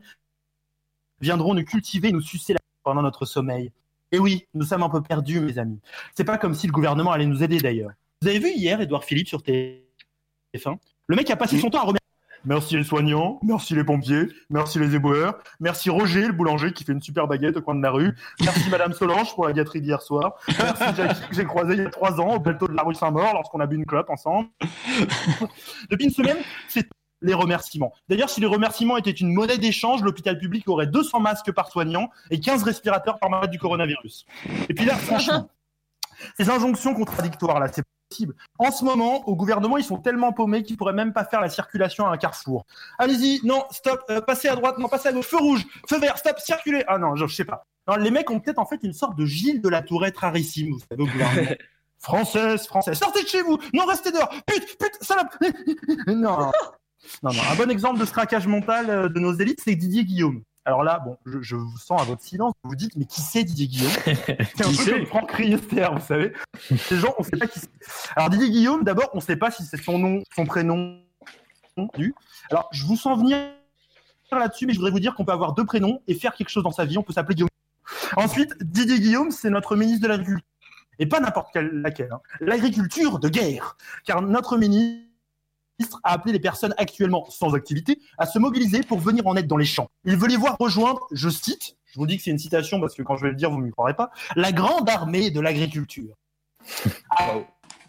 viendront 1.20 1.54
nous 1.54 1.64
cultiver, 1.64 2.12
nous 2.12 2.20
sucer 2.20 2.54
la 2.54 2.58
pendant 2.82 3.02
notre 3.02 3.24
sommeil. 3.24 3.72
Et 4.12 4.18
oui, 4.18 4.46
nous 4.54 4.64
sommes 4.64 4.82
un 4.82 4.88
peu 4.88 5.02
perdus, 5.02 5.40
mes 5.40 5.58
amis. 5.58 5.80
C'est 6.14 6.24
pas 6.24 6.38
comme 6.38 6.54
si 6.54 6.66
le 6.66 6.72
gouvernement 6.72 7.10
allait 7.10 7.26
nous 7.26 7.42
aider 7.42 7.58
d'ailleurs. 7.58 7.90
Vous 8.22 8.28
avez 8.28 8.38
vu 8.38 8.50
hier 8.50 8.80
Edouard 8.80 9.04
Philippe 9.04 9.26
sur 9.26 9.40
TF1 9.40 10.76
Le 11.06 11.16
mec 11.16 11.30
a 11.30 11.36
passé 11.36 11.58
son 11.58 11.70
temps 11.70 11.78
à 11.78 11.82
remercier. 11.82 12.03
Merci 12.46 12.76
les 12.76 12.84
soignants, 12.84 13.40
merci 13.42 13.74
les 13.74 13.84
pompiers, 13.84 14.28
merci 14.50 14.78
les 14.78 14.94
éboueurs, 14.94 15.38
merci 15.60 15.88
Roger, 15.88 16.26
le 16.26 16.32
boulanger 16.32 16.72
qui 16.72 16.84
fait 16.84 16.92
une 16.92 17.00
super 17.00 17.26
baguette 17.26 17.56
au 17.56 17.62
coin 17.62 17.74
de 17.74 17.82
la 17.82 17.90
rue, 17.90 18.14
merci 18.42 18.68
Madame 18.68 18.92
Solange 18.92 19.34
pour 19.34 19.46
la 19.46 19.54
gâterie 19.54 19.80
d'hier 19.80 20.02
soir, 20.02 20.34
merci 20.58 20.84
Jackie 20.94 21.28
que 21.28 21.34
j'ai 21.34 21.44
croisé 21.46 21.72
il 21.72 21.82
y 21.82 21.86
a 21.86 21.90
trois 21.90 22.20
ans 22.20 22.34
au 22.34 22.40
plateau 22.40 22.68
de 22.68 22.74
la 22.74 22.82
rue 22.82 22.94
Saint-Maur 22.94 23.32
lorsqu'on 23.32 23.60
a 23.60 23.66
bu 23.66 23.76
une 23.76 23.86
clope 23.86 24.10
ensemble. 24.10 24.48
Depuis 25.90 26.04
une 26.04 26.10
semaine, 26.10 26.36
c'est 26.68 26.86
les 27.22 27.32
remerciements. 27.32 27.94
D'ailleurs, 28.10 28.28
si 28.28 28.42
les 28.42 28.46
remerciements 28.46 28.98
étaient 28.98 29.10
une 29.10 29.32
monnaie 29.32 29.56
d'échange, 29.56 30.02
l'hôpital 30.02 30.36
public 30.36 30.68
aurait 30.68 30.86
200 30.86 31.20
masques 31.20 31.52
par 31.52 31.70
soignant 31.70 32.10
et 32.30 32.38
15 32.38 32.62
respirateurs 32.62 33.18
par 33.18 33.30
malade 33.30 33.50
du 33.50 33.58
coronavirus. 33.58 34.26
Et 34.68 34.74
puis 34.74 34.84
là, 34.84 34.94
franchement, 34.96 35.48
ces 36.36 36.50
injonctions 36.50 36.94
contradictoires 36.94 37.60
là, 37.60 37.68
c'est 37.72 37.84
possible. 38.08 38.34
En 38.58 38.70
ce 38.70 38.84
moment, 38.84 39.28
au 39.28 39.36
gouvernement, 39.36 39.76
ils 39.76 39.84
sont 39.84 39.98
tellement 39.98 40.32
paumés 40.32 40.62
qu'ils 40.62 40.76
pourraient 40.76 40.92
même 40.92 41.12
pas 41.12 41.24
faire 41.24 41.40
la 41.40 41.48
circulation 41.48 42.06
à 42.06 42.12
un 42.12 42.16
carrefour. 42.16 42.64
Allez-y, 42.98 43.40
non, 43.44 43.64
stop, 43.70 44.02
euh, 44.10 44.20
passez 44.20 44.48
à 44.48 44.56
droite, 44.56 44.78
non, 44.78 44.88
passez 44.88 45.08
à 45.08 45.12
gauche, 45.12 45.26
feu 45.26 45.38
rouge, 45.38 45.64
feu 45.88 45.98
vert, 45.98 46.18
stop, 46.18 46.38
circulez. 46.38 46.84
Ah 46.86 46.98
non, 46.98 47.16
je, 47.16 47.26
je 47.26 47.34
sais 47.34 47.44
pas. 47.44 47.64
Non, 47.88 47.96
les 47.96 48.10
mecs 48.10 48.30
ont 48.30 48.40
peut-être 48.40 48.58
en 48.58 48.66
fait 48.66 48.80
une 48.82 48.92
sorte 48.92 49.16
de 49.16 49.26
Gilles 49.26 49.60
de 49.60 49.68
la 49.68 49.82
Tourette 49.82 50.16
rarissime, 50.16 50.72
vous 50.72 50.80
savez, 50.88 51.02
au 51.02 51.06
gouvernement. 51.06 51.50
Française, 52.00 52.66
française, 52.66 52.98
sortez 52.98 53.22
de 53.22 53.28
chez 53.28 53.40
vous, 53.40 53.56
non, 53.72 53.86
restez 53.86 54.12
dehors, 54.12 54.28
pute, 54.46 54.76
pute, 54.78 54.98
salope. 55.00 55.34
non, 56.06 56.38
non, 56.38 56.52
non, 57.22 57.30
un 57.50 57.54
bon 57.56 57.70
exemple 57.70 57.98
de 57.98 58.04
ce 58.04 58.46
mental 58.46 58.90
euh, 58.90 59.08
de 59.08 59.18
nos 59.18 59.32
élites, 59.32 59.62
c'est 59.64 59.74
Didier 59.74 60.04
Guillaume. 60.04 60.42
Alors 60.66 60.82
là, 60.82 60.98
bon, 60.98 61.18
je, 61.26 61.42
je 61.42 61.56
vous 61.56 61.76
sens 61.78 62.00
à 62.00 62.04
votre 62.04 62.22
silence, 62.22 62.54
vous 62.62 62.70
vous 62.70 62.76
dites, 62.76 62.96
mais 62.96 63.04
qui 63.04 63.20
c'est 63.20 63.44
Didier 63.44 63.66
Guillaume 63.68 63.92
C'est 64.06 64.64
un 64.64 64.70
Qui 64.70 64.76
peu 64.78 64.92
comme 64.92 65.06
Franck 65.06 65.32
Riester, 65.32 65.88
vous 65.92 66.00
savez. 66.06 66.32
Ces 66.76 66.96
gens, 66.96 67.14
on 67.18 67.22
sait 67.22 67.36
pas 67.36 67.46
qui 67.46 67.58
c'est. 67.60 67.68
Alors 68.16 68.30
Didier 68.30 68.50
Guillaume, 68.50 68.82
d'abord, 68.82 69.10
on 69.12 69.20
sait 69.20 69.36
pas 69.36 69.50
si 69.50 69.64
c'est 69.64 69.82
son 69.82 69.98
nom, 69.98 70.22
son 70.34 70.46
prénom. 70.46 71.00
Alors, 72.50 72.68
je 72.72 72.84
vous 72.86 72.96
sens 72.96 73.18
venir 73.18 73.36
là-dessus, 74.32 74.66
mais 74.66 74.72
je 74.72 74.78
voudrais 74.78 74.90
vous 74.90 75.00
dire 75.00 75.14
qu'on 75.14 75.24
peut 75.24 75.32
avoir 75.32 75.52
deux 75.52 75.64
prénoms 75.64 76.00
et 76.08 76.14
faire 76.14 76.34
quelque 76.34 76.48
chose 76.48 76.64
dans 76.64 76.72
sa 76.72 76.84
vie, 76.84 76.98
on 76.98 77.02
peut 77.02 77.12
s'appeler 77.12 77.34
Guillaume. 77.34 77.48
Ensuite, 78.16 78.54
Didier 78.62 78.98
Guillaume, 79.00 79.30
c'est 79.30 79.50
notre 79.50 79.76
ministre 79.76 80.02
de 80.02 80.08
l'Agriculture. 80.08 80.46
Et 80.98 81.06
pas 81.06 81.20
n'importe 81.20 81.52
quelle, 81.52 81.82
laquelle. 81.82 82.12
hein. 82.12 82.20
L'agriculture 82.40 83.18
de 83.18 83.28
guerre. 83.28 83.76
Car 84.04 84.22
notre 84.22 84.56
ministre 84.56 85.02
a 86.02 86.12
appelé 86.12 86.32
les 86.32 86.40
personnes 86.40 86.74
actuellement 86.78 87.28
sans 87.30 87.54
activité 87.54 88.00
à 88.18 88.26
se 88.26 88.38
mobiliser 88.38 88.82
pour 88.82 88.98
venir 88.98 89.26
en 89.26 89.36
aide 89.36 89.46
dans 89.46 89.56
les 89.56 89.64
champs. 89.64 89.88
Il 90.04 90.16
veut 90.16 90.28
les 90.28 90.36
voir 90.36 90.56
rejoindre, 90.58 91.06
je 91.12 91.28
cite, 91.28 91.76
je 91.86 91.98
vous 91.98 92.06
dis 92.06 92.16
que 92.16 92.22
c'est 92.22 92.30
une 92.30 92.38
citation 92.38 92.80
parce 92.80 92.94
que 92.94 93.02
quand 93.02 93.16
je 93.16 93.22
vais 93.22 93.30
le 93.30 93.36
dire, 93.36 93.50
vous 93.50 93.58
ne 93.58 93.64
m'y 93.64 93.70
croirez 93.70 93.94
pas, 93.94 94.10
la 94.36 94.52
grande 94.52 94.88
armée 94.88 95.30
de 95.30 95.40
l'agriculture. 95.40 96.14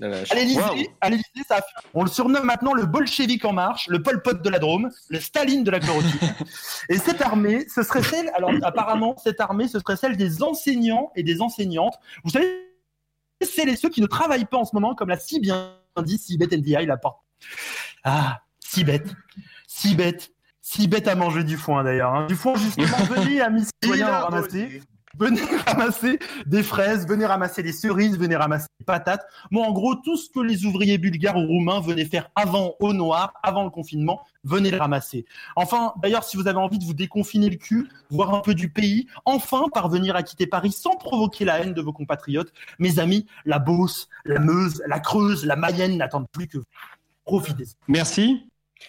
À 0.01 0.35
l'Élysée, 0.35 0.89
à 0.99 1.09
l'Élysée, 1.09 1.29
ça 1.47 1.55
a 1.55 1.61
fait- 1.61 1.87
on 1.93 2.03
le 2.03 2.09
surnomme 2.09 2.43
maintenant 2.43 2.73
le 2.73 2.85
bolchevique 2.85 3.45
en 3.45 3.53
marche, 3.53 3.87
le 3.87 4.03
Pol 4.03 4.21
Pot 4.21 4.41
de 4.41 4.49
la 4.49 4.59
Drôme, 4.59 4.89
le 5.07 5.19
Staline 5.21 5.63
de 5.63 5.71
la 5.71 5.79
chloroquine. 5.79 6.11
Et 6.89 6.97
cette 6.97 7.21
armée, 7.21 7.65
ce 7.73 7.81
serait 7.81 8.03
celle, 8.03 8.29
alors 8.35 8.51
apparemment, 8.63 9.15
cette 9.23 9.39
armée, 9.39 9.69
ce 9.69 9.79
serait 9.79 9.95
celle 9.95 10.17
des 10.17 10.43
enseignants 10.43 11.11
et 11.15 11.23
des 11.23 11.41
enseignantes. 11.41 11.97
Vous 12.25 12.29
savez, 12.31 12.45
c'est 13.41 13.63
les 13.63 13.77
ceux 13.77 13.89
qui 13.89 14.01
ne 14.01 14.07
travaillent 14.07 14.43
pas 14.45 14.57
en 14.57 14.65
ce 14.65 14.75
moment, 14.75 14.95
comme 14.95 15.07
l'a 15.07 15.17
si 15.19 15.39
bien 15.39 15.71
dit 16.03 16.17
Sibeth 16.17 16.51
NDI, 16.51 16.85
la 16.85 16.97
porte. 16.97 17.24
Ah, 18.03 18.41
si 18.59 18.83
bête, 18.83 19.13
si 19.67 19.95
bête, 19.95 20.31
si 20.61 20.87
bête 20.87 21.07
à 21.07 21.15
manger 21.15 21.43
du 21.43 21.57
foin 21.57 21.83
d'ailleurs. 21.83 22.13
hein. 22.13 22.27
Du 22.27 22.35
foin 22.35 22.55
justement, 22.55 22.97
venez 23.09 23.41
amis 23.41 23.65
citoyens 23.83 24.13
en 24.13 24.23
ramasser. 24.25 24.81
venez 25.17 25.41
ramasser 25.67 26.19
des 26.45 26.63
fraises, 26.63 27.07
venez 27.07 27.25
ramasser 27.25 27.63
des 27.63 27.71
cerises, 27.71 28.17
venez 28.17 28.35
ramasser 28.35 28.67
des 28.79 28.85
patates. 28.85 29.25
Moi, 29.49 29.65
en 29.65 29.71
gros, 29.71 29.95
tout 29.95 30.17
ce 30.17 30.29
que 30.29 30.39
les 30.39 30.65
ouvriers 30.65 30.97
bulgares 30.97 31.37
ou 31.37 31.45
roumains 31.45 31.79
venaient 31.79 32.05
faire 32.05 32.29
avant 32.35 32.73
au 32.79 32.93
noir, 32.93 33.33
avant 33.43 33.63
le 33.63 33.69
confinement, 33.69 34.21
venez 34.43 34.71
le 34.71 34.77
ramasser. 34.77 35.25
Enfin, 35.55 35.93
d'ailleurs, 36.01 36.23
si 36.23 36.35
vous 36.37 36.47
avez 36.47 36.59
envie 36.59 36.79
de 36.79 36.83
vous 36.83 36.93
déconfiner 36.93 37.49
le 37.49 37.55
cul, 37.55 37.87
voir 38.09 38.33
un 38.33 38.39
peu 38.41 38.53
du 38.53 38.69
pays, 38.69 39.07
enfin 39.23 39.65
parvenir 39.73 40.15
à 40.15 40.23
quitter 40.23 40.47
Paris 40.47 40.71
sans 40.71 40.95
provoquer 40.95 41.45
la 41.45 41.59
haine 41.61 41.73
de 41.73 41.81
vos 41.81 41.93
compatriotes, 41.93 42.51
mes 42.79 42.99
amis, 42.99 43.25
la 43.45 43.57
Beauce, 43.59 44.09
la 44.25 44.39
Meuse, 44.39 44.83
la 44.87 44.99
Creuse, 44.99 45.45
la 45.45 45.55
Mayenne 45.55 45.97
n'attendent 45.97 46.29
plus 46.31 46.47
que 46.47 46.57
vous. 46.57 46.65
Profitez. 47.25 47.65
Merci. 47.87 48.43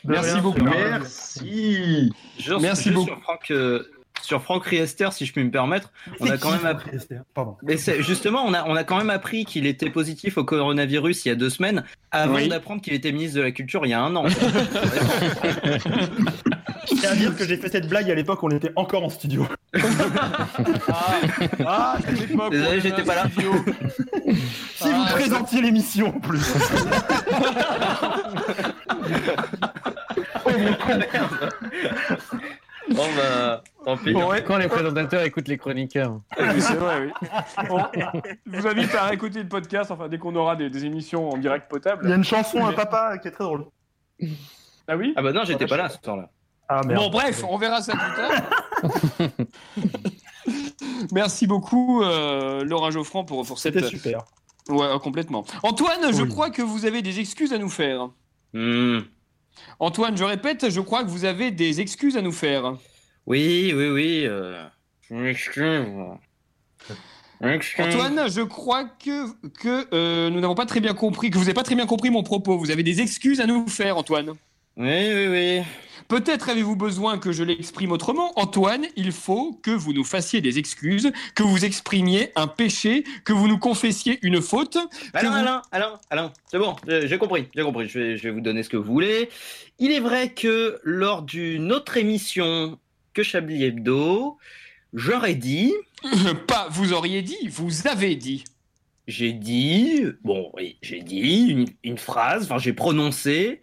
De 0.04 0.10
Merci 0.12 0.32
rien, 0.32 0.42
beaucoup. 0.42 0.62
Merci. 0.62 2.12
Juste- 2.38 2.60
Merci 2.60 2.82
juste 2.84 2.94
beaucoup. 2.94 3.06
Sur 3.08 3.20
Franck, 3.22 3.50
euh, 3.50 3.82
sur 4.22 4.42
Franck 4.42 4.64
Riester, 4.66 5.08
si 5.12 5.26
je 5.26 5.32
puis 5.32 5.44
me 5.44 5.50
permettre, 5.50 5.92
on 6.20 6.28
a 6.30 6.36
quand 6.38 6.50
même 6.50 6.66
appris. 6.66 6.90
Pardon. 7.34 7.56
Mais 7.62 7.76
c'est- 7.76 8.02
justement, 8.02 8.44
on 8.44 8.52
a, 8.54 8.64
on 8.68 8.74
a 8.76 8.84
quand 8.84 8.98
même 8.98 9.10
appris 9.10 9.44
qu'il 9.44 9.66
était 9.66 9.90
positif 9.90 10.38
au 10.38 10.44
coronavirus 10.44 11.24
il 11.24 11.28
y 11.28 11.32
a 11.32 11.34
deux 11.34 11.50
semaines, 11.50 11.84
avant 12.10 12.34
Oui. 12.36 12.48
d'apprendre 12.48 12.82
qu'il 12.82 12.92
était 12.94 13.12
ministre 13.12 13.36
de 13.38 13.42
la 13.42 13.50
Culture 13.52 13.84
il 13.86 13.90
y 13.90 13.94
a 13.94 14.02
un 14.02 14.14
an. 14.16 14.26
Tiens 17.06 17.12
à 17.12 17.16
dire 17.16 17.36
que 17.36 17.44
j'ai 17.46 17.56
fait 17.56 17.68
cette 17.68 17.88
blague 17.88 18.10
à 18.10 18.14
l'époque, 18.14 18.42
on 18.42 18.50
était 18.50 18.72
encore 18.76 19.04
en 19.04 19.08
studio. 19.10 19.46
Ah, 21.64 21.96
c'est 22.04 22.12
l'époque. 22.12 22.48
où 22.48 22.50
Désolé, 22.50 22.80
j'étais 22.80 23.02
pas 23.04 23.14
là. 23.14 23.28
studio. 23.30 23.52
Si 24.76 24.92
vous 24.92 25.04
Ah, 25.06 25.12
présentiez 25.12 25.62
l'émission 25.62 26.08
en 26.08 26.20
plus. 26.20 26.42
Bon 32.88 33.02
bah, 33.16 33.62
tant 33.84 33.96
pis. 33.96 34.12
Bon, 34.12 34.28
ouais. 34.30 34.44
Quand 34.44 34.58
les 34.58 34.68
présentateurs 34.68 35.22
écoutent 35.22 35.48
les 35.48 35.58
chroniqueurs. 35.58 36.20
Oui, 36.38 36.60
c'est 36.60 36.74
vrai, 36.74 37.00
oui. 37.06 37.12
On, 37.68 37.78
je 38.52 38.58
vous 38.60 38.66
invite 38.66 38.94
à 38.94 39.12
écouter 39.12 39.42
le 39.42 39.48
podcast, 39.48 39.90
enfin, 39.90 40.06
dès 40.08 40.18
qu'on 40.18 40.36
aura 40.36 40.54
des, 40.54 40.70
des 40.70 40.84
émissions 40.84 41.30
en 41.30 41.36
direct 41.36 41.68
potable. 41.68 42.02
Il 42.04 42.10
y 42.10 42.12
a 42.12 42.16
une 42.16 42.22
chanson 42.24 42.64
à 42.64 42.72
papa 42.72 43.18
qui 43.18 43.26
est 43.28 43.32
très 43.32 43.42
drôle. 43.44 43.66
Ah 44.86 44.96
oui? 44.96 45.12
Ah 45.16 45.22
bah 45.22 45.32
non, 45.32 45.42
j'étais 45.44 45.66
pas 45.66 45.76
là 45.76 45.88
ce 45.88 45.98
temps-là. 45.98 46.30
Ah 46.68 46.82
merde. 46.84 47.00
Bon, 47.00 47.10
bref, 47.10 47.44
on 47.48 47.58
verra 47.58 47.80
ça 47.82 47.92
plus 47.92 48.14
tard. 48.16 49.30
Merci 51.12 51.46
beaucoup, 51.46 52.02
euh, 52.02 52.64
Laurent 52.64 52.90
Geoffrand, 52.90 53.24
pour, 53.24 53.44
pour 53.46 53.58
cette. 53.58 53.74
C'était 53.74 53.88
super. 53.88 54.24
Ouais, 54.68 54.86
euh, 54.86 54.98
complètement. 54.98 55.44
Antoine, 55.62 56.12
je 56.12 56.22
crois 56.22 56.50
que 56.50 56.62
vous 56.62 56.86
avez 56.86 57.02
des 57.02 57.20
excuses 57.20 57.52
à 57.52 57.58
nous 57.58 57.68
faire. 57.68 58.10
Hmm. 58.52 59.00
Antoine, 59.78 60.16
je 60.16 60.24
répète, 60.24 60.70
je 60.70 60.80
crois 60.80 61.04
que 61.04 61.08
vous 61.08 61.24
avez 61.24 61.50
des 61.50 61.80
excuses 61.80 62.16
à 62.16 62.22
nous 62.22 62.32
faire. 62.32 62.76
Oui, 63.26 63.72
oui, 63.74 63.88
oui. 63.88 64.22
Euh... 64.26 64.64
Je 65.08 65.14
m'excuse. 65.14 65.86
Je 67.40 67.46
m'excuse. 67.46 67.84
Antoine, 67.84 68.28
je 68.28 68.40
crois 68.42 68.84
que, 68.84 69.32
que 69.60 69.86
euh, 69.92 70.30
nous 70.30 70.40
n'avons 70.40 70.54
pas 70.54 70.66
très 70.66 70.80
bien 70.80 70.94
compris, 70.94 71.30
que 71.30 71.36
vous 71.36 71.44
n'avez 71.44 71.54
pas 71.54 71.62
très 71.62 71.74
bien 71.74 71.86
compris 71.86 72.10
mon 72.10 72.22
propos. 72.22 72.58
Vous 72.58 72.70
avez 72.70 72.82
des 72.82 73.00
excuses 73.00 73.40
à 73.40 73.46
nous 73.46 73.68
faire, 73.68 73.96
Antoine. 73.96 74.34
Oui, 74.76 74.86
oui, 75.14 75.26
oui. 75.28 75.62
Peut-être 76.08 76.50
avez-vous 76.50 76.76
besoin 76.76 77.18
que 77.18 77.32
je 77.32 77.42
l'exprime 77.42 77.90
autrement. 77.90 78.38
Antoine, 78.38 78.86
il 78.94 79.10
faut 79.10 79.54
que 79.62 79.72
vous 79.72 79.92
nous 79.92 80.04
fassiez 80.04 80.40
des 80.40 80.58
excuses, 80.58 81.10
que 81.34 81.42
vous 81.42 81.64
exprimiez 81.64 82.30
un 82.36 82.46
péché, 82.46 83.02
que 83.24 83.32
vous 83.32 83.48
nous 83.48 83.58
confessiez 83.58 84.18
une 84.22 84.40
faute. 84.40 84.76
Alain, 85.14 85.30
vous- 85.30 85.36
Alain, 85.36 85.62
Alain, 85.72 85.98
Alain, 86.10 86.32
c'est 86.48 86.58
bon, 86.58 86.76
j'ai 86.86 87.08
j'ai 87.08 87.18
compris, 87.18 87.48
j'ai 87.56 87.62
compris, 87.62 87.88
je 87.88 87.98
vais, 87.98 88.16
je 88.18 88.22
vais 88.22 88.30
vous 88.30 88.40
donner 88.40 88.62
ce 88.62 88.68
que 88.68 88.76
vous 88.76 88.84
voulez. 88.92 89.30
Il 89.80 89.90
est 89.90 89.98
vrai 89.98 90.32
que 90.32 90.78
lors 90.84 91.22
d'une 91.22 91.72
autre 91.72 91.96
émission 91.96 92.78
que 93.14 93.24
Chablis 93.24 93.64
Hebdo, 93.64 94.36
j'aurais 94.92 95.34
dit, 95.34 95.72
Pas, 96.46 96.68
vous 96.70 96.92
auriez 96.92 97.22
dit, 97.22 97.48
vous 97.48 97.88
avez 97.88 98.14
dit. 98.14 98.44
j'ai 99.08 99.32
dit, 99.32 100.02
bon, 100.22 100.50
oui, 100.54 100.76
j'ai 100.82 101.00
dit 101.00 101.46
une, 101.48 101.66
une 101.82 101.98
phrase, 101.98 102.44
enfin 102.44 102.58
j'ai 102.58 102.72
prononcé 102.74 103.60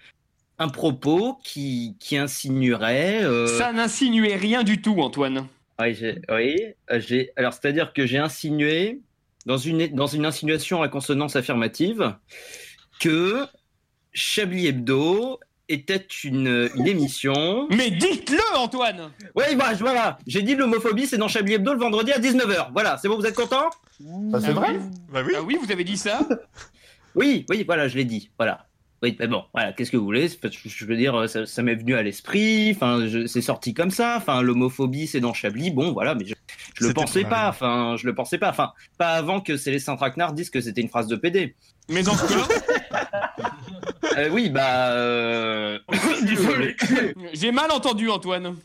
un 0.63 0.69
propos 0.69 1.37
qui, 1.43 1.95
qui 1.99 2.17
insinuerait... 2.17 3.23
euh, 3.23 3.45
Ça 3.47 3.71
n'insinuait 3.73 4.35
rien 4.35 4.63
du 4.63 4.81
tout, 4.81 4.99
Antoine. 5.01 5.47
Oui, 5.79 5.93
j'ai, 5.95 6.19
oui, 6.29 6.55
euh, 6.91 6.99
j'ai, 6.99 7.31
alors 7.35 7.53
c'est-à-dire 7.53 7.93
que 7.93 8.05
j'ai 8.05 8.17
insinué, 8.19 9.01
dans 9.45 9.57
une, 9.57 9.87
dans 9.87 10.07
une 10.07 10.25
insinuation 10.25 10.81
à 10.81 10.87
consonance 10.87 11.35
affirmative, 11.35 12.15
que 12.99 13.45
Chablis 14.13 14.67
Hebdo 14.67 15.39
était 15.69 16.05
une, 16.23 16.69
une 16.75 16.87
émission. 16.87 17.67
Mais 17.71 17.89
dites-le, 17.89 18.57
Antoine 18.57 19.11
Oui, 19.35 19.45
voilà, 19.55 19.73
voilà. 19.73 20.17
J'ai 20.27 20.41
dit 20.43 20.55
l'homophobie, 20.55 21.07
c'est 21.07 21.17
dans 21.17 21.27
Chablis 21.27 21.53
Hebdo 21.55 21.73
le 21.73 21.79
vendredi 21.79 22.11
à 22.11 22.19
19h. 22.19 22.71
Voilà, 22.73 22.97
c'est 23.01 23.07
bon, 23.07 23.17
vous 23.17 23.25
êtes 23.25 23.35
content? 23.35 23.69
Bah, 23.99 24.39
c'est 24.41 24.49
Ah 24.49 24.53
vrai. 24.53 24.77
oui 24.77 24.79
Bah 25.11 25.21
oui. 25.25 25.33
Ah 25.37 25.41
oui, 25.41 25.57
vous 25.61 25.71
avez 25.71 25.83
dit 25.83 25.97
ça? 25.97 26.19
Oui, 27.15 27.45
oui, 27.49 27.63
voilà, 27.65 27.87
je 27.87 27.95
l'ai 27.97 28.05
dit. 28.05 28.29
Voilà. 28.37 28.65
Oui, 29.03 29.15
mais 29.19 29.27
bon, 29.27 29.43
voilà, 29.53 29.73
qu'est-ce 29.73 29.91
que 29.91 29.97
vous 29.97 30.05
voulez 30.05 30.29
C'est- 30.29 30.39
Je 30.51 30.85
veux 30.85 30.95
dire, 30.95 31.29
ça, 31.29 31.45
ça 31.45 31.61
m'est 31.61 31.75
venu 31.75 31.93
à 31.95 32.01
l'esprit. 32.01 32.71
Enfin, 32.71 33.05
c'est 33.27 33.41
sorti 33.41 33.73
comme 33.73 33.91
ça. 33.91 34.15
Enfin, 34.17 34.41
l'homophobie, 34.41 35.07
c'est 35.07 35.19
dans 35.19 35.33
Chablis. 35.33 35.71
Bon, 35.71 35.91
voilà, 35.91 36.15
mais 36.15 36.25
je, 36.25 36.33
je 36.79 36.87
le 36.87 36.93
pensais 36.93 37.23
pas. 37.25 37.49
Enfin, 37.49 37.95
je 37.99 38.05
le 38.07 38.15
pensais 38.15 38.37
pas. 38.37 38.49
Enfin, 38.49 38.71
pas 38.97 39.09
avant 39.09 39.41
que 39.41 39.57
Célestin 39.57 39.97
Traquenard 39.97 40.31
dise 40.33 40.49
que 40.49 40.61
c'était 40.61 40.79
une 40.81 40.87
phrase 40.89 41.07
de 41.07 41.17
PD. 41.17 41.55
Mais 41.89 42.07
encore 42.07 42.27
Euh, 44.17 44.29
oui, 44.31 44.49
bah. 44.49 44.91
euh, 44.91 45.79
Désolé. 46.23 46.75
J'ai 47.33 47.51
mal 47.51 47.71
entendu, 47.71 48.09
Antoine. 48.09 48.55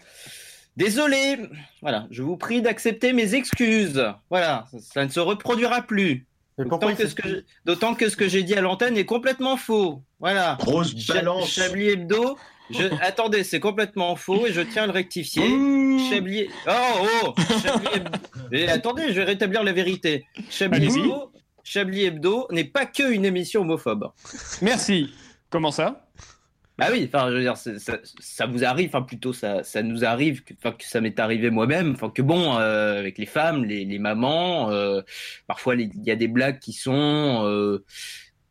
Désolé. 0.77 1.39
Voilà, 1.81 2.07
je 2.11 2.23
vous 2.23 2.37
prie 2.37 2.61
d'accepter 2.63 3.13
mes 3.13 3.35
excuses. 3.35 4.05
Voilà, 4.31 4.67
ça, 4.71 4.79
ça 4.81 5.05
ne 5.05 5.11
se 5.11 5.21
reproduira 5.21 5.83
plus. 5.83 6.27
D'autant 6.59 7.95
que, 7.95 8.09
ce 8.09 8.17
que 8.17 8.25
ce 8.25 8.31
j'ai 8.31 8.43
dit 8.43 8.55
à 8.55 8.61
l'antenne 8.61 8.97
est 8.97 9.05
complètement 9.05 9.57
faux. 9.57 10.03
Voilà. 10.19 10.57
Grosse 10.61 10.95
balance. 11.07 11.51
Chablis 11.51 11.89
Hebdo. 11.89 12.37
Je... 12.71 12.85
Attendez, 13.01 13.45
c'est 13.45 13.61
complètement 13.61 14.15
faux 14.17 14.47
et 14.47 14.53
je 14.53 14.61
tiens 14.61 14.83
à 14.83 14.87
le 14.87 14.93
rectifier. 14.93 15.49
Chablis. 16.11 16.49
Oh, 16.69 17.07
oh 17.25 17.35
Chablis 17.63 17.89
Hebdo. 17.95 18.73
Attendez, 18.73 19.09
je 19.09 19.15
vais 19.15 19.25
rétablir 19.25 19.63
la 19.63 19.73
vérité. 19.73 20.27
Chablis. 20.51 20.87
Hebdo, 20.87 21.33
Chablis 21.63 22.05
Hebdo 22.05 22.47
n'est 22.51 22.65
pas 22.65 22.87
que 22.87 23.11
une 23.11 23.25
émission 23.25 23.63
homophobe. 23.63 24.11
Merci. 24.61 25.11
Comment 25.51 25.71
ça? 25.71 26.08
Bah 26.79 26.87
oui, 26.93 27.11
enfin, 27.13 27.29
je 27.31 27.35
veux 27.35 27.41
dire, 27.41 27.57
ça, 27.57 27.73
ça 28.21 28.47
vous 28.47 28.65
arrive, 28.65 28.89
enfin 28.91 29.03
plutôt 29.03 29.33
ça, 29.33 29.65
ça 29.65 29.83
nous 29.83 30.05
arrive, 30.05 30.45
que, 30.45 30.55
enfin, 30.55 30.71
que 30.71 30.85
ça 30.85 31.01
m'est 31.01 31.19
arrivé 31.19 31.51
moi-même, 31.51 31.91
enfin 31.91 32.09
que 32.09 32.23
bon, 32.23 32.57
euh, 32.57 33.01
avec 33.01 33.19
les 33.19 33.27
femmes, 33.27 33.65
les, 33.65 33.85
les 33.85 33.99
mamans, 33.99 34.71
euh, 34.71 35.03
parfois 35.49 35.75
il 35.75 35.91
y 36.07 36.11
a 36.13 36.17
des 36.17 36.29
blagues 36.29 36.61
qui 36.61 36.73
sont 36.73 37.43
euh, 37.45 37.85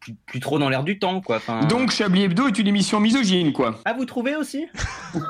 plus, 0.07 0.15
plus 0.25 0.39
trop 0.39 0.57
dans 0.59 0.69
l'air 0.69 0.83
du 0.83 0.99
temps, 0.99 1.21
quoi. 1.21 1.37
Enfin, 1.37 1.61
Donc 1.65 1.91
Chablis 1.91 2.23
Hebdo 2.23 2.47
est 2.47 2.57
une 2.59 2.67
émission 2.67 2.99
misogyne, 2.99 3.51
quoi. 3.53 3.79
ah, 3.85 3.93
vous 3.93 4.05
trouvez 4.05 4.35
aussi? 4.35 4.65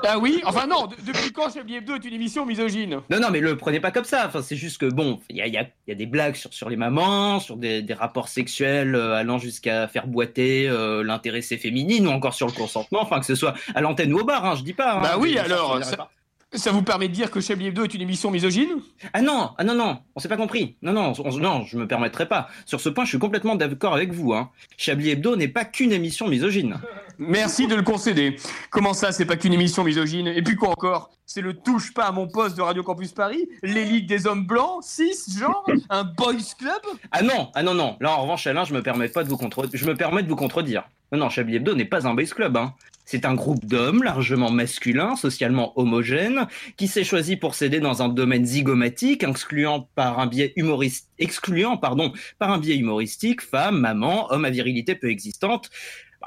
Ah 0.07 0.19
oui 0.19 0.41
Enfin 0.45 0.67
non, 0.67 0.87
de- 0.87 0.95
depuis 1.05 1.31
quand 1.31 1.53
Chablis 1.53 1.77
Hebdo 1.77 1.95
est 1.95 2.05
une 2.05 2.13
émission 2.13 2.45
misogyne? 2.45 2.99
Non, 3.09 3.19
non, 3.19 3.27
mais 3.31 3.39
le 3.39 3.57
prenez 3.57 3.79
pas 3.79 3.91
comme 3.91 4.03
ça. 4.03 4.25
Enfin, 4.27 4.41
c'est 4.41 4.55
juste 4.55 4.77
que 4.79 4.85
bon, 4.85 5.19
il 5.29 5.37
y 5.37 5.41
a, 5.41 5.47
y, 5.47 5.57
a, 5.57 5.61
il 5.63 5.89
y 5.89 5.91
a 5.91 5.95
des 5.95 6.05
blagues 6.05 6.35
sur, 6.35 6.53
sur 6.53 6.69
les 6.69 6.75
mamans, 6.75 7.39
sur 7.39 7.57
des, 7.57 7.81
des 7.81 7.93
rapports 7.93 8.27
sexuels 8.27 8.95
euh, 8.95 9.15
allant 9.15 9.37
jusqu'à 9.37 9.87
faire 9.87 10.07
boiter 10.07 10.67
euh, 10.69 11.03
l'intéressé 11.03 11.57
féminine 11.57 12.07
ou 12.07 12.11
encore 12.11 12.33
sur 12.33 12.47
le 12.47 12.53
consentement. 12.53 13.01
Enfin, 13.01 13.19
que 13.19 13.25
ce 13.25 13.35
soit 13.35 13.53
à 13.75 13.81
l'antenne 13.81 14.13
ou 14.13 14.19
au 14.19 14.23
bar, 14.25 14.45
hein, 14.45 14.55
je 14.55 14.63
dis 14.63 14.73
pas. 14.73 14.95
hein. 14.95 15.01
Bah 15.01 15.15
oui, 15.19 15.37
alors, 15.37 15.83
ça, 15.83 16.09
ça 16.53 16.71
vous 16.71 16.81
permet 16.81 17.07
de 17.09 17.13
dire 17.13 17.29
que 17.29 17.41
Chablis 17.41 17.67
Hebdo 17.67 17.83
est 17.83 17.93
une 17.93 18.01
émission 18.01 18.31
misogyne? 18.31 18.69
Ah 19.13 19.21
non, 19.21 19.51
ah 19.57 19.63
non, 19.63 19.75
non, 19.75 19.99
on 20.15 20.19
s'est 20.19 20.29
pas 20.29 20.37
compris. 20.37 20.77
Non, 20.81 20.93
non, 20.93 21.13
on- 21.23 21.37
non, 21.37 21.63
je 21.65 21.77
me 21.77 21.87
permettrai 21.87 22.27
pas. 22.27 22.47
Sur 22.65 22.79
ce 22.79 22.89
point, 22.89 23.03
je 23.03 23.09
suis 23.09 23.19
complètement 23.19 23.55
d'accord 23.55 23.93
avec 23.93 24.13
vous. 24.13 24.33
Hein. 24.33 24.49
Chablis 24.77 25.09
Hebdo 25.09 25.35
n'est 25.35 25.49
pas 25.49 25.65
qu'une 25.65 25.91
émission 25.91 26.27
misogyne. 26.27 26.79
Merci 27.19 27.67
de 27.67 27.75
le 27.75 27.81
concéder. 27.81 28.37
Comment 28.69 28.93
ça, 28.93 29.11
c'est 29.11 29.25
pas 29.25 29.35
qu'une 29.35 29.53
émission 29.53 29.83
misogyne? 29.83 30.27
Et 30.27 30.41
puis 30.41 30.55
quoi 30.55 30.69
encore? 30.69 31.09
C'est 31.25 31.41
le 31.41 31.53
touche 31.55 31.93
pas 31.93 32.05
à 32.05 32.11
mon 32.13 32.27
poste 32.27 32.55
de 32.55 32.61
Radio 32.61 32.83
Campus 32.83 33.11
Paris 33.11 33.49
L'élite 33.61 34.07
des 34.07 34.27
hommes 34.27 34.45
blancs 34.45 34.81
6 34.83 35.37
genre 35.37 35.65
Un 35.89 36.05
boys 36.05 36.35
club? 36.57 36.79
Ah 37.11 37.21
non, 37.23 37.51
ah 37.53 37.63
non, 37.63 37.73
non. 37.73 37.97
Là, 37.99 38.11
en 38.15 38.21
revanche, 38.21 38.47
Alain, 38.47 38.63
je 38.63 38.73
me 38.73 38.81
permets 38.81 39.09
pas 39.09 39.25
de 39.25 39.29
vous 39.29 39.35
contre... 39.35 39.67
je 39.73 39.85
me 39.85 39.95
permets 39.95 40.23
de 40.23 40.29
vous 40.29 40.37
contredire. 40.37 40.87
Non, 41.11 41.19
non, 41.19 41.29
Chablis 41.29 41.55
Hebdo 41.57 41.75
n'est 41.75 41.85
pas 41.85 42.07
un 42.07 42.13
boys 42.13 42.23
club. 42.25 42.55
Hein. 42.55 42.73
C'est 43.09 43.23
un 43.23 43.35
groupe 43.35 43.63
d'hommes 43.65 44.03
largement 44.03 44.51
masculins, 44.51 45.15
socialement 45.15 45.71
homogènes, 45.79 46.45
qui 46.75 46.89
s'est 46.89 47.05
choisi 47.05 47.37
pour 47.37 47.55
s'aider 47.55 47.79
dans 47.79 48.01
un 48.01 48.09
domaine 48.09 48.45
zygomatique, 48.45 49.23
excluant 49.23 49.87
par 49.95 50.19
un 50.19 50.27
biais 50.27 50.51
humoriste, 50.57 51.07
excluant, 51.17 51.77
pardon, 51.77 52.11
par 52.37 52.51
un 52.51 52.57
biais 52.57 52.75
humoristique, 52.75 53.41
femme, 53.41 53.79
maman, 53.79 54.29
homme 54.33 54.43
à 54.43 54.49
virilité 54.49 54.93
peu 54.93 55.09
existante. 55.09 55.69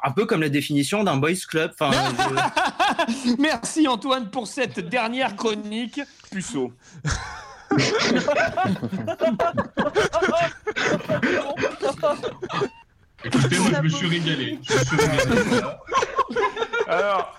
Un 0.02 0.12
peu 0.12 0.24
comme 0.24 0.40
la 0.40 0.48
définition 0.48 1.04
d'un 1.04 1.18
boys 1.18 1.34
club. 1.46 1.70
Enfin, 1.78 1.90
je- 1.92 3.34
Merci 3.38 3.86
Antoine 3.86 4.30
pour 4.30 4.46
cette 4.46 4.80
dernière 4.88 5.36
chronique. 5.36 6.00
Puceau. 6.30 6.72
Écoutez, 13.24 13.58
moi, 13.58 13.70
je 13.76 13.82
me 13.82 13.88
suis 13.88 14.06
régalé. 14.06 14.58
Je 14.62 14.74
me 14.74 14.84
suis 14.84 14.96
régalé. 14.96 15.60
Alors, 16.88 17.36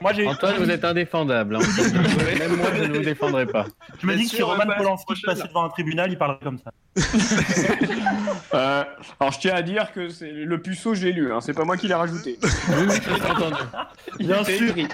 Moi 0.00 0.12
j'ai. 0.14 0.26
Antoine, 0.26 0.56
vous 0.56 0.70
êtes 0.70 0.84
indéfendable. 0.84 1.56
hein. 1.56 1.60
Même 2.38 2.56
moi, 2.56 2.68
je 2.74 2.82
ne 2.84 2.96
vous 2.98 3.02
défendrai 3.04 3.44
pas. 3.46 3.66
Je 4.00 4.06
me 4.06 4.14
dis 4.16 4.24
que 4.24 4.30
si 4.36 4.42
Roman 4.42 4.64
Polanski 4.76 5.04
prochaine. 5.04 5.24
passait 5.34 5.48
devant 5.48 5.64
un 5.64 5.68
tribunal, 5.68 6.10
il 6.10 6.16
parlerait 6.18 6.40
comme 6.42 6.58
ça. 6.58 6.70
Euh, 8.54 8.84
alors 9.18 9.32
je 9.32 9.38
tiens 9.40 9.54
à 9.54 9.62
dire 9.62 9.92
que 9.92 10.08
c'est 10.08 10.30
le 10.30 10.62
puceau, 10.62 10.94
j'ai 10.94 11.10
lu, 11.12 11.32
hein, 11.32 11.40
c'est 11.40 11.54
pas 11.54 11.64
moi 11.64 11.76
qui 11.76 11.88
l'ai 11.88 11.94
rajouté. 11.94 12.38
Il 14.20 14.26
Bien 14.28 14.42
était 14.42 14.56
sûr. 14.58 14.70
écrit. 14.78 14.88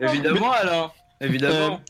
Évidemment, 0.00 0.52
Alain. 0.52 0.90
Évidemment. 1.20 1.80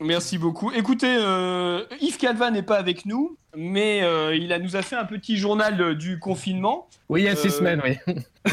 Merci 0.00 0.38
beaucoup. 0.38 0.70
Écoutez, 0.72 1.14
euh, 1.18 1.84
Yves 2.00 2.16
Calva 2.16 2.50
n'est 2.50 2.62
pas 2.62 2.78
avec 2.78 3.04
nous, 3.04 3.36
mais 3.54 4.02
euh, 4.02 4.34
il 4.34 4.50
a, 4.52 4.58
nous 4.58 4.74
a 4.76 4.82
fait 4.82 4.96
un 4.96 5.04
petit 5.04 5.36
journal 5.36 5.78
euh, 5.80 5.94
du 5.94 6.18
confinement. 6.18 6.88
Oui, 7.10 7.22
il 7.22 7.24
y 7.24 7.28
a 7.28 7.36
six 7.36 7.48
Euh, 7.48 7.50
semaines, 7.58 7.82
oui. 7.84 7.98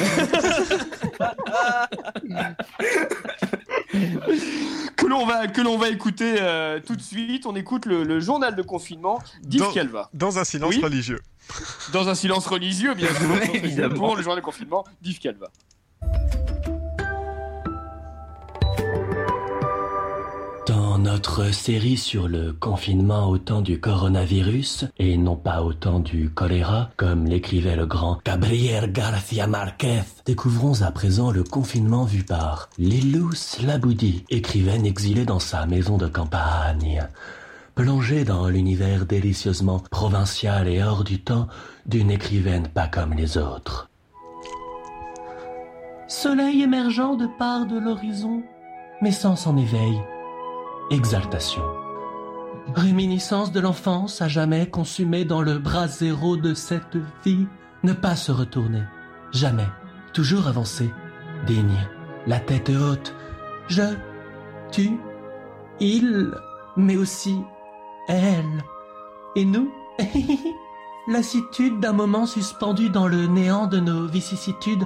que 4.96 5.06
l'on 5.06 5.26
va 5.26 5.48
que 5.48 5.62
l'on 5.62 5.78
va 5.78 5.90
écouter 5.90 6.36
euh, 6.42 6.80
tout 6.86 6.96
de 6.96 7.02
suite. 7.02 7.46
On 7.46 7.56
écoute 7.56 7.86
le, 7.86 8.04
le 8.04 8.20
journal 8.20 8.56
de 8.56 8.62
confinement 8.62 9.20
d'Yves 9.44 9.62
Dans- 9.62 9.72
Calva. 9.72 10.10
Dans 10.14 10.40
un 10.40 10.44
silence 10.44 10.76
Oui. 10.76 10.82
religieux. 10.84 11.20
Dans 11.94 12.10
un 12.10 12.16
silence 12.16 12.46
religieux, 12.48 12.94
bien 12.94 13.08
sûr. 13.76 13.90
Pour 13.94 14.16
le 14.16 14.22
journal 14.24 14.40
de 14.42 14.46
confinement 14.46 14.84
d'Yves 15.02 15.20
Calva. 15.20 15.48
Notre 21.08 21.54
série 21.54 21.96
sur 21.96 22.28
le 22.28 22.52
confinement 22.52 23.30
au 23.30 23.38
temps 23.38 23.62
du 23.62 23.80
coronavirus, 23.80 24.88
et 25.00 25.16
non 25.16 25.38
pas 25.38 25.64
au 25.64 25.72
temps 25.72 26.02
du 26.02 26.30
choléra, 26.30 26.90
comme 26.98 27.28
l'écrivait 27.28 27.78
le 27.78 27.86
grand 27.86 28.20
Gabriel 28.26 28.92
García 28.92 29.48
Márquez, 29.48 30.02
découvrons 30.26 30.82
à 30.82 30.92
présent 30.92 31.32
le 31.32 31.46
confinement 31.46 32.04
vu 32.04 32.24
par 32.24 32.68
Lilous 32.78 33.56
Laboudi, 33.66 34.26
écrivaine 34.30 34.86
exilée 34.86 35.24
dans 35.24 35.40
sa 35.40 35.66
maison 35.66 35.98
de 35.98 36.08
campagne. 36.08 37.08
Plongée 37.74 38.26
dans 38.26 38.50
l'univers 38.50 39.06
délicieusement 39.06 39.80
provincial 39.80 40.68
et 40.68 40.84
hors 40.84 41.06
du 41.06 41.22
temps 41.22 41.48
d'une 41.86 42.12
écrivaine 42.12 42.68
pas 42.68 42.90
comme 42.90 43.14
les 43.14 43.38
autres. 43.38 43.90
Soleil 46.10 46.64
émergeant 46.64 47.16
de 47.16 47.28
part 47.40 47.66
de 47.66 47.80
l'horizon, 47.80 48.44
mais 49.02 49.12
sans 49.12 49.38
son 49.38 49.58
éveil. 49.58 49.98
Exaltation. 50.90 51.64
Réminiscence 52.74 53.52
de 53.52 53.60
l'enfance 53.60 54.22
à 54.22 54.30
jamais 54.30 54.70
consumée 54.70 55.26
dans 55.26 55.42
le 55.42 55.58
brasero 55.58 56.38
de 56.38 56.54
cette 56.54 56.98
vie. 57.26 57.46
Ne 57.84 57.92
pas 57.92 58.16
se 58.16 58.32
retourner. 58.32 58.84
Jamais. 59.34 59.68
Toujours 60.14 60.48
avancer. 60.48 60.90
Digne. 61.46 61.78
La 62.26 62.40
tête 62.40 62.70
haute. 62.70 63.14
Je. 63.68 63.96
Tu. 64.72 64.98
Il. 65.82 66.32
Mais 66.78 66.96
aussi. 66.96 67.38
Elle. 68.08 68.64
Et 69.36 69.44
nous? 69.44 69.70
Lassitude 71.10 71.82
d'un 71.82 71.94
moment 71.94 72.26
suspendu 72.26 72.90
dans 72.90 73.08
le 73.08 73.28
néant 73.28 73.68
de 73.68 73.80
nos 73.82 74.08
vicissitudes. 74.08 74.86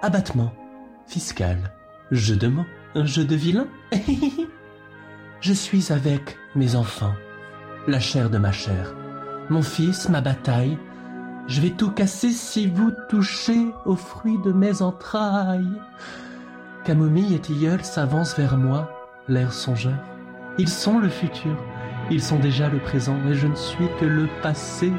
Abattement. 0.00 0.54
Fiscal. 1.06 1.58
Jeu 2.10 2.36
de 2.36 2.48
mots. 2.48 2.66
Jeu 2.94 3.26
de 3.26 3.36
vilain 3.36 3.66
Je 5.44 5.52
suis 5.52 5.92
avec 5.92 6.38
mes 6.56 6.74
enfants, 6.74 7.12
la 7.86 8.00
chair 8.00 8.30
de 8.30 8.38
ma 8.38 8.50
chair, 8.50 8.94
mon 9.50 9.60
fils, 9.60 10.08
ma 10.08 10.22
bataille. 10.22 10.78
Je 11.48 11.60
vais 11.60 11.68
tout 11.68 11.90
casser 11.90 12.30
si 12.30 12.66
vous 12.66 12.92
touchez 13.10 13.66
aux 13.84 13.94
fruits 13.94 14.38
de 14.42 14.52
mes 14.52 14.80
entrailles. 14.80 15.78
Camomille 16.86 17.34
et 17.34 17.40
tilleul 17.40 17.84
s'avancent 17.84 18.38
vers 18.38 18.56
moi, 18.56 18.90
l'air 19.28 19.52
songeur. 19.52 19.98
Ils 20.56 20.70
sont 20.70 20.98
le 20.98 21.10
futur, 21.10 21.58
ils 22.10 22.22
sont 22.22 22.38
déjà 22.38 22.70
le 22.70 22.78
présent, 22.78 23.18
et 23.28 23.34
je 23.34 23.46
ne 23.46 23.54
suis 23.54 23.88
que 24.00 24.06
le 24.06 24.28
passé. 24.42 24.90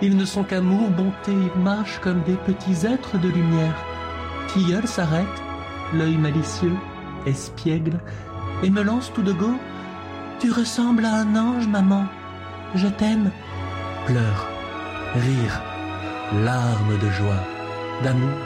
Ils 0.00 0.16
ne 0.16 0.24
sont 0.24 0.44
qu'amour, 0.44 0.90
bonté, 0.90 1.32
ils 1.32 1.60
marchent 1.60 1.98
comme 1.98 2.22
des 2.22 2.36
petits 2.36 2.86
êtres 2.86 3.18
de 3.18 3.28
lumière. 3.28 3.74
Tilleul 4.46 4.86
s'arrête, 4.86 5.26
l'œil 5.92 6.18
malicieux, 6.18 6.76
espiègle, 7.26 7.98
et 8.62 8.70
me 8.70 8.82
lance 8.82 9.12
tout 9.12 9.22
de 9.22 9.32
go. 9.32 9.50
Tu 10.38 10.50
ressembles 10.50 11.04
à 11.04 11.16
un 11.16 11.36
ange, 11.36 11.66
maman. 11.66 12.06
Je 12.74 12.88
t'aime. 12.88 13.30
Pleurs, 14.06 14.48
rire, 15.14 15.62
larmes 16.44 16.98
de 16.98 17.10
joie, 17.10 17.44
d'amour. 18.02 18.38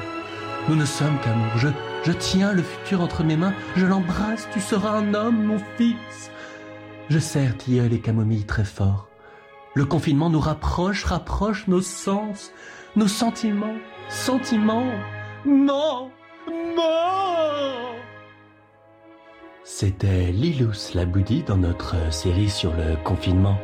Nous 0.69 0.77
ne 0.77 0.85
sommes 0.85 1.19
qu'amour. 1.25 1.57
Je, 1.57 1.69
je 2.05 2.13
tiens 2.13 2.53
le 2.53 2.63
futur 2.63 3.01
entre 3.01 3.25
mes 3.25 3.37
mains. 3.37 3.55
Je 3.77 3.87
l'embrasse. 3.87 4.49
Tu 4.53 4.61
seras 4.61 4.99
un 4.99 5.15
homme, 5.15 5.45
mon 5.45 5.59
fils. 5.77 6.31
Je 7.09 7.19
serre 7.19 7.57
tilleul 7.57 7.93
et 7.93 8.01
camomille 8.01 8.45
très 8.45 8.65
fort. 8.65 9.09
Le 9.75 9.85
confinement 9.85 10.31
nous 10.31 10.41
rapproche, 10.41 11.05
rapproche 11.05 11.67
nos 11.69 11.81
sens, 11.81 12.53
nos 12.97 13.09
sentiments, 13.09 13.77
sentiments. 14.09 14.91
Non, 15.45 16.11
non. 16.49 17.80
C'était 19.63 20.33
Lilous 20.33 20.95
Laboudi 20.95 21.43
dans 21.43 21.57
notre 21.57 22.13
série 22.13 22.49
sur 22.49 22.73
le 22.73 22.97
confinement. 23.05 23.59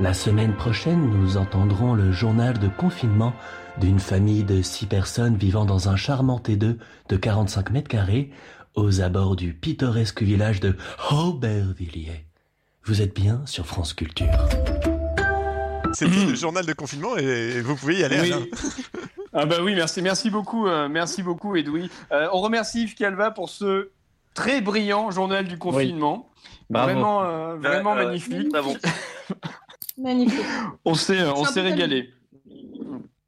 La 0.00 0.14
semaine 0.14 0.56
prochaine, 0.56 1.10
nous 1.10 1.36
entendrons 1.36 1.94
le 1.94 2.12
journal 2.12 2.58
de 2.58 2.68
confinement 2.68 3.34
d'une 3.78 3.98
famille 3.98 4.44
de 4.44 4.62
six 4.62 4.86
personnes 4.86 5.36
vivant 5.36 5.64
dans 5.64 5.88
un 5.88 5.96
charmant 5.96 6.38
T2 6.38 6.78
de 7.08 7.16
45 7.16 7.70
mètres 7.70 7.88
carrés 7.88 8.30
aux 8.74 9.00
abords 9.00 9.36
du 9.36 9.52
pittoresque 9.52 10.22
village 10.22 10.60
de 10.60 10.76
Aubervilliers. 11.10 12.24
Vous 12.84 13.02
êtes 13.02 13.14
bien 13.14 13.42
sur 13.44 13.66
France 13.66 13.92
Culture. 13.92 14.48
C'était 15.92 16.26
le 16.26 16.34
journal 16.34 16.64
de 16.64 16.72
confinement 16.72 17.16
et 17.16 17.60
vous 17.60 17.76
pouvez 17.76 17.98
y 17.98 18.04
aller. 18.04 18.20
Oui. 18.20 18.50
Ah 19.34 19.44
bah 19.44 19.56
oui, 19.62 19.74
merci, 19.74 20.00
merci 20.00 20.30
beaucoup, 20.30 20.66
euh, 20.66 20.88
merci 20.88 21.22
beaucoup, 21.22 21.54
Edoui. 21.54 21.90
Euh, 22.12 22.28
on 22.32 22.40
remercie 22.40 22.84
Yves 22.84 22.94
Calva 22.94 23.30
pour 23.30 23.50
ce 23.50 23.90
très 24.38 24.60
brillant 24.60 25.10
journal 25.10 25.46
du 25.46 25.58
confinement. 25.58 26.30
Vraiment, 26.70 27.24
euh, 27.24 27.56
vraiment 27.56 27.96
Euh, 27.96 28.04
magnifique. 28.04 28.48
On 30.84 30.94
s'est, 30.94 31.18
euh, 31.20 31.32
on 31.34 31.44
s'est 31.44 31.60
régalé. 31.60 32.10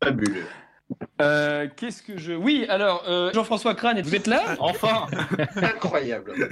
Fabuleux. 0.02 0.44
Euh, 1.20 1.66
Qu'est-ce 1.76 2.02
que 2.02 2.16
je. 2.16 2.32
Oui, 2.32 2.64
alors, 2.68 3.02
euh, 3.08 3.32
Jean-François 3.34 3.74
Crane, 3.74 4.00
vous 4.02 4.14
êtes 4.14 4.28
là? 4.28 4.56
Enfin 4.60 5.06
Incroyable. 5.56 6.48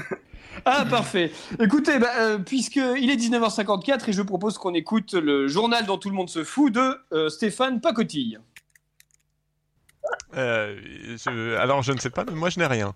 Ah, 0.64 0.84
parfait. 0.90 1.30
Écoutez, 1.60 1.98
bah, 2.00 2.08
euh, 2.18 2.38
puisqu'il 2.38 3.10
est 3.10 3.16
19h54 3.16 4.08
et 4.08 4.12
je 4.12 4.22
propose 4.22 4.58
qu'on 4.58 4.74
écoute 4.74 5.12
le 5.14 5.46
journal 5.46 5.86
dont 5.86 5.98
tout 5.98 6.10
le 6.10 6.16
monde 6.16 6.28
se 6.30 6.42
fout 6.42 6.72
de 6.72 6.98
euh, 7.12 7.28
Stéphane 7.28 7.80
Pacotille. 7.80 8.40
Euh, 10.36 10.76
je- 11.16 11.54
Alors, 11.56 11.82
je 11.82 11.92
ne 11.92 11.98
sais 11.98 12.10
pas, 12.10 12.24
mais 12.24 12.34
moi, 12.34 12.50
je 12.50 12.58
n'ai 12.58 12.66
rien. 12.66 12.92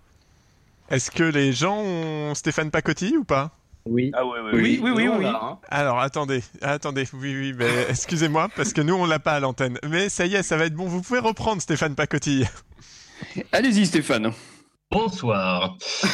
Est-ce 0.91 1.11
que 1.11 1.25
les 1.25 1.53
gens 1.53 1.79
ont 1.79 2.35
Stéphane 2.35 2.71
Pacotti 2.71 3.17
ou 3.17 3.25
pas? 3.25 3.51
Oui. 3.85 4.13
Ah 4.15 4.25
ouais, 4.25 4.41
ouais, 4.41 4.51
Oui, 4.55 4.81
oui, 4.83 4.91
oui, 4.95 5.27
hein. 5.27 5.59
Alors, 5.69 5.99
attendez, 6.01 6.43
attendez, 6.61 7.05
oui, 7.15 7.35
oui, 7.35 7.53
mais 7.57 7.69
excusez-moi, 7.89 8.49
parce 8.55 8.73
que 8.73 8.81
nous, 8.81 8.95
on 8.95 9.07
l'a 9.07 9.19
pas 9.19 9.33
à 9.33 9.41
l'antenne. 9.41 9.79
Mais 9.89 10.09
ça 10.09 10.25
y 10.27 10.35
est, 10.35 10.43
ça 10.43 10.57
va 10.57 10.67
être 10.67 10.75
bon, 10.75 10.87
vous 10.87 11.03
pouvez 11.03 11.19
reprendre 11.19 11.61
Stéphane 11.61 11.95
Pacotti. 11.97 12.45
Allez-y, 13.51 13.87
Stéphane. 13.87 14.33
Bonsoir. 14.91 15.77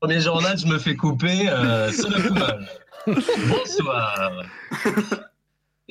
Premier 0.00 0.20
journal, 0.20 0.58
je 0.58 0.66
me 0.66 0.78
fais 0.78 0.96
couper, 0.96 1.48
euh. 1.48 1.90
Bonsoir. 3.06 4.32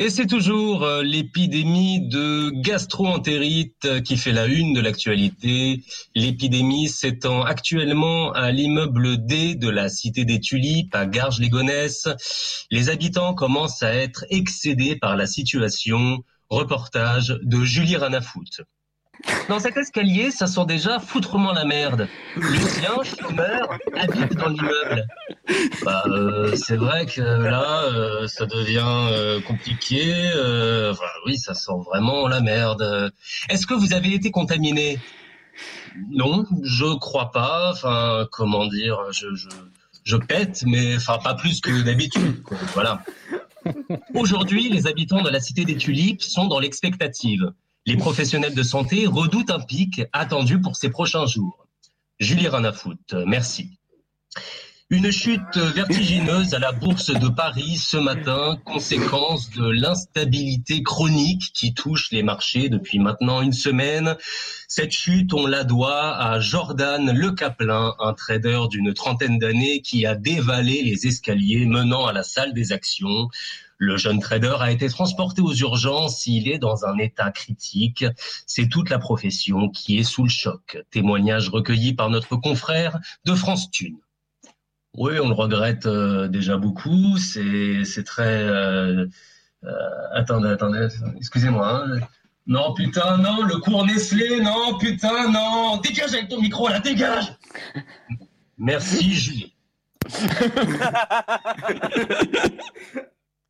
Et 0.01 0.09
c'est 0.09 0.27
toujours 0.27 0.83
euh, 0.83 1.03
l'épidémie 1.03 2.07
de 2.07 2.51
gastro-entérite 2.61 3.83
euh, 3.83 3.99
qui 3.99 4.15
fait 4.15 4.31
la 4.31 4.45
une 4.45 4.71
de 4.71 4.79
l'actualité. 4.79 5.83
L'épidémie 6.15 6.87
s'étend 6.87 7.43
actuellement 7.43 8.31
à 8.31 8.49
l'immeuble 8.51 9.17
D 9.25 9.55
de 9.55 9.67
la 9.67 9.89
Cité 9.89 10.23
des 10.23 10.39
Tulipes 10.39 10.95
à 10.95 11.05
Garges-les-Gonesse. 11.05 12.07
Les 12.71 12.89
habitants 12.89 13.33
commencent 13.33 13.83
à 13.83 13.93
être 13.93 14.23
excédés 14.29 14.95
par 14.95 15.17
la 15.17 15.27
situation. 15.27 16.23
Reportage 16.49 17.37
de 17.43 17.65
Julie 17.65 17.97
Ranafoot. 17.97 18.61
Dans 19.47 19.59
cet 19.59 19.77
escalier, 19.77 20.31
ça 20.31 20.47
sent 20.47 20.65
déjà 20.67 20.99
foutrement 20.99 21.51
la 21.51 21.65
merde. 21.65 22.07
Lucien, 22.35 22.91
chômeur, 23.03 23.77
habite 23.97 24.35
dans 24.35 24.49
l'immeuble. 24.49 25.07
Bah, 25.83 26.03
euh, 26.07 26.55
c'est 26.55 26.75
vrai 26.77 27.05
que 27.05 27.21
là, 27.21 27.83
euh, 27.85 28.27
ça 28.27 28.45
devient 28.45 29.09
euh, 29.11 29.41
compliqué. 29.41 30.13
euh, 30.35 30.91
enfin, 30.91 31.05
oui, 31.25 31.37
ça 31.37 31.53
sent 31.53 31.71
vraiment 31.85 32.27
la 32.27 32.41
merde. 32.41 33.11
Est-ce 33.49 33.65
que 33.65 33.73
vous 33.73 33.93
avez 33.93 34.13
été 34.13 34.31
contaminé? 34.31 34.99
Non, 36.11 36.45
je 36.63 36.97
crois 36.97 37.31
pas. 37.31 37.71
Enfin, 37.71 38.27
comment 38.31 38.67
dire, 38.67 38.99
je, 39.11 39.27
je, 40.03 40.15
pète, 40.15 40.63
mais 40.65 40.95
enfin 40.95 41.17
pas 41.17 41.33
plus 41.33 41.59
que 41.59 41.81
d'habitude. 41.81 42.43
Voilà. 42.73 43.03
Aujourd'hui, 44.13 44.69
les 44.69 44.87
habitants 44.87 45.21
de 45.21 45.29
la 45.29 45.39
cité 45.39 45.65
des 45.65 45.75
Tulipes 45.75 46.21
sont 46.21 46.47
dans 46.47 46.59
l'expectative. 46.59 47.51
Les 47.89 47.97
professionnels 47.97 48.53
de 48.53 48.61
santé 48.61 49.07
redoutent 49.07 49.49
un 49.49 49.59
pic 49.59 50.03
attendu 50.13 50.61
pour 50.61 50.75
ces 50.75 50.91
prochains 50.91 51.25
jours. 51.25 51.65
Julie 52.19 52.47
Ranafoot, 52.47 53.15
merci. 53.25 53.79
Une 54.91 55.11
chute 55.11 55.55
vertigineuse 55.55 56.55
à 56.55 56.59
la 56.59 56.71
bourse 56.71 57.11
de 57.11 57.27
Paris 57.27 57.77
ce 57.77 57.95
matin, 57.95 58.57
conséquence 58.65 59.51
de 59.51 59.69
l'instabilité 59.69 60.81
chronique 60.81 61.51
qui 61.53 61.75
touche 61.75 62.09
les 62.09 62.23
marchés 62.23 62.69
depuis 62.69 62.97
maintenant 62.97 63.43
une 63.43 63.53
semaine. 63.53 64.17
Cette 64.67 64.91
chute, 64.91 65.31
on 65.35 65.45
la 65.45 65.63
doit 65.63 66.17
à 66.17 66.39
Jordan 66.39 67.11
Le 67.15 67.29
Caplin, 67.33 67.93
un 67.99 68.13
trader 68.13 68.61
d'une 68.71 68.95
trentaine 68.95 69.37
d'années 69.37 69.81
qui 69.81 70.07
a 70.07 70.15
dévalé 70.15 70.81
les 70.81 71.05
escaliers 71.05 71.67
menant 71.67 72.07
à 72.07 72.11
la 72.11 72.23
salle 72.23 72.55
des 72.55 72.71
actions. 72.71 73.27
Le 73.77 73.95
jeune 73.95 74.19
trader 74.19 74.55
a 74.59 74.71
été 74.71 74.89
transporté 74.89 75.43
aux 75.43 75.53
urgences, 75.53 76.25
il 76.25 76.49
est 76.49 76.57
dans 76.57 76.85
un 76.85 76.97
état 76.97 77.29
critique. 77.29 78.05
C'est 78.47 78.67
toute 78.67 78.89
la 78.89 78.97
profession 78.97 79.69
qui 79.69 79.99
est 79.99 80.03
sous 80.03 80.23
le 80.23 80.29
choc. 80.29 80.83
Témoignage 80.89 81.49
recueilli 81.49 81.93
par 81.93 82.09
notre 82.09 82.37
confrère 82.37 82.97
de 83.25 83.35
France 83.35 83.69
Thune. 83.69 83.99
Oui, 84.97 85.19
on 85.21 85.27
le 85.29 85.33
regrette 85.33 85.85
euh, 85.85 86.27
déjà 86.27 86.57
beaucoup. 86.57 87.17
C'est 87.17 88.03
très. 88.05 88.43
euh, 88.43 89.05
euh, 89.63 89.69
attendez, 90.13 90.49
attendez, 90.49 90.87
excusez-moi. 91.17 91.83
hein. 91.85 91.99
Non, 92.47 92.73
putain, 92.73 93.17
non, 93.17 93.43
le 93.43 93.57
cours 93.57 93.85
Nestlé, 93.85 94.41
non, 94.41 94.77
putain, 94.79 95.29
non. 95.31 95.77
Dégage 95.77 96.13
avec 96.13 96.29
ton 96.29 96.41
micro 96.41 96.67
là, 96.67 96.79
dégage. 96.79 97.35
Merci, 98.57 99.13
Julie. 99.13 99.53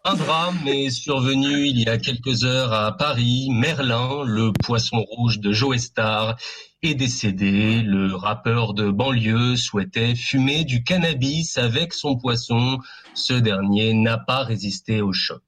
Un 0.05 0.15
drame 0.15 0.57
est 0.65 0.89
survenu 0.89 1.65
il 1.67 1.79
y 1.79 1.89
a 1.89 1.97
quelques 1.97 2.43
heures 2.43 2.73
à 2.73 2.95
Paris. 2.97 3.49
Merlin, 3.51 4.23
le 4.25 4.51
poisson 4.53 4.97
rouge 5.01 5.39
de 5.39 5.51
Joe 5.51 5.77
Star, 5.77 6.37
est 6.81 6.95
décédé. 6.95 7.81
Le 7.81 8.15
rappeur 8.15 8.73
de 8.73 8.89
banlieue 8.89 9.55
souhaitait 9.55 10.15
fumer 10.15 10.63
du 10.63 10.83
cannabis 10.83 11.57
avec 11.57 11.93
son 11.93 12.17
poisson. 12.17 12.79
Ce 13.13 13.33
dernier 13.33 13.93
n'a 13.93 14.17
pas 14.17 14.43
résisté 14.43 15.01
au 15.01 15.13
choc. 15.13 15.41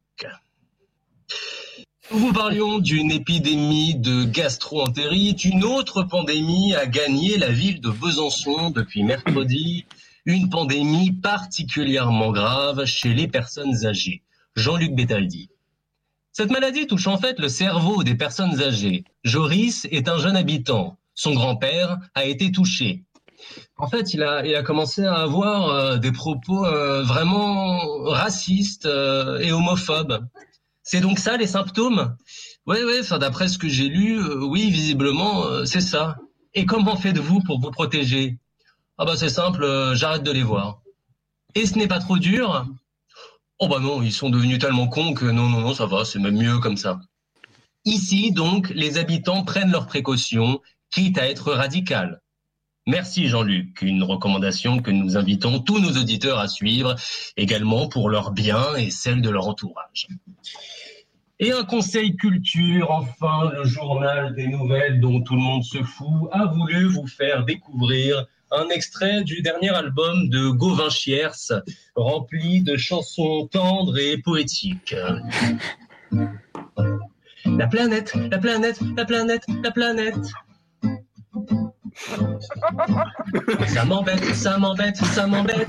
Nous 2.12 2.20
vous 2.20 2.34
parlions 2.34 2.80
d'une 2.80 3.10
épidémie 3.10 3.96
de 3.96 4.26
gastro-entérite. 4.26 5.46
Une 5.46 5.64
autre 5.64 6.04
pandémie 6.04 6.76
a 6.76 6.86
gagné 6.86 7.38
la 7.38 7.50
ville 7.50 7.80
de 7.80 7.90
Besançon 7.90 8.70
depuis 8.70 9.04
mercredi. 9.04 9.86
Une 10.26 10.50
pandémie 10.50 11.14
particulièrement 11.14 12.32
grave 12.32 12.84
chez 12.86 13.14
les 13.14 13.30
personnes 13.30 13.86
âgées. 13.86 14.24
Jean-Luc 14.56 14.94
Bétaldi. 14.94 15.50
Cette 16.34 16.52
maladie 16.52 16.86
touche 16.86 17.08
en 17.08 17.18
fait 17.18 17.40
le 17.40 17.48
cerveau 17.48 18.04
des 18.04 18.16
personnes 18.16 18.62
âgées. 18.62 19.06
Joris 19.24 19.88
est 19.92 20.10
un 20.10 20.18
jeune 20.18 20.36
habitant. 20.36 20.98
Son 21.14 21.34
grand-père 21.34 21.98
a 22.16 22.26
été 22.26 22.52
touché. 22.52 23.04
En 23.78 23.88
fait, 23.88 24.14
il 24.14 24.24
a, 24.24 24.64
commencé 24.64 25.04
à 25.04 25.16
avoir 25.16 25.70
euh, 25.70 25.98
des 25.98 26.12
propos 26.12 26.66
euh, 26.66 27.04
vraiment 27.04 27.80
racistes 28.06 28.86
euh, 28.86 29.40
et 29.40 29.52
homophobes. 29.52 30.26
C'est 30.84 31.02
donc 31.02 31.20
ça 31.20 31.38
les 31.38 31.48
symptômes? 31.48 32.16
Oui, 32.68 32.78
oui, 32.86 33.02
d'après 33.20 33.48
ce 33.48 33.58
que 33.58 33.68
j'ai 33.68 33.88
lu, 33.88 34.22
oui, 34.24 34.70
visiblement, 34.70 35.66
c'est 35.66 35.82
ça. 35.82 36.18
Et 36.54 36.66
comment 36.66 36.96
faites-vous 36.96 37.42
pour 37.42 37.60
vous 37.60 37.72
protéger? 37.72 38.38
Ah 38.98 39.06
bah 39.06 39.16
c'est 39.18 39.30
simple, 39.30 39.94
j'arrête 39.96 40.22
de 40.24 40.32
les 40.32 40.44
voir. 40.44 40.82
Et 41.56 41.66
ce 41.66 41.76
n'est 41.78 41.88
pas 41.88 42.00
trop 42.00 42.18
dur? 42.18 42.68
Oh 43.58 43.68
bah 43.68 43.80
non, 43.80 44.04
ils 44.04 44.14
sont 44.14 44.30
devenus 44.30 44.60
tellement 44.60 44.88
cons 44.88 45.14
que 45.14 45.26
non, 45.26 45.50
non, 45.50 45.62
non, 45.62 45.74
ça 45.74 45.88
va, 45.88 46.06
c'est 46.06 46.20
même 46.20 46.38
mieux 46.38 46.60
comme 46.60 46.78
ça. 46.78 47.00
Ici, 47.86 48.32
donc, 48.32 48.70
les 48.70 49.00
habitants 49.00 49.44
prennent 49.44 49.72
leurs 49.72 49.88
précautions, 49.88 50.62
quitte 50.92 51.18
à 51.18 51.28
être 51.28 51.54
radical. 51.54 52.22
Merci 52.88 53.28
Jean-Luc, 53.28 53.82
une 53.82 54.04
recommandation 54.04 54.80
que 54.80 54.92
nous 54.92 55.16
invitons 55.16 55.60
tous 55.60 55.80
nos 55.80 55.92
auditeurs 56.00 56.40
à 56.40 56.48
suivre, 56.48 56.96
également 57.38 57.88
pour 57.88 58.10
leur 58.10 58.32
bien 58.32 58.76
et 58.76 58.90
celle 58.90 59.22
de 59.22 59.30
leur 59.30 59.48
entourage. 59.48 60.08
Et 61.40 61.52
un 61.52 61.64
conseil 61.64 62.16
culture, 62.16 62.92
enfin, 62.92 63.52
le 63.56 63.64
journal 63.66 64.36
des 64.36 64.48
nouvelles 64.48 65.00
dont 65.00 65.22
tout 65.22 65.36
le 65.36 65.42
monde 65.42 65.64
se 65.64 65.82
fout, 65.84 66.30
a 66.32 66.46
voulu 66.46 66.86
vous 66.86 67.08
faire 67.08 67.46
découvrir 67.46 68.26
un 68.52 68.68
extrait 68.70 69.24
du 69.24 69.42
dernier 69.42 69.70
album 69.70 70.30
de 70.30 70.50
Gauvin 70.50 70.90
Chiers, 70.90 71.54
rempli 71.96 72.62
de 72.62 72.78
chansons 72.78 73.48
tendres 73.52 73.98
et 73.98 74.18
poétiques. 74.18 74.96
La 77.46 77.68
planète, 77.68 78.14
la 78.30 78.38
planète, 78.38 78.80
la 78.98 79.06
planète, 79.06 79.46
la 79.64 79.72
planète. 79.72 80.32
Ça 83.68 83.86
m'embête, 83.86 84.24
ça 84.36 84.58
m'embête, 84.58 84.98
ça 84.98 85.28
m'embête. 85.28 85.68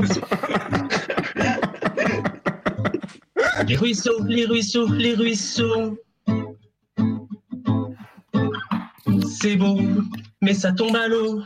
Les 3.67 3.77
ruisseaux, 3.77 4.25
les 4.25 4.47
ruisseaux, 4.47 4.93
les 4.93 5.15
ruisseaux. 5.15 5.99
C'est 9.39 9.57
beau, 9.57 9.81
mais 10.41 10.55
ça 10.55 10.73
tombe 10.73 10.97
à 10.97 11.09
l'eau. 11.09 11.43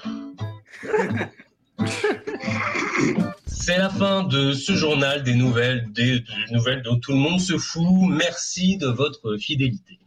C'est 3.47 3.79
la 3.79 3.91
fin 3.91 4.23
de 4.23 4.53
ce 4.53 4.75
journal 4.75 5.23
des 5.25 5.35
nouvelles, 5.35 5.89
des, 5.93 6.21
des 6.21 6.53
nouvelles 6.53 6.83
dont 6.83 6.99
tout 6.99 7.13
le 7.13 7.19
monde 7.19 7.41
se 7.41 7.59
fout. 7.59 8.09
Merci 8.09 8.77
de 8.79 8.87
votre 8.87 9.37
fidélité. 9.39 9.99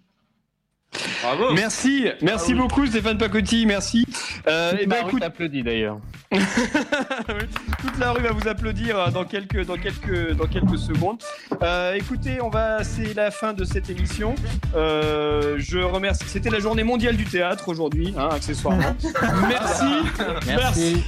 Bravo. 1.21 1.53
Merci, 1.53 2.07
merci 2.21 2.53
beaucoup 2.53 2.85
Stéphane 2.85 3.17
Pacotti, 3.17 3.65
merci. 3.65 4.05
Euh, 4.47 4.73
et 4.79 4.87
ben 4.87 5.05
écoute, 5.07 5.23
applaudit 5.23 5.63
d'ailleurs. 5.63 5.99
toute 6.31 7.97
la 7.99 8.11
rue 8.11 8.21
va 8.21 8.31
vous 8.31 8.47
applaudir 8.47 8.99
euh, 8.99 9.09
dans 9.09 9.25
quelques, 9.25 9.65
dans 9.65 9.77
quelques, 9.77 10.33
dans 10.33 10.45
quelques 10.45 10.77
secondes. 10.77 11.21
Euh, 11.63 11.93
écoutez, 11.93 12.39
on 12.41 12.49
va, 12.49 12.83
c'est 12.83 13.13
la 13.15 13.31
fin 13.31 13.53
de 13.53 13.63
cette 13.65 13.89
émission. 13.89 14.35
Euh, 14.75 15.55
je 15.57 15.79
remercie. 15.79 16.25
C'était 16.27 16.51
la 16.51 16.59
journée 16.59 16.83
mondiale 16.83 17.17
du 17.17 17.25
théâtre 17.25 17.67
aujourd'hui, 17.69 18.13
hein, 18.17 18.29
accessoirement. 18.31 18.95
merci, 19.47 19.85
merci, 20.45 21.03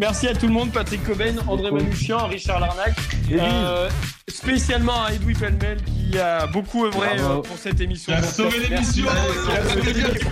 merci 0.00 0.28
à 0.28 0.34
tout 0.34 0.46
le 0.46 0.52
monde. 0.52 0.72
Patrick 0.72 1.04
Coben, 1.04 1.38
André 1.46 1.70
Manouchian, 1.70 2.26
Richard 2.26 2.60
Larnac. 2.60 2.94
Euh, 3.32 3.88
spécialement 4.28 5.04
à 5.04 5.12
Edoui 5.12 5.34
Pellemel 5.34 5.78
qui 5.82 6.18
a 6.18 6.46
beaucoup 6.46 6.86
œuvré 6.86 7.16
Bravo. 7.18 7.42
pour 7.42 7.58
cette 7.58 7.80
émission. 7.80 8.12
Qui 8.12 8.18
a 8.18 8.22
sauvé 8.22 8.58
l'émission. 8.60 9.06
Qui 9.44 9.52
a 9.52 9.62
sauvé 9.68 9.92
l'émission. 9.92 10.30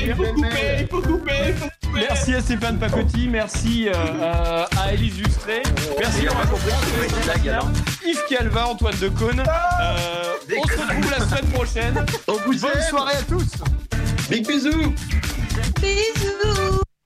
Il 0.00 0.14
faut 0.14 0.22
couper, 0.24 0.76
il 0.80 0.88
faut 0.88 1.02
couper. 1.02 1.54
Merci 1.94 2.34
à 2.34 2.40
Stéphane 2.40 2.78
Pacotti, 2.78 3.26
merci 3.28 3.88
euh, 3.88 3.92
euh, 3.94 4.64
à 4.78 4.92
Élise 4.92 5.16
Justré, 5.16 5.62
merci 5.98 6.26
à. 7.48 7.60
Yves 8.06 8.24
Calva, 8.28 8.68
Antoine 8.68 8.96
Decaune. 9.00 9.40
Euh, 9.40 10.34
on 10.58 10.68
se 10.68 10.72
retrouve 10.78 11.10
la 11.10 11.20
semaine 11.20 11.50
prochaine. 11.52 12.06
Bonne 12.26 12.82
soirée 12.90 13.16
à 13.16 13.22
tous. 13.22 13.48
Big 14.28 14.46
bisous. 14.46 14.94
Bisous 15.80 16.82